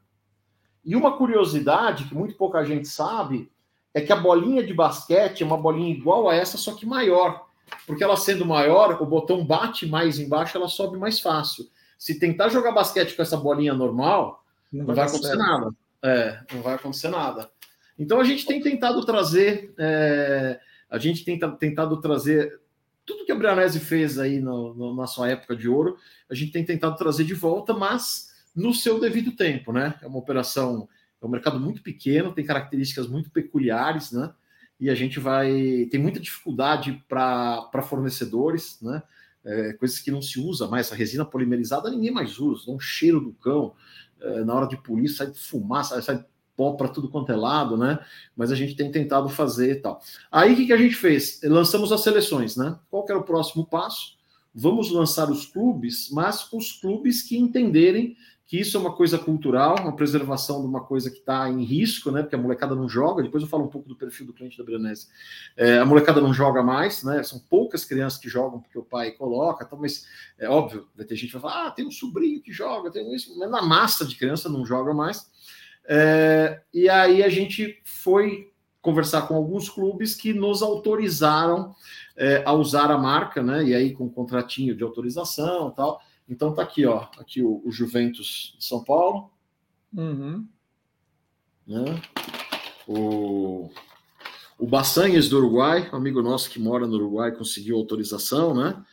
[0.84, 3.50] E uma curiosidade que muito pouca gente sabe
[3.94, 7.46] é que a bolinha de basquete é uma bolinha igual a essa, só que maior.
[7.86, 11.70] Porque ela sendo maior, o botão bate mais embaixo, ela sobe mais fácil.
[11.98, 15.72] Se tentar jogar basquete com essa bolinha normal, não, não vai, acontecer nada.
[16.04, 17.50] É, não vai acontecer nada.
[17.98, 20.60] Então a gente tem tentado trazer, é,
[20.90, 22.60] a gente tem tentado trazer
[23.06, 25.98] tudo que a Brianese fez aí no, no, na sua época de ouro,
[26.30, 29.96] a gente tem tentado trazer de volta, mas no seu devido tempo, né?
[30.02, 30.88] É uma operação,
[31.22, 34.34] é um mercado muito pequeno, tem características muito peculiares, né?
[34.80, 39.04] E a gente vai tem muita dificuldade para fornecedores, né?
[39.44, 42.80] É, coisas que não se usa mais, a resina polimerizada ninguém mais usa, dá um
[42.80, 43.74] cheiro do cão,
[44.20, 46.24] é, na hora de polir sai fumaça, sai,
[46.56, 48.00] pó para tudo quanto é lado, né?
[48.36, 50.02] Mas a gente tem tentado fazer e tal.
[50.32, 51.40] Aí o que, que a gente fez?
[51.44, 52.78] Lançamos as seleções, né?
[52.90, 54.18] Qual que era o próximo passo?
[54.54, 58.18] Vamos lançar os clubes, mas os clubes que entenderem
[58.52, 62.12] que isso é uma coisa cultural, uma preservação de uma coisa que está em risco,
[62.12, 62.22] né?
[62.22, 63.24] Porque a molecada não joga.
[63.24, 65.08] Depois eu falo um pouco do perfil do cliente da Brianese.
[65.56, 67.24] É, a molecada não joga mais, né?
[67.24, 70.06] São poucas crianças que jogam porque o pai coloca, então, mas
[70.38, 73.16] é óbvio, vai ter gente que vai falar: ah, tem um sobrinho que joga, tem
[73.16, 75.32] isso, mas na massa de criança não joga mais.
[75.88, 78.52] É, e aí a gente foi
[78.82, 81.74] conversar com alguns clubes que nos autorizaram
[82.18, 83.64] é, a usar a marca, né?
[83.64, 86.02] E aí com um contratinho de autorização e tal.
[86.28, 89.32] Então tá aqui, ó, aqui o, o Juventus de São Paulo.
[89.96, 90.48] Uhum.
[91.68, 92.02] Né?
[92.88, 93.70] O,
[94.58, 98.84] o Bassanhas do Uruguai, um amigo nosso que mora no Uruguai, conseguiu autorização, né?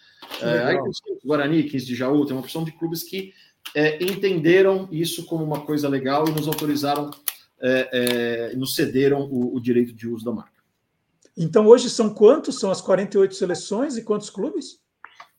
[0.41, 0.91] É, aí o
[1.25, 3.33] Guarani, 15 de Jaú, tem uma opção de clubes que
[3.75, 7.11] é, entenderam isso como uma coisa legal e nos autorizaram,
[7.61, 10.59] é, é nos cederam o, o direito de uso da marca.
[11.37, 12.59] Então hoje são quantos?
[12.59, 14.81] São as 48 seleções e quantos clubes?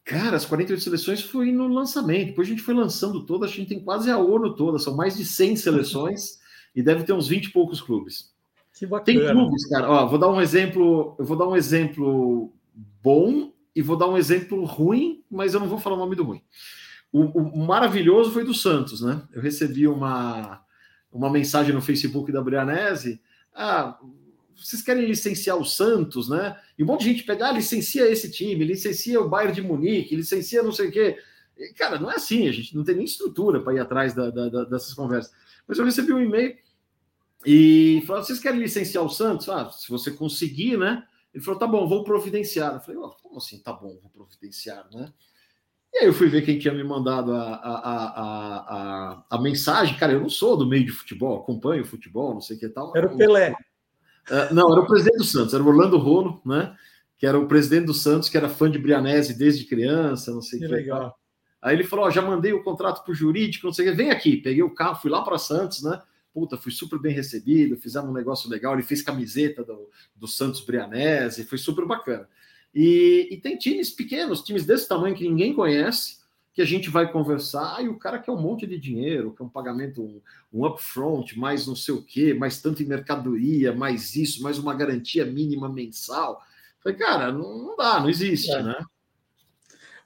[0.03, 2.27] Cara, as 48 seleções foi no lançamento.
[2.27, 5.15] Depois a gente foi lançando todas, a gente tem quase a ONU toda, são mais
[5.15, 6.39] de 100 seleções
[6.75, 8.33] e deve ter uns 20 e poucos clubes.
[8.73, 9.19] Que bacana.
[9.19, 9.89] Tem clubes, cara.
[9.89, 12.53] Ó, vou dar um exemplo, eu vou dar um exemplo
[13.03, 16.23] bom e vou dar um exemplo ruim, mas eu não vou falar o nome do
[16.23, 16.41] ruim.
[17.11, 19.21] O, o maravilhoso foi do Santos, né?
[19.33, 20.61] Eu recebi uma,
[21.11, 23.21] uma mensagem no Facebook da Brianese.
[23.53, 23.97] Ah,
[24.65, 26.57] vocês querem licenciar o Santos, né?
[26.77, 30.15] E um monte de gente pegar, ah, licencia esse time, licencia o Bayern de Munique,
[30.15, 31.17] licencia não sei o quê.
[31.57, 34.29] E, cara, não é assim, a gente não tem nem estrutura para ir atrás da,
[34.29, 35.33] da, da, dessas conversas.
[35.67, 36.57] Mas eu recebi um e-mail
[37.45, 39.49] e falou: vocês querem licenciar o Santos?
[39.49, 41.03] Ah, se você conseguir, né?
[41.33, 42.73] Ele falou: tá bom, vou providenciar.
[42.75, 45.13] Eu falei: oh, como assim, tá bom, vou providenciar, né?
[45.93, 47.83] E aí eu fui ver quem tinha me mandado a, a,
[48.19, 49.97] a, a, mensagem.
[49.97, 52.95] Cara, eu não sou do meio de futebol, acompanho futebol, não sei o que tal.
[52.95, 53.55] Era o Pelé.
[54.27, 56.75] Uh, não, era o presidente do Santos, era o Orlando Rolo, né?
[57.17, 60.59] Que era o presidente do Santos, que era fã de Brianese desde criança, não sei
[60.59, 60.67] o que.
[60.67, 61.19] legal.
[61.61, 63.97] Aí ele falou: ó, já mandei o contrato para o jurídico, não sei o que,
[63.97, 64.37] vem aqui.
[64.37, 66.01] Peguei o carro, fui lá para Santos, né?
[66.33, 68.73] Puta, fui super bem recebido, fizemos um negócio legal.
[68.73, 72.27] Ele fez camiseta do, do Santos Brianese, foi super bacana.
[72.73, 76.18] E, e tem times pequenos, times desse tamanho que ninguém conhece,
[76.59, 79.49] que a gente vai conversar, e o cara quer um monte de dinheiro, quer um
[79.49, 80.21] pagamento, um,
[80.51, 84.73] um upfront, mais não sei o quê, mais tanto em mercadoria, mais isso, mais uma
[84.75, 86.43] garantia mínima mensal.
[86.83, 88.61] Falei, cara, não, não dá, não existe, é.
[88.61, 88.75] né?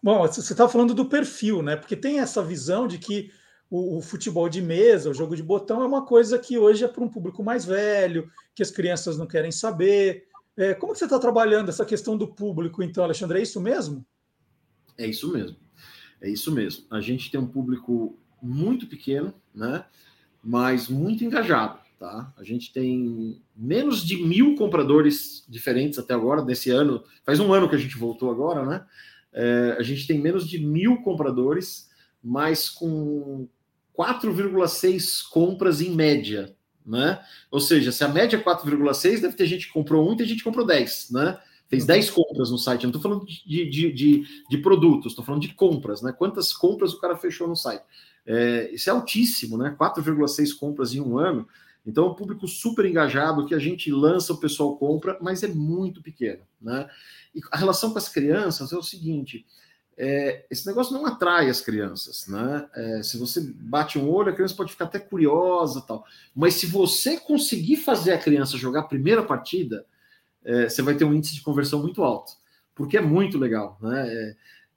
[0.01, 1.75] Bom, você estava falando do perfil, né?
[1.75, 3.31] Porque tem essa visão de que
[3.67, 6.88] o, o, futebol de mesa, o jogo de botão, é uma coisa que hoje é
[6.88, 10.27] para um público mais velho, que as crianças não querem saber.
[10.55, 13.39] É, como que você está trabalhando essa questão do público, então, Alexandre?
[13.39, 14.05] É isso mesmo?
[14.95, 15.62] É isso mesmo.
[16.23, 16.85] É isso mesmo.
[16.89, 19.83] A gente tem um público muito pequeno, né?
[20.41, 22.33] Mas muito engajado, tá?
[22.37, 27.03] A gente tem menos de mil compradores diferentes até agora, desse ano.
[27.25, 28.85] Faz um ano que a gente voltou agora, né?
[29.33, 31.89] É, a gente tem menos de mil compradores,
[32.23, 33.45] mas com
[33.97, 36.55] 4,6 compras em média,
[36.85, 37.21] né?
[37.51, 40.25] Ou seja, se a média é 4,6, deve ter gente que comprou um e tem
[40.25, 41.37] gente que comprou 10, né?
[41.73, 42.83] Fez 10 compras no site.
[42.83, 46.11] Eu não estou falando de, de, de, de produtos, estou falando de compras, né?
[46.11, 47.83] Quantas compras o cara fechou no site?
[48.25, 49.75] É, isso é altíssimo, né?
[49.79, 51.47] 4,6 compras em um ano.
[51.85, 55.47] Então, é um público super engajado que a gente lança, o pessoal compra, mas é
[55.47, 56.87] muito pequeno, né?
[57.33, 59.45] E a relação com as crianças é o seguinte:
[59.97, 62.67] é, esse negócio não atrai as crianças, né?
[62.75, 66.05] É, se você bate um olho, a criança pode ficar até curiosa tal.
[66.35, 69.85] Mas se você conseguir fazer a criança jogar a primeira partida,
[70.45, 72.33] é, você vai ter um índice de conversão muito alto,
[72.75, 74.07] porque é muito legal, né?
[74.07, 74.35] É,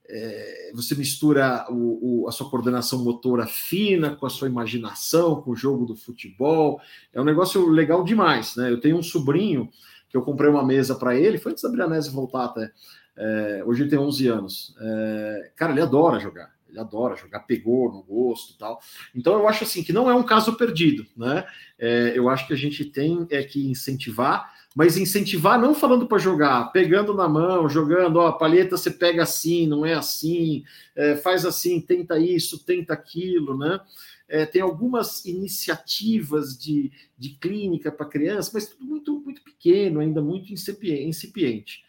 [0.08, 5.50] é, você mistura o, o, a sua coordenação motora fina com a sua imaginação, com
[5.50, 6.80] o jogo do futebol.
[7.12, 8.70] É um negócio legal demais, né?
[8.70, 9.68] Eu tenho um sobrinho
[10.08, 12.70] que eu comprei uma mesa para ele, foi antes da Brianese voltar até.
[13.16, 14.76] É, hoje ele tem 11 anos.
[14.80, 16.54] É, cara, ele adora jogar.
[16.68, 18.80] Ele adora jogar, pegou no gosto tal.
[19.14, 21.44] Então eu acho assim que não é um caso perdido, né?
[21.78, 26.18] É, eu acho que a gente tem é que incentivar mas incentivar não falando para
[26.18, 31.46] jogar, pegando na mão, jogando, ó, palheta você pega assim, não é assim, é, faz
[31.46, 33.80] assim, tenta isso, tenta aquilo, né?
[34.28, 40.20] É, tem algumas iniciativas de, de clínica para criança, mas tudo muito, muito pequeno, ainda
[40.20, 41.82] muito incipiente.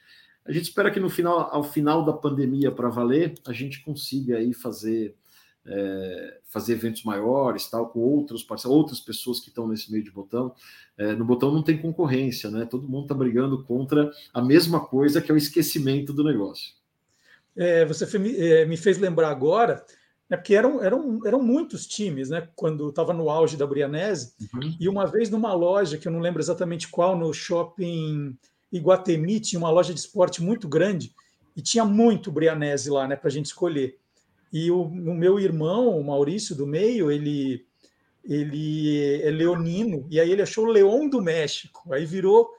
[0.45, 4.37] A gente espera que no final, ao final da pandemia, para valer, a gente consiga
[4.37, 5.13] aí fazer
[5.67, 10.53] é, fazer eventos maiores, tal, com outros outras pessoas que estão nesse meio de botão.
[10.97, 12.65] É, no botão não tem concorrência, né?
[12.65, 16.73] Todo mundo está brigando contra a mesma coisa que é o esquecimento do negócio.
[17.55, 18.05] É, você
[18.37, 19.83] é, me fez lembrar agora,
[20.29, 22.47] né, porque eram, eram, eram muitos times, né?
[22.55, 24.75] Quando estava no auge da Brianese, uhum.
[24.79, 28.37] e uma vez numa loja, que eu não lembro exatamente qual, no shopping
[28.71, 31.13] Iguatemi, tinha uma loja de esporte muito grande
[31.55, 33.97] e tinha muito Brianese lá, né, para a gente escolher.
[34.51, 37.65] E o, o, meu irmão, o Maurício do meio, ele,
[38.23, 42.49] ele é leonino, e aí ele achou o Leão do México, aí virou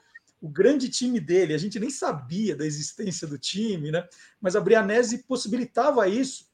[0.41, 1.53] o grande time dele.
[1.53, 4.07] A gente nem sabia da existência do time, né?
[4.39, 6.47] Mas a Brianese possibilitava isso.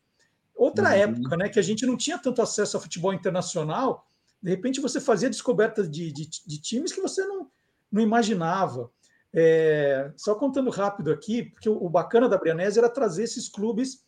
[0.55, 0.95] Outra uhum.
[0.95, 1.49] época, né?
[1.49, 4.07] Que a gente não tinha tanto acesso ao futebol internacional,
[4.41, 7.49] de repente você fazia descobertas de, de, de times que você não,
[7.91, 8.91] não imaginava.
[9.33, 14.05] É, só contando rápido aqui, porque o, o bacana da Brianese era trazer esses clubes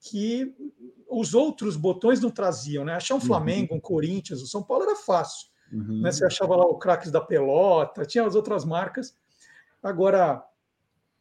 [0.00, 0.54] que
[1.08, 2.94] os outros botões não traziam, né?
[2.94, 3.24] Achar um uhum.
[3.24, 5.48] Flamengo, um Corinthians, o São Paulo era fácil.
[5.72, 6.02] Uhum.
[6.02, 6.12] Né?
[6.12, 9.14] Você achava lá o craques da pelota, tinha as outras marcas.
[9.82, 10.44] Agora,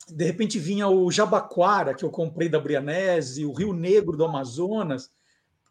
[0.10, 5.10] de repente vinha o Jabaquara, que eu comprei da Brianese, o Rio Negro do Amazonas,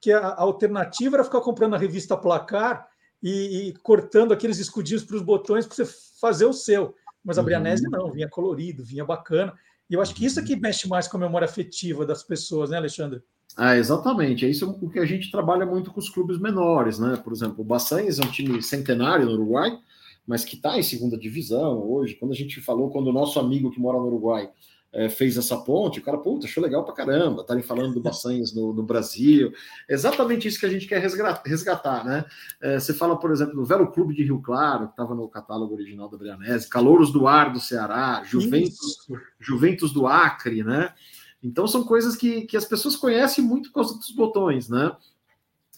[0.01, 2.89] que a, alternativa era ficar comprando a revista Placar
[3.23, 5.87] e, e cortando aqueles escudinhos para os botões para você
[6.21, 6.95] fazer o seu.
[7.25, 7.91] Mas a Brianese uhum.
[7.91, 9.55] não, vinha colorido, vinha bacana.
[9.89, 12.71] E eu acho que isso é que mexe mais com a memória afetiva das pessoas,
[12.71, 13.23] né, Alexandre?
[13.57, 14.45] Ah, exatamente.
[14.45, 17.17] É isso o que a gente trabalha muito com os clubes menores, né?
[17.17, 19.79] Por exemplo, o Baçanhas é um time centenário no Uruguai,
[20.27, 22.15] mas que está em segunda divisão hoje.
[22.15, 24.51] Quando a gente falou, quando o nosso amigo que mora no Uruguai
[24.97, 28.55] é, fez essa ponte, o cara, puta, achou legal pra caramba, estarem falando do Baçanhas
[28.55, 29.53] no, no, Brasil.
[29.87, 31.03] exatamente isso que a gente quer
[31.45, 32.25] resgatar, né?
[32.63, 35.75] É, você fala, por exemplo, do Velo Clube de Rio Claro, que estava no catálogo
[35.75, 39.07] original da Brianese, Calouros do Ar do Ceará, Juventus,
[39.39, 40.95] Juventus do Acre, né?
[41.43, 44.97] Então são coisas que, que as pessoas conhecem muito por causa dos botões, né?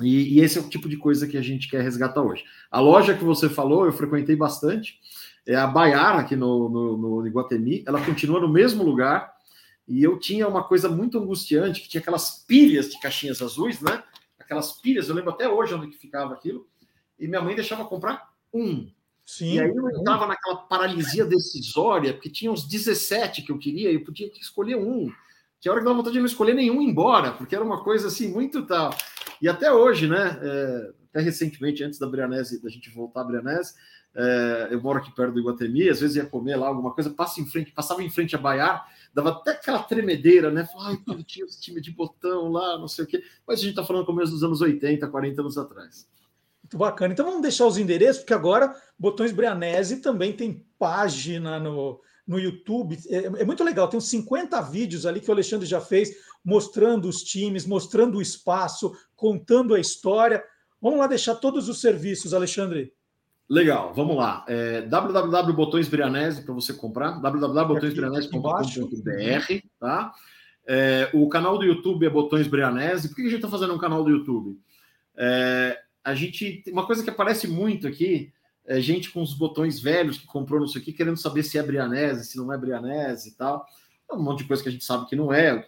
[0.01, 2.45] E, e, esse é o tipo de coisa que a gente quer resgatar hoje.
[2.71, 5.01] A loja que você falou, eu frequentei bastante
[5.49, 9.33] é a Baiara, aqui no, no, no Iguatemi, ela continua no mesmo lugar,
[9.89, 14.05] e eu tinha uma coisa muito angustiante, que tinha aquelas pilhas de caixinhas azuis, né?
[14.39, 16.69] Aquelas pilhas, eu lembro até hoje onde que ficava aquilo,
[17.19, 18.91] e minha mãe deixava comprar um.
[19.25, 19.55] Sim.
[19.55, 23.95] E aí eu entrava naquela paralisia decisória, porque tinha uns 17 que eu queria, e
[23.95, 25.11] eu podia escolher um.
[25.63, 28.09] Que a hora que dava vontade de não escolher nenhum embora, porque era uma coisa
[28.09, 28.95] assim muito tal.
[29.41, 30.39] E até hoje, né?
[30.43, 33.73] É, até recentemente, antes da Brianese, da gente voltar à Brianese,
[34.15, 37.41] é, eu moro aqui perto do Iguatemi, às vezes ia comer lá alguma coisa, passa
[37.41, 40.69] em frente, passava em frente a Baiar, dava até aquela tremedeira, né?
[40.81, 43.23] Ai, tinha esse time de botão lá, não sei o quê.
[43.47, 46.09] Mas a gente está falando começo dos anos 80, 40 anos atrás.
[46.63, 47.13] Muito bacana.
[47.13, 52.99] Então vamos deixar os endereços, porque agora Botões Brianese também tem página no, no YouTube.
[53.09, 56.11] É, é, muito legal, tem uns 50 vídeos ali que o Alexandre já fez,
[56.45, 60.45] mostrando os times, mostrando o espaço, contando a história.
[60.81, 62.93] Vamos lá deixar todos os serviços, Alexandre.
[63.49, 64.45] Legal, vamos lá.
[64.47, 70.13] É, www.botõesbrianese para você comprar, www.botõesbrianese.com.br, tá?
[70.71, 73.09] É, o canal do YouTube é Botões Brianese.
[73.09, 74.61] Por que a gente está fazendo um canal do YouTube?
[75.17, 78.31] É, a gente, uma coisa que aparece muito aqui
[78.67, 81.57] é gente com os botões velhos que comprou não sei o que, querendo saber se
[81.57, 83.67] é Brianese, se não é Brianese e tal.
[84.11, 85.67] É um monte de coisa que a gente sabe que não é.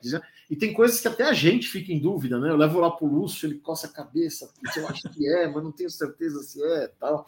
[0.51, 2.51] E tem coisas que até a gente fica em dúvida, né?
[2.51, 5.65] Eu levo lá para o Lúcio, ele coça a cabeça, eu acho que é, mas
[5.65, 7.24] não tenho certeza se é tal.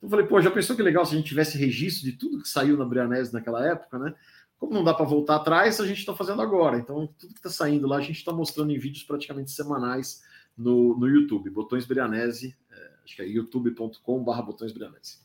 [0.00, 2.40] Então eu falei, pô, já pensou que legal se a gente tivesse registro de tudo
[2.40, 4.14] que saiu na Brianese naquela época, né?
[4.58, 6.78] Como não dá para voltar atrás, a gente está fazendo agora.
[6.78, 10.22] Então, tudo que está saindo lá, a gente está mostrando em vídeos praticamente semanais
[10.56, 11.50] no, no YouTube.
[11.50, 15.18] Botões Brianese, é, acho que é youtube.com.br Botões Brianese.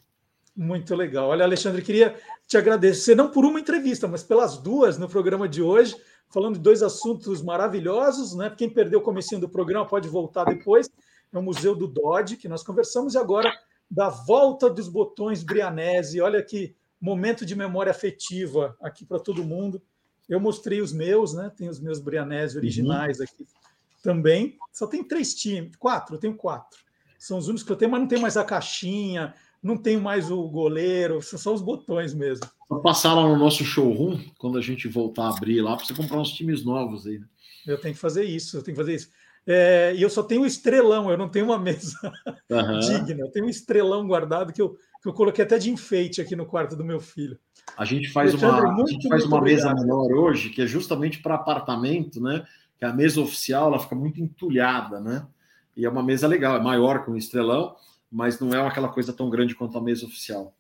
[0.56, 1.30] Muito legal.
[1.30, 2.16] Olha, Alexandre, queria
[2.48, 5.96] te agradecer, não por uma entrevista, mas pelas duas no programa de hoje,
[6.30, 8.50] falando de dois assuntos maravilhosos, né?
[8.58, 10.90] Quem perdeu o comecinho do programa pode voltar depois.
[11.32, 13.52] É o Museu do Dodge, que nós conversamos, e agora
[13.90, 16.22] da volta dos botões Brianese.
[16.22, 19.82] Olha que momento de memória afetiva aqui para todo mundo.
[20.28, 21.52] Eu mostrei os meus, né?
[21.56, 23.26] Tem os meus Brianese originais uhum.
[23.26, 23.46] aqui
[24.02, 24.58] também.
[24.72, 26.80] Só tem três times, quatro, eu tenho quatro.
[27.18, 30.30] São os únicos que eu tenho, mas não tem mais a caixinha, não tenho mais
[30.30, 32.46] o goleiro, são só os botões mesmo.
[32.84, 36.20] Passar lá no nosso showroom, quando a gente voltar a abrir lá, para você comprar
[36.20, 37.18] uns times novos aí.
[37.18, 37.28] Né?
[37.66, 39.10] Eu tenho que fazer isso, eu tenho que fazer isso.
[39.48, 41.98] É, e eu só tenho um estrelão, eu não tenho uma mesa
[42.50, 42.80] uhum.
[42.80, 43.22] digna.
[43.22, 46.46] Eu tenho um estrelão guardado que eu, que eu coloquei até de enfeite aqui no
[46.46, 47.38] quarto do meu filho.
[47.78, 50.68] A gente faz Alexandre, uma, muito, a gente faz uma mesa menor hoje, que é
[50.68, 52.46] justamente para apartamento, né?
[52.78, 55.26] Que a mesa oficial ela fica muito entulhada, né?
[55.76, 57.76] E é uma mesa legal, é maior que um estrelão,
[58.12, 60.56] mas não é aquela coisa tão grande quanto a mesa oficial.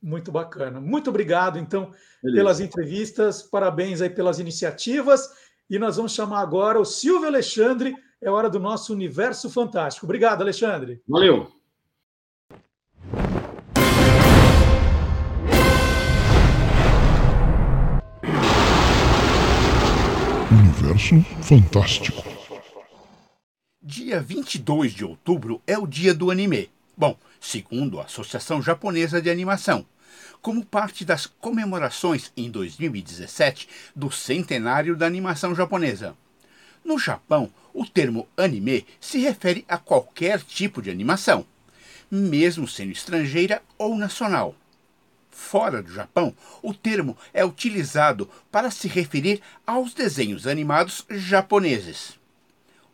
[0.00, 0.80] Muito bacana.
[0.80, 1.90] Muito obrigado, então,
[2.22, 2.38] Beleza.
[2.38, 5.28] pelas entrevistas, parabéns aí pelas iniciativas.
[5.68, 10.06] E nós vamos chamar agora o Silvio Alexandre, é hora do nosso Universo Fantástico.
[10.06, 11.02] Obrigado, Alexandre.
[11.06, 11.52] Valeu.
[20.50, 22.24] Universo Fantástico.
[23.82, 26.70] Dia 22 de outubro é o dia do anime.
[26.96, 29.86] Bom, segundo a Associação Japonesa de Animação,
[30.40, 36.16] como parte das comemorações em 2017 do centenário da animação japonesa.
[36.86, 41.44] No Japão, o termo anime se refere a qualquer tipo de animação,
[42.08, 44.54] mesmo sendo estrangeira ou nacional.
[45.28, 46.32] Fora do Japão,
[46.62, 52.16] o termo é utilizado para se referir aos desenhos animados japoneses.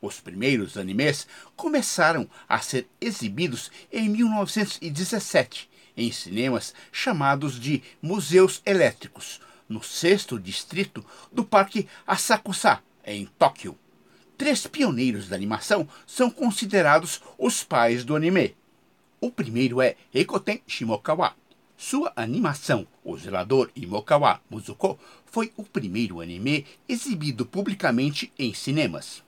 [0.00, 9.38] Os primeiros animes começaram a ser exibidos em 1917 em cinemas chamados de museus elétricos,
[9.68, 13.76] no sexto distrito do Parque Asakusa, em Tóquio
[14.42, 18.56] três pioneiros da animação são considerados os pais do anime.
[19.20, 21.36] O primeiro é Ekoten Shimokawa.
[21.76, 29.22] Sua animação, O Zelador Imokawa Muzuko, foi o primeiro anime exibido publicamente em cinemas.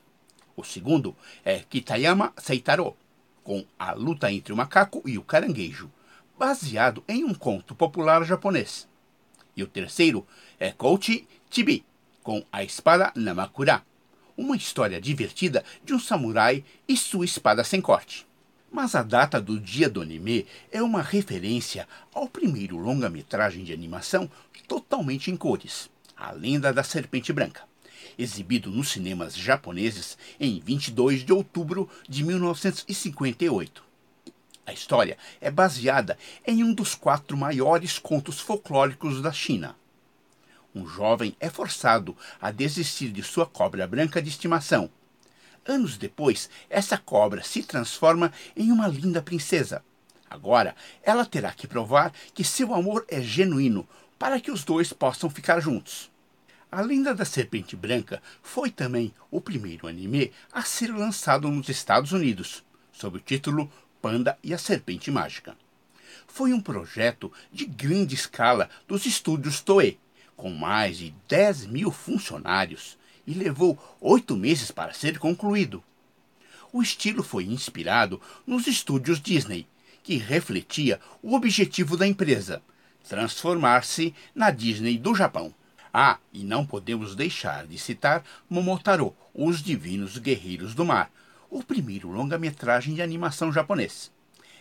[0.56, 1.14] O segundo
[1.44, 2.96] é Kitayama Seitaro,
[3.44, 5.88] com a luta entre o macaco e o caranguejo,
[6.36, 8.88] baseado em um conto popular japonês.
[9.56, 10.26] E o terceiro
[10.58, 11.84] é Kouchi Chibi,
[12.20, 13.84] com a espada Namakura,
[14.36, 18.26] uma história divertida de um samurai e sua espada sem corte.
[18.70, 24.28] Mas a data do dia do anime é uma referência ao primeiro longa-metragem de animação
[24.66, 27.62] totalmente em cores, A Lenda da Serpente Branca,
[28.18, 33.84] exibido nos cinemas japoneses em 22 de outubro de 1958.
[34.66, 39.76] A história é baseada em um dos quatro maiores contos folclóricos da China,
[40.74, 44.90] um jovem é forçado a desistir de sua cobra branca de estimação.
[45.66, 49.82] Anos depois, essa cobra se transforma em uma linda princesa.
[50.28, 53.88] Agora, ela terá que provar que seu amor é genuíno
[54.18, 56.10] para que os dois possam ficar juntos.
[56.70, 62.10] A Lenda da Serpente Branca foi também o primeiro anime a ser lançado nos Estados
[62.10, 63.70] Unidos, sob o título
[64.02, 65.56] Panda e a Serpente Mágica.
[66.26, 69.98] Foi um projeto de grande escala dos estúdios Toei,
[70.36, 75.82] com mais de 10 mil funcionários e levou oito meses para ser concluído.
[76.72, 79.66] O estilo foi inspirado nos estúdios Disney,
[80.02, 82.62] que refletia o objetivo da empresa,
[83.08, 85.54] transformar-se na Disney do Japão.
[85.92, 91.10] Ah, e não podemos deixar de citar Momotaro, Os Divinos Guerreiros do Mar,
[91.48, 94.10] o primeiro longa-metragem de animação japonês.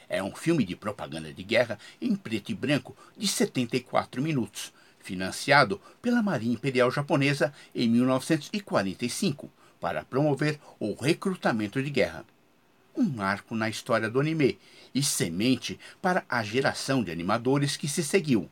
[0.08, 4.72] É um filme de propaganda de guerra em preto e branco de 74 minutos,
[5.04, 12.26] financiado pela Marinha Imperial Japonesa em 1945 para promover o recrutamento de guerra.
[12.96, 14.58] Um marco na história do anime
[14.96, 18.50] e semente para a geração de animadores que se seguiu.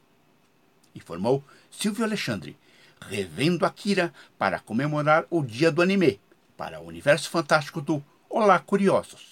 [0.94, 2.58] Informou Silvio Alexandre,
[3.00, 6.20] revendo Akira para comemorar o Dia do Anime,
[6.58, 9.32] para o Universo Fantástico do Olá Curiosos.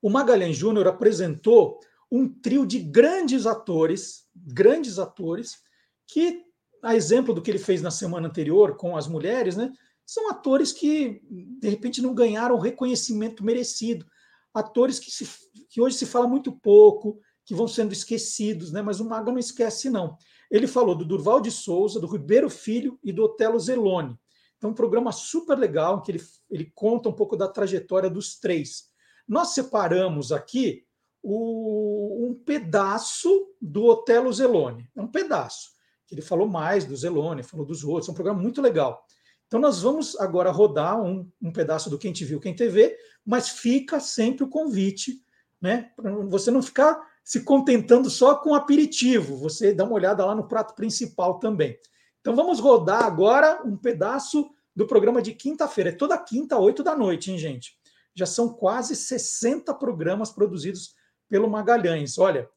[0.00, 1.78] o Magalhães Júnior apresentou
[2.10, 5.58] um trio de grandes atores, grandes atores,
[6.06, 6.46] que,
[6.82, 9.70] a exemplo do que ele fez na semana anterior com as mulheres, né,
[10.06, 11.20] são atores que,
[11.60, 14.06] de repente, não ganharam o reconhecimento merecido.
[14.54, 15.28] Atores que, se,
[15.68, 19.38] que hoje se fala muito pouco, que vão sendo esquecidos, né, mas o Maga não
[19.38, 20.16] esquece, não.
[20.50, 24.18] Ele falou do Durval de Souza, do Ribeiro Filho e do Otelo Zeloni.
[24.56, 28.84] Então, um programa super legal, que ele, ele conta um pouco da trajetória dos três.
[29.28, 30.84] Nós separamos aqui
[31.22, 34.88] o, um pedaço do Otelo Zeloni.
[34.96, 35.70] É um pedaço.
[36.06, 38.08] que Ele falou mais do Zeloni, falou dos outros.
[38.08, 39.04] É um programa muito legal.
[39.46, 43.48] Então, nós vamos agora rodar um, um pedaço do Quem Te Viu, Quem TV, mas
[43.48, 45.20] fica sempre o convite,
[45.60, 45.90] né?
[45.96, 50.46] Para você não ficar se contentando só com aperitivo, você dá uma olhada lá no
[50.46, 51.76] prato principal também.
[52.20, 55.90] Então vamos rodar agora um pedaço do programa de quinta-feira.
[55.90, 57.76] É toda quinta, oito da noite, hein, gente?
[58.14, 60.94] Já são quase 60 programas produzidos
[61.28, 62.16] pelo Magalhães.
[62.16, 62.48] Olha,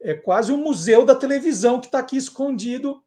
[0.00, 3.04] é quase um museu da televisão que está aqui escondido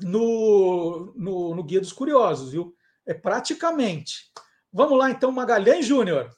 [0.00, 2.74] no, no, no Guia dos Curiosos, viu?
[3.06, 4.32] É praticamente.
[4.72, 6.36] Vamos lá, então, Magalhães Júnior.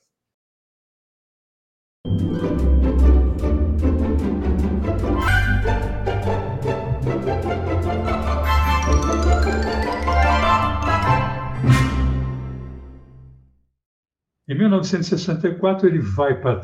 [14.48, 16.54] Em 1964, ele vai para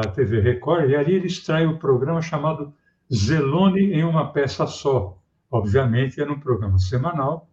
[0.00, 2.74] a TV Record e ali ele extrai o programa chamado
[3.10, 5.18] Zelone em uma peça só.
[5.50, 7.48] Obviamente, era um programa semanal,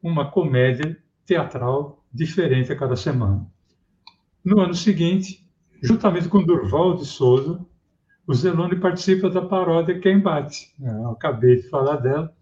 [0.00, 0.96] uma comédia
[1.26, 3.44] teatral diferente a cada semana.
[4.44, 5.44] No ano seguinte,
[5.82, 7.60] juntamente com Durval de Souza,
[8.24, 10.72] o Zelone participa da paródia Quem Bate.
[10.80, 12.32] Eu acabei de falar dela.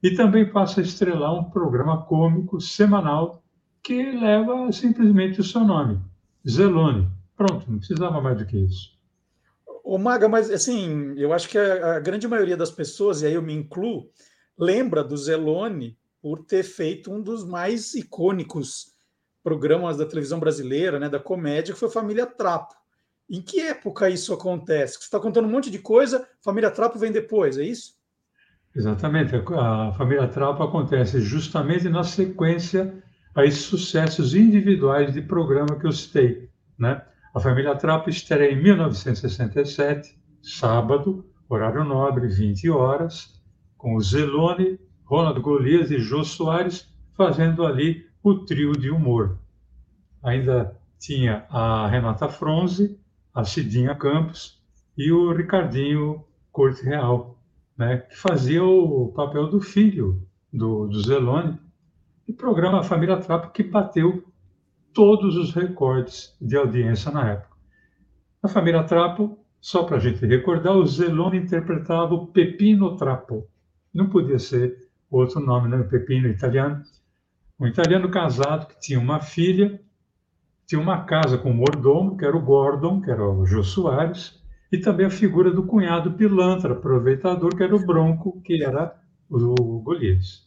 [0.00, 3.43] E também passa a estrelar um programa cômico semanal
[3.84, 6.00] que leva simplesmente o seu nome,
[6.48, 7.06] Zelone.
[7.36, 8.94] Pronto, não precisava mais do que isso.
[9.84, 13.34] O Maga, mas assim, eu acho que a, a, grande maioria das pessoas, e aí
[13.34, 14.08] eu me incluo,
[14.58, 18.94] lembra do Zelone por ter feito um dos mais icônicos
[19.42, 22.74] programas da televisão brasileira, né, da comédia, que foi Família Trapo.
[23.28, 24.94] Em que época isso acontece?
[24.94, 27.92] Você está contando um monte de coisa, Família Trapo vem depois, é isso?
[28.74, 29.34] Exatamente.
[29.36, 33.03] A Família Trapo acontece justamente na sequência
[33.34, 36.48] a esses sucessos individuais de programa que eu citei.
[36.78, 37.02] Né?
[37.34, 43.42] A Família Trapo estreia em 1967, sábado, horário nobre, 20 horas,
[43.76, 49.38] com o Zelone, Ronald Golias e Jô Soares fazendo ali o trio de humor.
[50.22, 52.98] Ainda tinha a Renata Fronze,
[53.34, 54.62] a Cidinha Campos
[54.96, 57.38] e o Ricardinho Corte Real,
[57.76, 61.58] né, que fazia o papel do filho do, do Zelone,
[62.26, 64.24] e programa Família Trapo, que bateu
[64.92, 67.56] todos os recordes de audiência na época.
[68.42, 73.46] A Família Trapo, só para a gente recordar, o Zelone interpretava o Pepino Trapo.
[73.92, 75.82] Não podia ser outro nome, né?
[75.82, 76.82] Pepino italiano.
[77.58, 79.80] Um italiano casado que tinha uma filha,
[80.66, 84.42] tinha uma casa com um mordomo, que era o Gordon, que era o Jô Soares,
[84.72, 88.94] e também a figura do cunhado pilantra, aproveitador, que era o Bronco, que era
[89.30, 90.43] o Golias.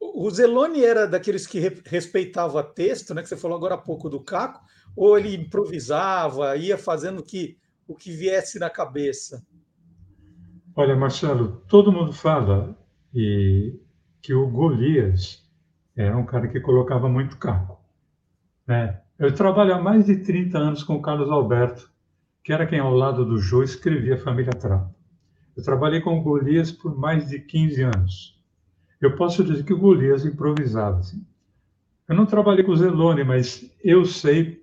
[0.00, 3.22] O Zelone era daqueles que respeitava texto, né?
[3.22, 4.60] Que você falou agora há pouco do Caco,
[4.96, 9.44] ou ele improvisava, ia fazendo que, o que viesse na cabeça?
[10.74, 12.76] Olha, Marcelo, todo mundo fala
[13.12, 13.74] e,
[14.22, 15.44] que o Golias
[15.96, 17.80] era um cara que colocava muito caco.
[18.66, 19.00] Né?
[19.18, 21.90] Eu trabalho há mais de 30 anos com o Carlos Alberto,
[22.44, 24.94] que era quem ao lado do Jô escrevia Família Trapo.
[25.56, 28.37] Eu trabalhei com o Golias por mais de 15 anos.
[29.00, 30.98] Eu posso dizer que o Golias improvisava.
[30.98, 31.24] Assim.
[32.08, 34.62] Eu não trabalhei com o Zelone, mas eu sei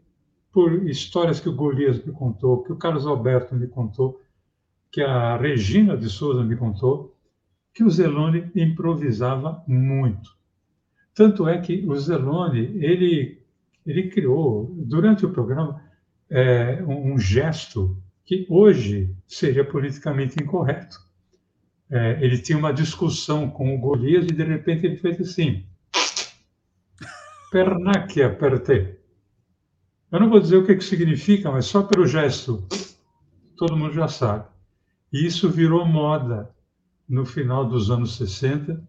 [0.52, 4.22] por histórias que o Golias me contou, que o Carlos Alberto me contou,
[4.91, 7.16] que a Regina de Souza me contou,
[7.74, 10.36] que o Zelone improvisava muito.
[11.14, 13.41] Tanto é que o Zelone, ele,
[13.86, 15.82] ele criou, durante o programa,
[16.30, 21.05] é, um gesto que hoje seria politicamente incorreto,
[21.90, 25.64] é, ele tinha uma discussão com o Golias e de repente ele fez assim:
[27.52, 28.98] Pernaque aperte.
[30.12, 32.68] Eu não vou dizer o que, que significa, mas só pelo gesto,
[33.57, 34.45] todo mundo já sabe.
[35.12, 36.49] E isso virou moda
[37.07, 38.82] no final dos anos 60,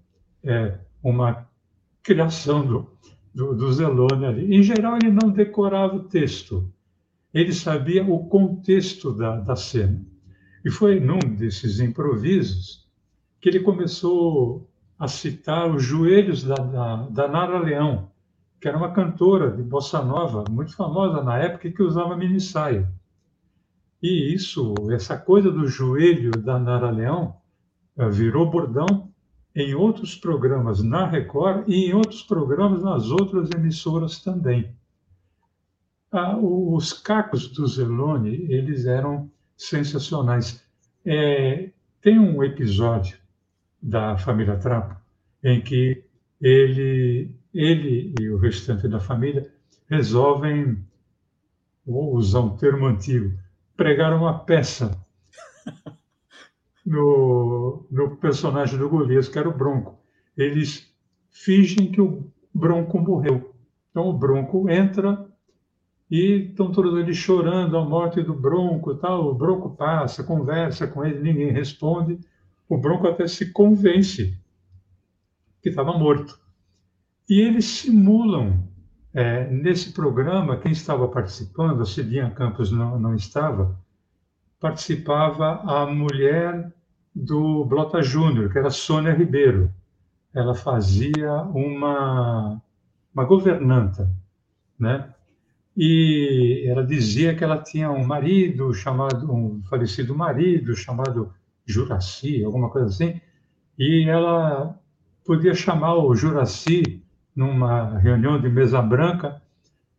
[0.45, 1.49] é uma
[2.03, 2.91] criação do,
[3.35, 4.55] do, do Zelone ali.
[4.55, 6.73] Em geral, ele não decorava o texto,
[7.35, 10.05] ele sabia o contexto da, da cena.
[10.65, 12.86] E foi num desses improvisos
[13.41, 14.69] que ele começou
[14.99, 18.11] a citar os joelhos da, da, da Nara Leão,
[18.61, 22.91] que era uma cantora de bossa nova muito famosa na época que usava mini saia.
[24.03, 27.37] E isso, essa coisa do joelho da Nara Leão,
[27.97, 29.11] eh, virou bordão
[29.55, 34.75] em outros programas na Record e em outros programas nas outras emissoras também.
[36.11, 40.63] Ah, os cacos do Zelone, eles eram sensacionais.
[41.05, 43.19] É, tem um episódio
[43.83, 44.97] da família Trapo
[45.43, 46.05] em que
[46.41, 49.51] ele, ele e o restante da família
[49.89, 50.85] resolvem,
[51.85, 53.39] vou usar um termo antigo,
[53.77, 54.91] pregar uma peça
[56.85, 59.99] no, no personagem do Golias, que era o Bronco.
[60.37, 60.93] Eles
[61.31, 63.55] fingem que o Bronco morreu.
[63.91, 65.27] Então o Bronco entra
[66.11, 69.31] e estão todos eles chorando a morte do Bronco tal.
[69.31, 72.19] O Bronco passa, conversa com ele, ninguém responde.
[72.69, 74.39] O Bronco até se convence
[75.63, 76.39] que estava morto.
[77.29, 78.69] E eles simulam
[79.13, 83.79] é, nesse programa, quem estava participando, a Cidinha Campos não, não estava,
[84.61, 86.73] participava a mulher
[87.15, 89.73] do Blota Júnior, que era Sônia Ribeiro.
[90.35, 92.61] Ela fazia uma,
[93.15, 94.11] uma governanta,
[94.79, 95.15] né?
[95.75, 101.33] E ela dizia que ela tinha um marido chamado, um falecido marido chamado
[101.67, 103.21] Juraci, alguma coisa assim,
[103.79, 104.79] e ela
[105.25, 107.03] podia chamar o Juraci
[107.35, 109.43] numa reunião de mesa branca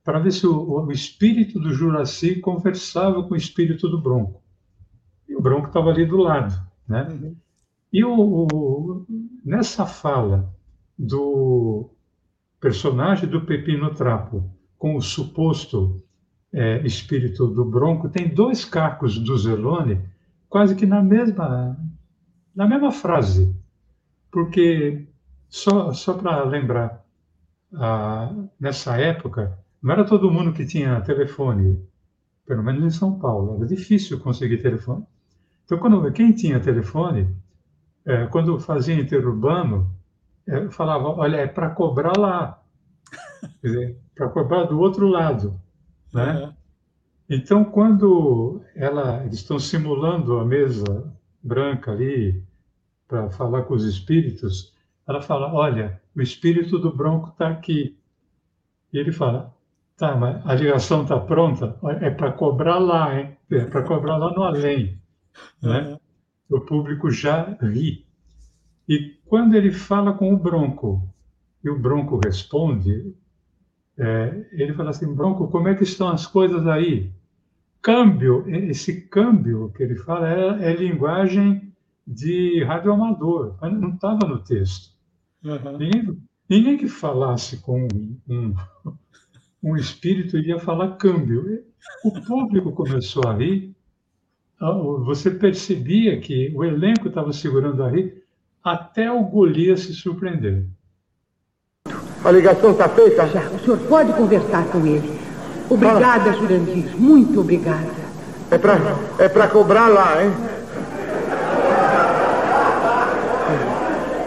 [0.03, 4.41] para ver se o, o espírito do Juraci conversava com o espírito do Bronco.
[5.27, 6.55] E o Bronco estava ali do lado.
[6.87, 7.07] Né?
[7.11, 7.35] Uhum.
[7.91, 9.05] E o, o,
[9.43, 10.49] nessa fala
[10.97, 11.89] do
[12.59, 16.01] personagem do Pepino Trapo com o suposto
[16.53, 20.01] é, espírito do Bronco, tem dois cacos do Zelone
[20.49, 21.77] quase que na mesma,
[22.55, 23.55] na mesma frase.
[24.31, 25.07] Porque,
[25.49, 27.03] só, só para lembrar,
[27.73, 31.81] ah, nessa época, não era todo mundo que tinha telefone,
[32.45, 35.05] pelo menos em São Paulo, era difícil conseguir telefone.
[35.65, 37.27] Então, quando, quem tinha telefone,
[38.05, 39.91] é, quando fazia interurbano,
[40.47, 42.63] é, falava, olha, é para cobrar lá,
[44.15, 45.59] para cobrar do outro lado,
[46.13, 46.45] né?
[46.45, 46.53] Uhum.
[47.29, 51.13] Então, quando ela, eles estão simulando a mesa
[51.43, 52.41] branca ali
[53.07, 54.73] para falar com os espíritos,
[55.07, 57.97] ela fala, olha, o espírito do Bronco está aqui.
[58.93, 59.53] E ele fala,
[59.97, 61.77] tá, mas a ligação está pronta?
[62.01, 63.37] É para cobrar lá, hein?
[63.51, 64.99] É para cobrar lá no além
[65.61, 65.97] né?
[66.49, 68.05] o público já ri.
[68.87, 71.07] E quando ele fala com o Bronco,
[71.63, 73.13] e o Bronco responde,
[73.97, 77.11] é, ele fala assim, Bronco, como é que estão as coisas aí?
[77.81, 81.73] Câmbio, esse câmbio que ele fala é, é linguagem
[82.05, 84.91] de radioamador, mas não estava no texto.
[85.43, 85.77] Uhum.
[85.77, 86.17] Ninguém,
[86.49, 87.87] ninguém, que falasse com
[88.27, 88.55] um,
[89.63, 91.63] um espírito iria falar câmbio.
[92.03, 93.75] O público começou a rir
[94.59, 98.23] ah, você percebia que o elenco estava segurando a rir
[98.63, 100.65] até o Golias se surpreender.
[102.23, 103.27] A ligação está feita?
[103.27, 105.26] Já, o senhor pode conversar com ele.
[105.69, 108.07] Obrigada, Jurandir, muito obrigada.
[108.49, 108.79] É para
[109.19, 110.33] é pra cobrar lá, hein?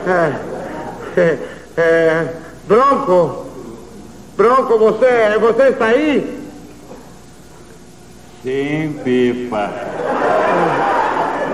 [0.07, 1.39] É, é,
[1.77, 2.35] é,
[2.67, 3.47] Bronco,
[4.37, 6.41] Bronco, você, você está aí?
[8.43, 9.71] Sim, Pipa.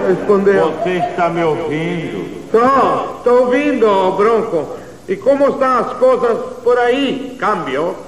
[0.08, 0.72] Respondeu.
[0.72, 2.44] Você está me ouvindo?
[2.44, 4.76] Estou, estou ouvindo, Bronco.
[5.08, 7.36] E como estão as coisas por aí?
[7.38, 8.05] Câmbio?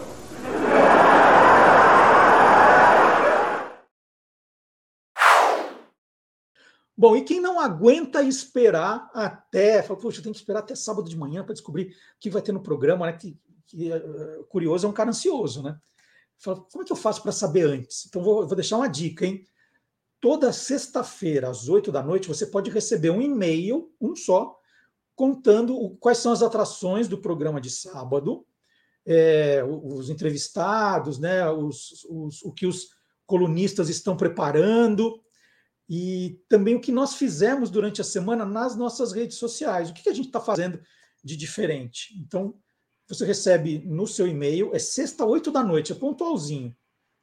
[6.99, 11.17] Bom, e quem não aguenta esperar até, fala, poxa, tem que esperar até sábado de
[11.17, 13.13] manhã para descobrir o que vai ter no programa, né?
[13.13, 13.39] Que,
[13.69, 15.79] que uh, curioso é um cara ansioso, né?
[16.39, 18.07] Fala, como é que eu faço para saber antes?
[18.07, 19.47] Então, vou, vou deixar uma dica, hein?
[20.21, 24.59] Toda sexta-feira, às oito da noite, você pode receber um e-mail, um só,
[25.15, 28.45] contando o, quais são as atrações do programa de sábado,
[29.07, 32.89] é, os entrevistados, né, os, os, o que os
[33.25, 35.23] colunistas estão preparando.
[35.89, 39.89] E também o que nós fizemos durante a semana nas nossas redes sociais.
[39.89, 40.81] O que, a gente está fazendo
[41.25, 42.15] de diferente?
[42.21, 42.55] Então,
[43.09, 46.77] você recebe no seu e-mail, é sexta, oito da noite, é pontualzinho.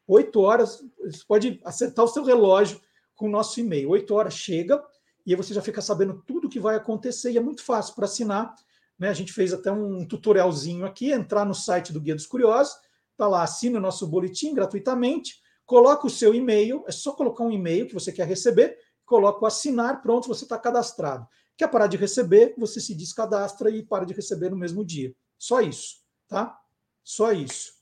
[0.07, 2.81] Oito horas, você pode acertar o seu relógio
[3.13, 3.89] com o nosso e-mail.
[3.89, 4.83] Oito horas chega
[5.25, 7.93] e aí você já fica sabendo tudo o que vai acontecer e é muito fácil
[7.93, 8.55] para assinar.
[8.97, 9.09] Né?
[9.09, 12.75] A gente fez até um tutorialzinho aqui, entrar no site do Guia dos Curiosos,
[13.15, 17.51] tá lá, assina o nosso boletim gratuitamente, coloca o seu e-mail, é só colocar um
[17.51, 21.27] e-mail que você quer receber, coloca o assinar, pronto, você está cadastrado.
[21.57, 25.15] Quer parar de receber, você se descadastra e para de receber no mesmo dia.
[25.37, 25.97] Só isso,
[26.27, 26.57] tá?
[27.03, 27.73] Só isso.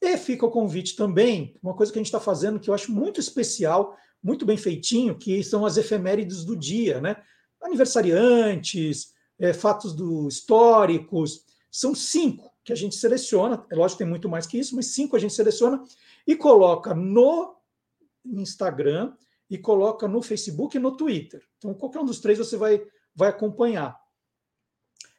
[0.00, 2.92] E fica o convite também, uma coisa que a gente está fazendo que eu acho
[2.92, 7.16] muito especial, muito bem feitinho, que são as efemérides do dia, né?
[7.60, 14.10] Aniversariantes, é, fatos do, históricos, são cinco que a gente seleciona, é lógico que tem
[14.10, 15.82] muito mais que isso, mas cinco a gente seleciona
[16.26, 17.56] e coloca no
[18.24, 19.14] Instagram
[19.48, 21.42] e coloca no Facebook e no Twitter.
[21.58, 22.82] Então, qualquer um dos três você vai,
[23.14, 23.98] vai acompanhar.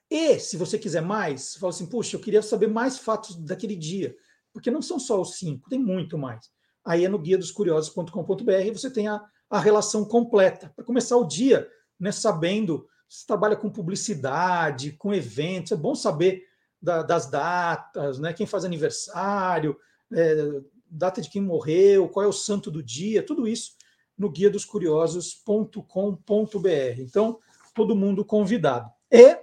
[0.09, 4.15] E, se você quiser mais, fala assim, puxa, eu queria saber mais fatos daquele dia,
[4.53, 6.49] porque não são só os cinco, tem muito mais
[6.83, 10.71] aí é no guia dos curiosos.com.br, você tem a, a relação completa.
[10.75, 11.67] Para começar o dia,
[11.99, 16.43] né, sabendo, se trabalha com publicidade, com eventos, é bom saber
[16.81, 19.77] da, das datas, né, quem faz aniversário,
[20.11, 20.61] é,
[20.91, 23.71] data de quem morreu, qual é o santo do dia, tudo isso
[24.17, 26.99] no guia dos curiosos.com.br.
[26.99, 27.39] Então,
[27.73, 28.89] todo mundo convidado.
[29.09, 29.37] E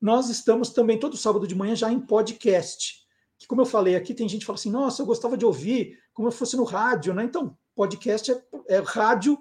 [0.00, 3.02] nós estamos também todo sábado de manhã já em podcast
[3.42, 5.98] que, como eu falei aqui, tem gente que fala assim: nossa, eu gostava de ouvir
[6.14, 7.24] como eu fosse no rádio, né?
[7.24, 9.36] Então, podcast é, é rádio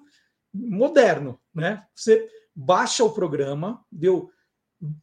[0.52, 1.86] moderno, né?
[1.96, 4.32] Você baixa o programa, deu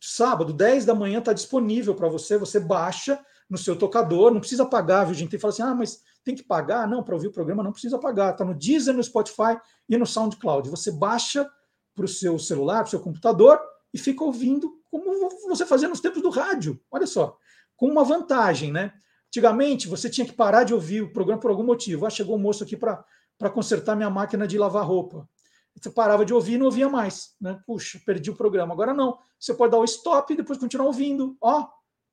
[0.00, 4.66] sábado, 10 da manhã, está disponível para você, você baixa no seu tocador, não precisa
[4.66, 5.30] pagar, viu, gente?
[5.30, 6.86] Tem que falar assim, ah, mas tem que pagar?
[6.86, 10.04] Não, para ouvir o programa não precisa pagar, está no Deezer, no Spotify e no
[10.04, 10.68] SoundCloud.
[10.68, 11.50] Você baixa
[11.94, 13.58] para o seu celular, para o seu computador
[13.94, 16.78] e fica ouvindo como você fazia nos tempos do rádio.
[16.90, 17.34] Olha só,
[17.76, 18.92] com uma vantagem, né?
[19.28, 22.04] Antigamente, você tinha que parar de ouvir o programa por algum motivo.
[22.04, 25.26] Ah, chegou um moço aqui para consertar minha máquina de lavar roupa.
[25.74, 27.34] Você parava de ouvir e não ouvia mais.
[27.40, 27.58] Né?
[27.66, 28.74] Puxa, perdi o programa.
[28.74, 29.18] Agora não.
[29.38, 31.38] Você pode dar o stop e depois continuar ouvindo.
[31.40, 31.66] Ó,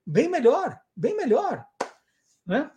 [0.06, 1.66] bem melhor, bem melhor.
[2.46, 2.70] Né?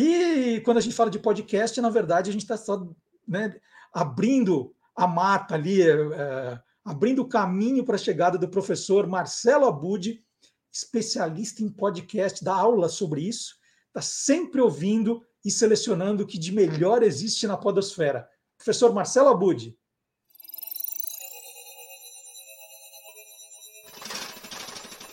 [0.00, 2.86] E quando a gente fala de podcast, na verdade, a gente está só
[3.26, 3.52] né,
[3.92, 10.24] abrindo a mata ali, é, abrindo o caminho para a chegada do professor Marcelo Abud,
[10.72, 13.56] especialista em podcast, dá aula sobre isso,
[13.88, 18.28] está sempre ouvindo e selecionando o que de melhor existe na podosfera.
[18.56, 19.76] Professor Marcelo Abud.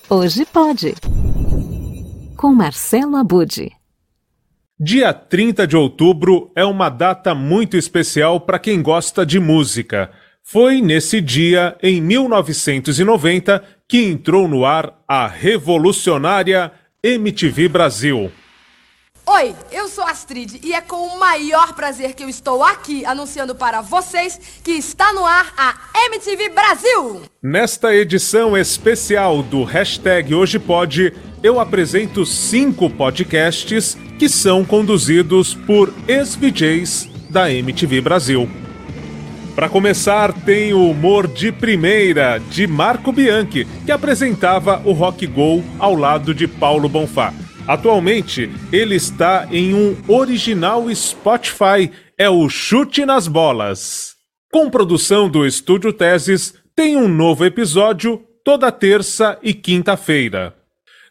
[0.07, 0.93] Hoje pode.
[2.37, 3.75] Com Marcelo Abud.
[4.77, 10.11] Dia 30 de outubro é uma data muito especial para quem gosta de música.
[10.43, 18.29] Foi nesse dia, em 1990, que entrou no ar a revolucionária MTV Brasil.
[19.35, 23.53] Oi, eu sou Astrid e é com o maior prazer que eu estou aqui anunciando
[23.53, 25.75] para vocês que está no ar a
[26.05, 27.21] MTV Brasil.
[27.43, 31.13] Nesta edição especial do hashtag Hoje Pode,
[31.43, 38.49] eu apresento cinco podcasts que são conduzidos por ex-VJs da MTV Brasil.
[39.53, 45.61] Para começar, tem o humor de primeira de Marco Bianchi, que apresentava o Rock Go
[45.77, 47.33] ao lado de Paulo Bonfá.
[47.67, 54.13] Atualmente, ele está em um original Spotify, é o Chute nas Bolas.
[54.51, 60.55] Com produção do Estúdio Teses, tem um novo episódio toda terça e quinta-feira.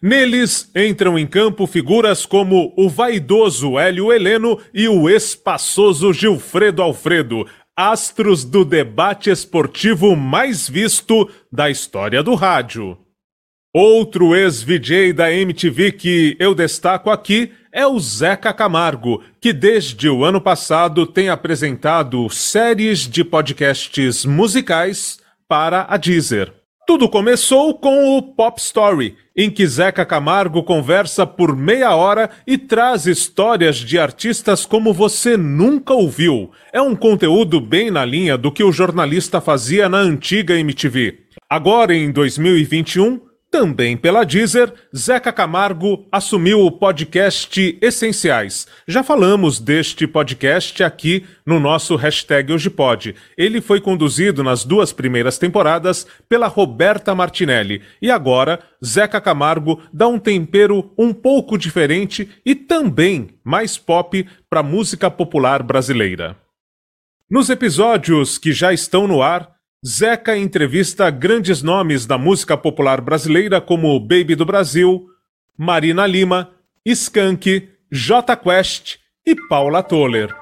[0.00, 7.48] Neles entram em campo figuras como o vaidoso Hélio Heleno e o espaçoso Gilfredo Alfredo,
[7.76, 12.96] astros do debate esportivo mais visto da história do rádio.
[13.76, 20.24] Outro ex-VJ da MTV que eu destaco aqui é o Zeca Camargo, que desde o
[20.24, 25.18] ano passado tem apresentado séries de podcasts musicais
[25.48, 26.52] para a Deezer.
[26.86, 32.56] Tudo começou com o Pop Story, em que Zeca Camargo conversa por meia hora e
[32.56, 36.52] traz histórias de artistas como você nunca ouviu.
[36.72, 41.22] É um conteúdo bem na linha do que o jornalista fazia na antiga MTV.
[41.50, 48.66] Agora, em 2021, também pela Deezer, Zeca Camargo assumiu o podcast Essenciais.
[48.84, 53.14] Já falamos deste podcast aqui no nosso hashtag Hoje Pode.
[53.38, 57.80] Ele foi conduzido nas duas primeiras temporadas pela Roberta Martinelli.
[58.02, 64.58] E agora, Zeca Camargo dá um tempero um pouco diferente e também mais pop para
[64.58, 66.36] a música popular brasileira.
[67.30, 69.53] Nos episódios que já estão no ar,
[69.86, 75.04] Zeca entrevista grandes nomes da música popular brasileira como Baby do Brasil,
[75.58, 76.52] Marina Lima,
[76.86, 78.96] Skank, J Quest
[79.26, 80.34] e Paula Toller.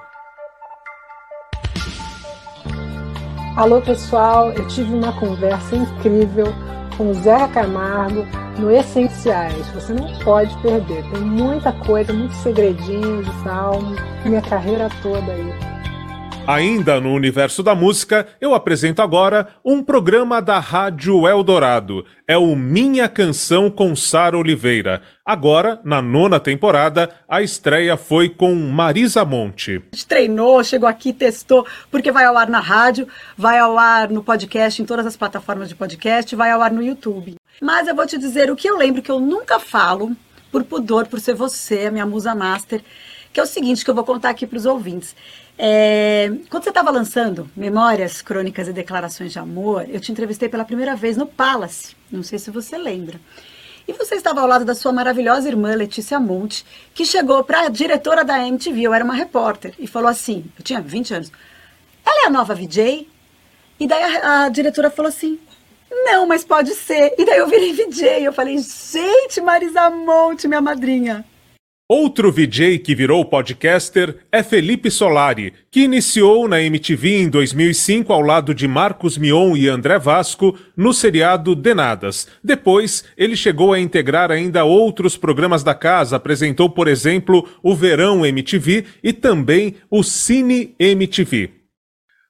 [3.57, 6.47] Alô pessoal, eu tive uma conversa incrível
[6.95, 8.25] com Zé Camargo
[8.57, 9.67] no Essenciais.
[9.71, 11.03] Você não pode perder.
[11.11, 13.81] Tem muita coisa, muitos segredinhos e tal.
[14.23, 15.82] Minha carreira toda aí.
[16.45, 22.05] Ainda no universo da música, eu apresento agora um programa da Rádio Eldorado.
[22.27, 25.01] É o Minha Canção com Sara Oliveira.
[25.25, 29.81] Agora, na nona temporada, a estreia foi com Marisa Monte.
[29.93, 33.07] A gente treinou, chegou aqui, testou, porque vai ao ar na rádio,
[33.37, 36.83] vai ao ar no podcast, em todas as plataformas de podcast, vai ao ar no
[36.83, 37.35] YouTube.
[37.61, 40.11] Mas eu vou te dizer o que eu lembro que eu nunca falo,
[40.51, 42.83] por pudor, por ser você, a minha musa master,
[43.31, 45.15] que é o seguinte que eu vou contar aqui para os ouvintes.
[45.57, 50.65] É, quando você estava lançando Memórias, Crônicas e Declarações de Amor, eu te entrevistei pela
[50.65, 51.95] primeira vez no Palace.
[52.11, 53.19] Não sei se você lembra.
[53.87, 57.69] E você estava ao lado da sua maravilhosa irmã Letícia Monte, que chegou para a
[57.69, 61.31] diretora da MTV, eu era uma repórter, e falou assim: eu tinha 20 anos,
[62.05, 63.07] ela é a nova VJ?
[63.79, 65.37] E daí a, a diretora falou assim:
[66.05, 67.13] não, mas pode ser.
[67.17, 68.25] E daí eu virei VJ.
[68.25, 71.25] Eu falei: gente, Marisa Monte, minha madrinha.
[71.87, 78.21] Outro VJ que virou podcaster é Felipe Solari, que iniciou na MTV em 2005 ao
[78.21, 82.25] lado de Marcos Mion e André Vasco no seriado Denadas.
[82.41, 88.25] Depois, ele chegou a integrar ainda outros programas da casa, apresentou, por exemplo, o Verão
[88.25, 91.63] MTV e também o Cine MTV.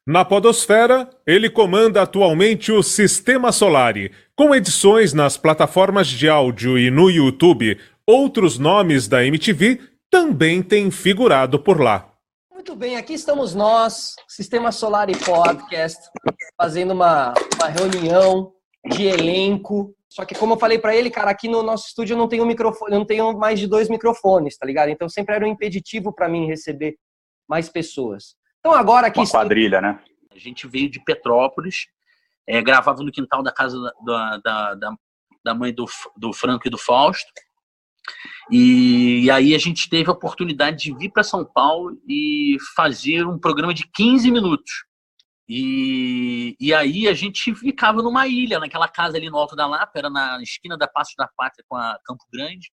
[0.06, 6.92] Na Podosfera, ele comanda atualmente o Sistema Solari, com edições nas plataformas de áudio e
[6.92, 9.80] no YouTube, Outros nomes da MTV
[10.12, 12.14] também têm figurado por lá.
[12.52, 16.10] Muito bem, aqui estamos nós, Sistema Solar e Podcast,
[16.58, 18.52] fazendo uma, uma reunião
[18.92, 19.96] de elenco.
[20.10, 22.46] Só que, como eu falei para ele, cara, aqui no nosso estúdio eu não tenho
[22.46, 24.90] microfone, não tenho mais de dois microfones, tá ligado?
[24.90, 26.98] Então sempre era um impeditivo para mim receber
[27.48, 28.36] mais pessoas.
[28.60, 29.20] Então agora aqui.
[29.20, 29.98] Uma quadrilha, né?
[30.30, 31.88] A gente veio de Petrópolis,
[32.46, 34.94] é, gravava no quintal da casa da, da, da,
[35.42, 35.86] da mãe do,
[36.18, 37.32] do Franco e do Fausto.
[38.52, 43.26] E, e, aí a gente teve a oportunidade de vir para São Paulo e fazer
[43.26, 44.72] um programa de 15 minutos.
[45.48, 49.92] E, e aí a gente ficava numa ilha, naquela casa ali no Alto da Lapa,
[49.96, 52.72] era na esquina da Passo da Pátria com a Campo Grande.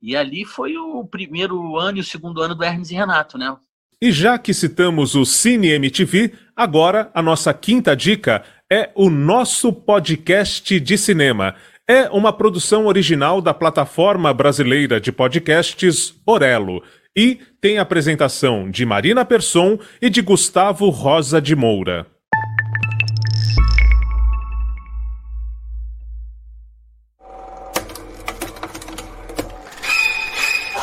[0.00, 3.56] E ali foi o primeiro ano e o segundo ano do Hermes e Renato, né?
[4.00, 9.72] E já que citamos o Cine MTV, agora a nossa quinta dica é o nosso
[9.72, 11.56] podcast de cinema
[11.88, 16.82] é uma produção original da plataforma brasileira de podcasts Orelo
[17.16, 22.06] e tem apresentação de Marina Persson e de Gustavo Rosa de Moura.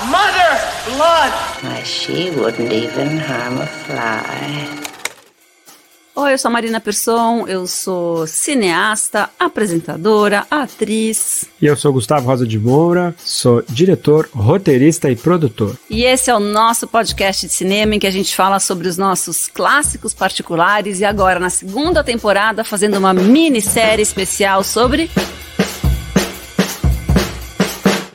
[0.05, 1.53] Mother blood!
[1.63, 4.93] Why, she wouldn't even harm a fly.
[6.15, 11.45] Oi, eu sou a Marina Persson, eu sou cineasta, apresentadora, atriz.
[11.60, 15.76] E eu sou Gustavo Rosa de Moura, sou diretor, roteirista e produtor.
[15.90, 18.95] E esse é o nosso podcast de cinema em que a gente fala sobre os
[18.95, 25.10] nossos clássicos particulares e agora na segunda temporada fazendo uma minissérie especial sobre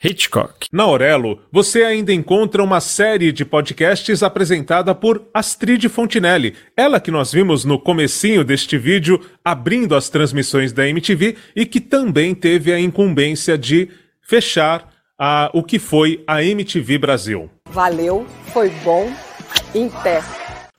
[0.02, 0.66] Hitchcock.
[0.72, 7.10] Na Aurelo, você ainda encontra uma série de podcasts apresentada por Astrid Fontinelli, ela que
[7.10, 12.72] nós vimos no comecinho deste vídeo, abrindo as transmissões da MTV e que também teve
[12.72, 13.88] a incumbência de
[14.22, 14.88] fechar
[15.18, 17.50] a, o que foi a MTV Brasil.
[17.70, 19.12] Valeu, foi bom,
[19.74, 20.22] em pé.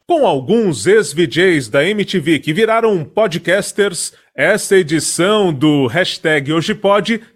[0.09, 6.73] Com alguns ex-VJs da MTV que viraram podcasters, essa edição do hashtag Hoje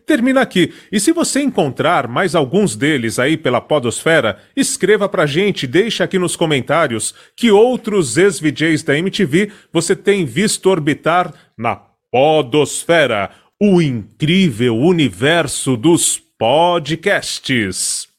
[0.08, 0.74] termina aqui.
[0.92, 6.18] E se você encontrar mais alguns deles aí pela Podosfera, escreva pra gente, deixa aqui
[6.18, 11.76] nos comentários que outros ex-VJs da MTV você tem visto orbitar na
[12.12, 13.30] Podosfera,
[13.62, 18.13] o incrível universo dos podcasts.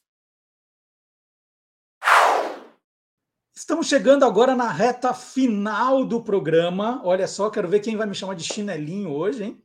[3.64, 7.00] Estamos chegando agora na reta final do programa.
[7.02, 9.64] Olha só, quero ver quem vai me chamar de chinelinho hoje, hein?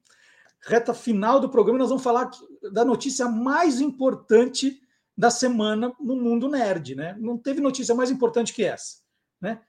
[0.61, 2.31] Reta final do programa, nós vamos falar
[2.71, 4.81] da notícia mais importante
[5.17, 7.13] da semana no mundo nerd, né?
[7.19, 8.99] Não teve notícia mais importante que essa,
[9.41, 9.59] né?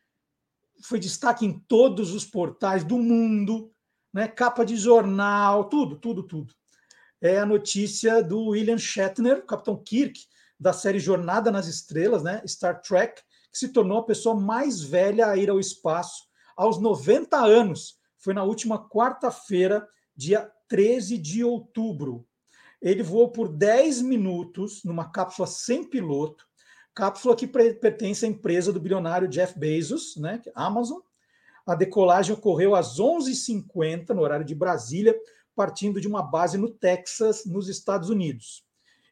[0.84, 3.72] Foi destaque em todos os portais do mundo,
[4.14, 4.28] né?
[4.28, 6.54] Capa de jornal, tudo, tudo, tudo.
[7.20, 10.20] É a notícia do William Shatner, Capitão Kirk,
[10.56, 12.40] da série Jornada nas Estrelas, né?
[12.46, 13.20] Star Trek,
[13.52, 17.98] que se tornou a pessoa mais velha a ir ao espaço aos 90 anos.
[18.18, 22.26] Foi na última quarta-feira, dia 13 de outubro.
[22.80, 26.44] Ele voou por 10 minutos numa cápsula sem piloto,
[26.94, 30.98] cápsula que pertence à empresa do bilionário Jeff Bezos, né, é Amazon.
[31.66, 35.14] A decolagem ocorreu às 11h50, no horário de Brasília,
[35.54, 38.64] partindo de uma base no Texas, nos Estados Unidos.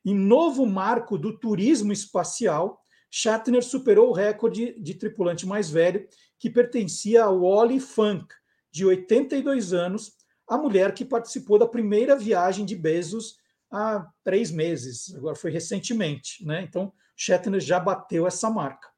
[0.05, 6.07] Em novo marco do turismo espacial, Shatner superou o recorde de tripulante mais velho,
[6.39, 8.35] que pertencia a Wally Funk,
[8.71, 10.13] de 82 anos,
[10.49, 13.37] a mulher que participou da primeira viagem de Bezos
[13.71, 16.63] há três meses, agora foi recentemente, né?
[16.63, 18.89] Então, Shatner já bateu essa marca.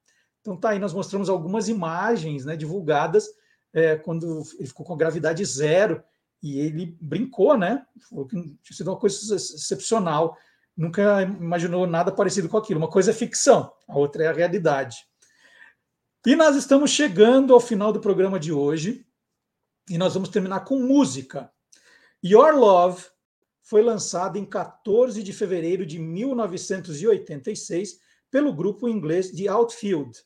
[0.40, 3.28] Então, tá aí, nós mostramos algumas imagens né, divulgadas
[3.72, 6.02] é, quando ele ficou com gravidade zero
[6.42, 7.84] e ele brincou, né?
[8.08, 10.36] Falou que tinha sido uma coisa excepcional.
[10.80, 12.80] Nunca imaginou nada parecido com aquilo.
[12.80, 14.96] Uma coisa é ficção, a outra é a realidade.
[16.24, 19.06] E nós estamos chegando ao final do programa de hoje
[19.90, 21.52] e nós vamos terminar com música.
[22.24, 23.04] Your Love
[23.60, 27.98] foi lançada em 14 de fevereiro de 1986
[28.30, 30.18] pelo grupo inglês The Outfield.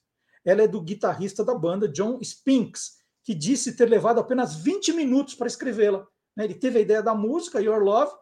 [0.45, 5.35] Ela é do guitarrista da banda John Spinks, que disse ter levado apenas 20 minutos
[5.35, 6.07] para escrevê-la.
[6.37, 6.45] Né?
[6.45, 8.13] Ele teve a ideia da música, Your Love,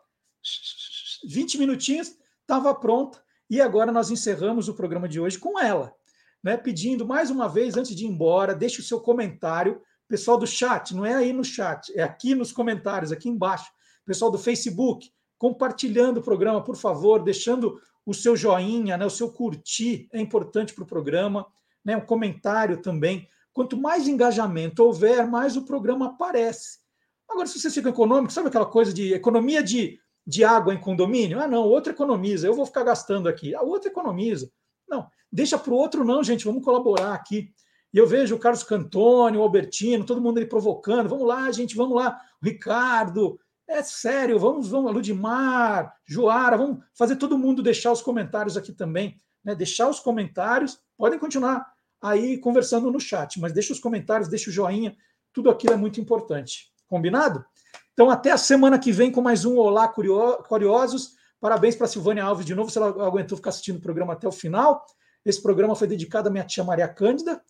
[1.27, 5.95] 20 minutinhos, estava pronta, e agora nós encerramos o programa de hoje com ela.
[6.43, 6.57] Né?
[6.57, 9.81] Pedindo mais uma vez, antes de ir embora, deixe o seu comentário.
[10.09, 13.71] Pessoal do chat, não é aí no chat, é aqui nos comentários, aqui embaixo
[14.05, 19.31] pessoal do Facebook, compartilhando o programa, por favor, deixando o seu joinha, né, o seu
[19.31, 21.47] curtir, é importante para o programa,
[21.85, 23.29] né, um comentário também.
[23.53, 26.81] Quanto mais engajamento houver, mais o programa aparece.
[27.29, 31.41] Agora, se você fica econômico, sabe aquela coisa de economia de, de água em condomínio?
[31.41, 33.55] Ah, não, outro economiza, eu vou ficar gastando aqui.
[33.55, 34.51] A outra economiza.
[34.89, 37.53] Não, deixa para o outro, não, gente, vamos colaborar aqui.
[37.93, 41.09] E eu vejo o Carlos Cantoni, o Albertino, todo mundo ali provocando.
[41.09, 42.19] Vamos lá, gente, vamos lá.
[42.43, 43.39] O Ricardo,
[43.69, 49.21] é sério, vamos, vamos, Ludimar, Joara, vamos fazer todo mundo deixar os comentários aqui também,
[49.45, 49.55] né?
[49.55, 51.67] Deixar os comentários, podem continuar
[52.01, 54.97] aí conversando no chat, mas deixa os comentários, deixa o joinha,
[55.33, 56.73] tudo aquilo é muito importante.
[56.87, 57.45] Combinado?
[57.93, 61.13] Então, até a semana que vem com mais um Olá Curiosos.
[61.39, 64.33] Parabéns para Silvânia Alves de novo, se ela aguentou ficar assistindo o programa até o
[64.33, 64.85] final.
[65.25, 67.43] Esse programa foi dedicado à minha tia Maria Cândida,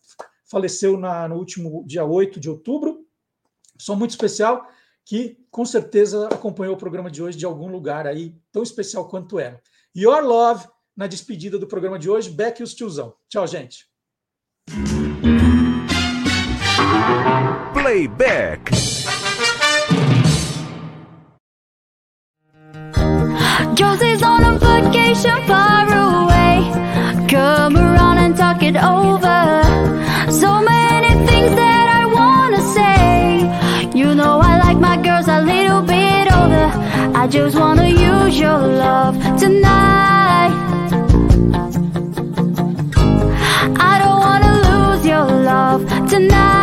[0.44, 3.06] faleceu na, no último dia 8 de outubro.
[3.78, 4.66] Sou muito especial
[5.04, 9.38] que com certeza acompanhou o programa de hoje de algum lugar aí tão especial quanto
[9.38, 9.60] ela.
[9.96, 10.66] Your Love,
[10.96, 13.14] na despedida do programa de hoje, Beck e os tiozão.
[13.28, 13.86] Tchau, gente.
[17.72, 18.72] Playback.
[23.74, 27.26] Josie's on a vacation far away.
[27.28, 29.40] Come around and talk it over.
[30.30, 33.98] So many things that I wanna say.
[33.98, 36.68] You know I like my girls a little bit older.
[37.16, 40.52] I just wanna use your love tonight.
[43.90, 45.80] I don't wanna lose your love
[46.10, 46.61] tonight.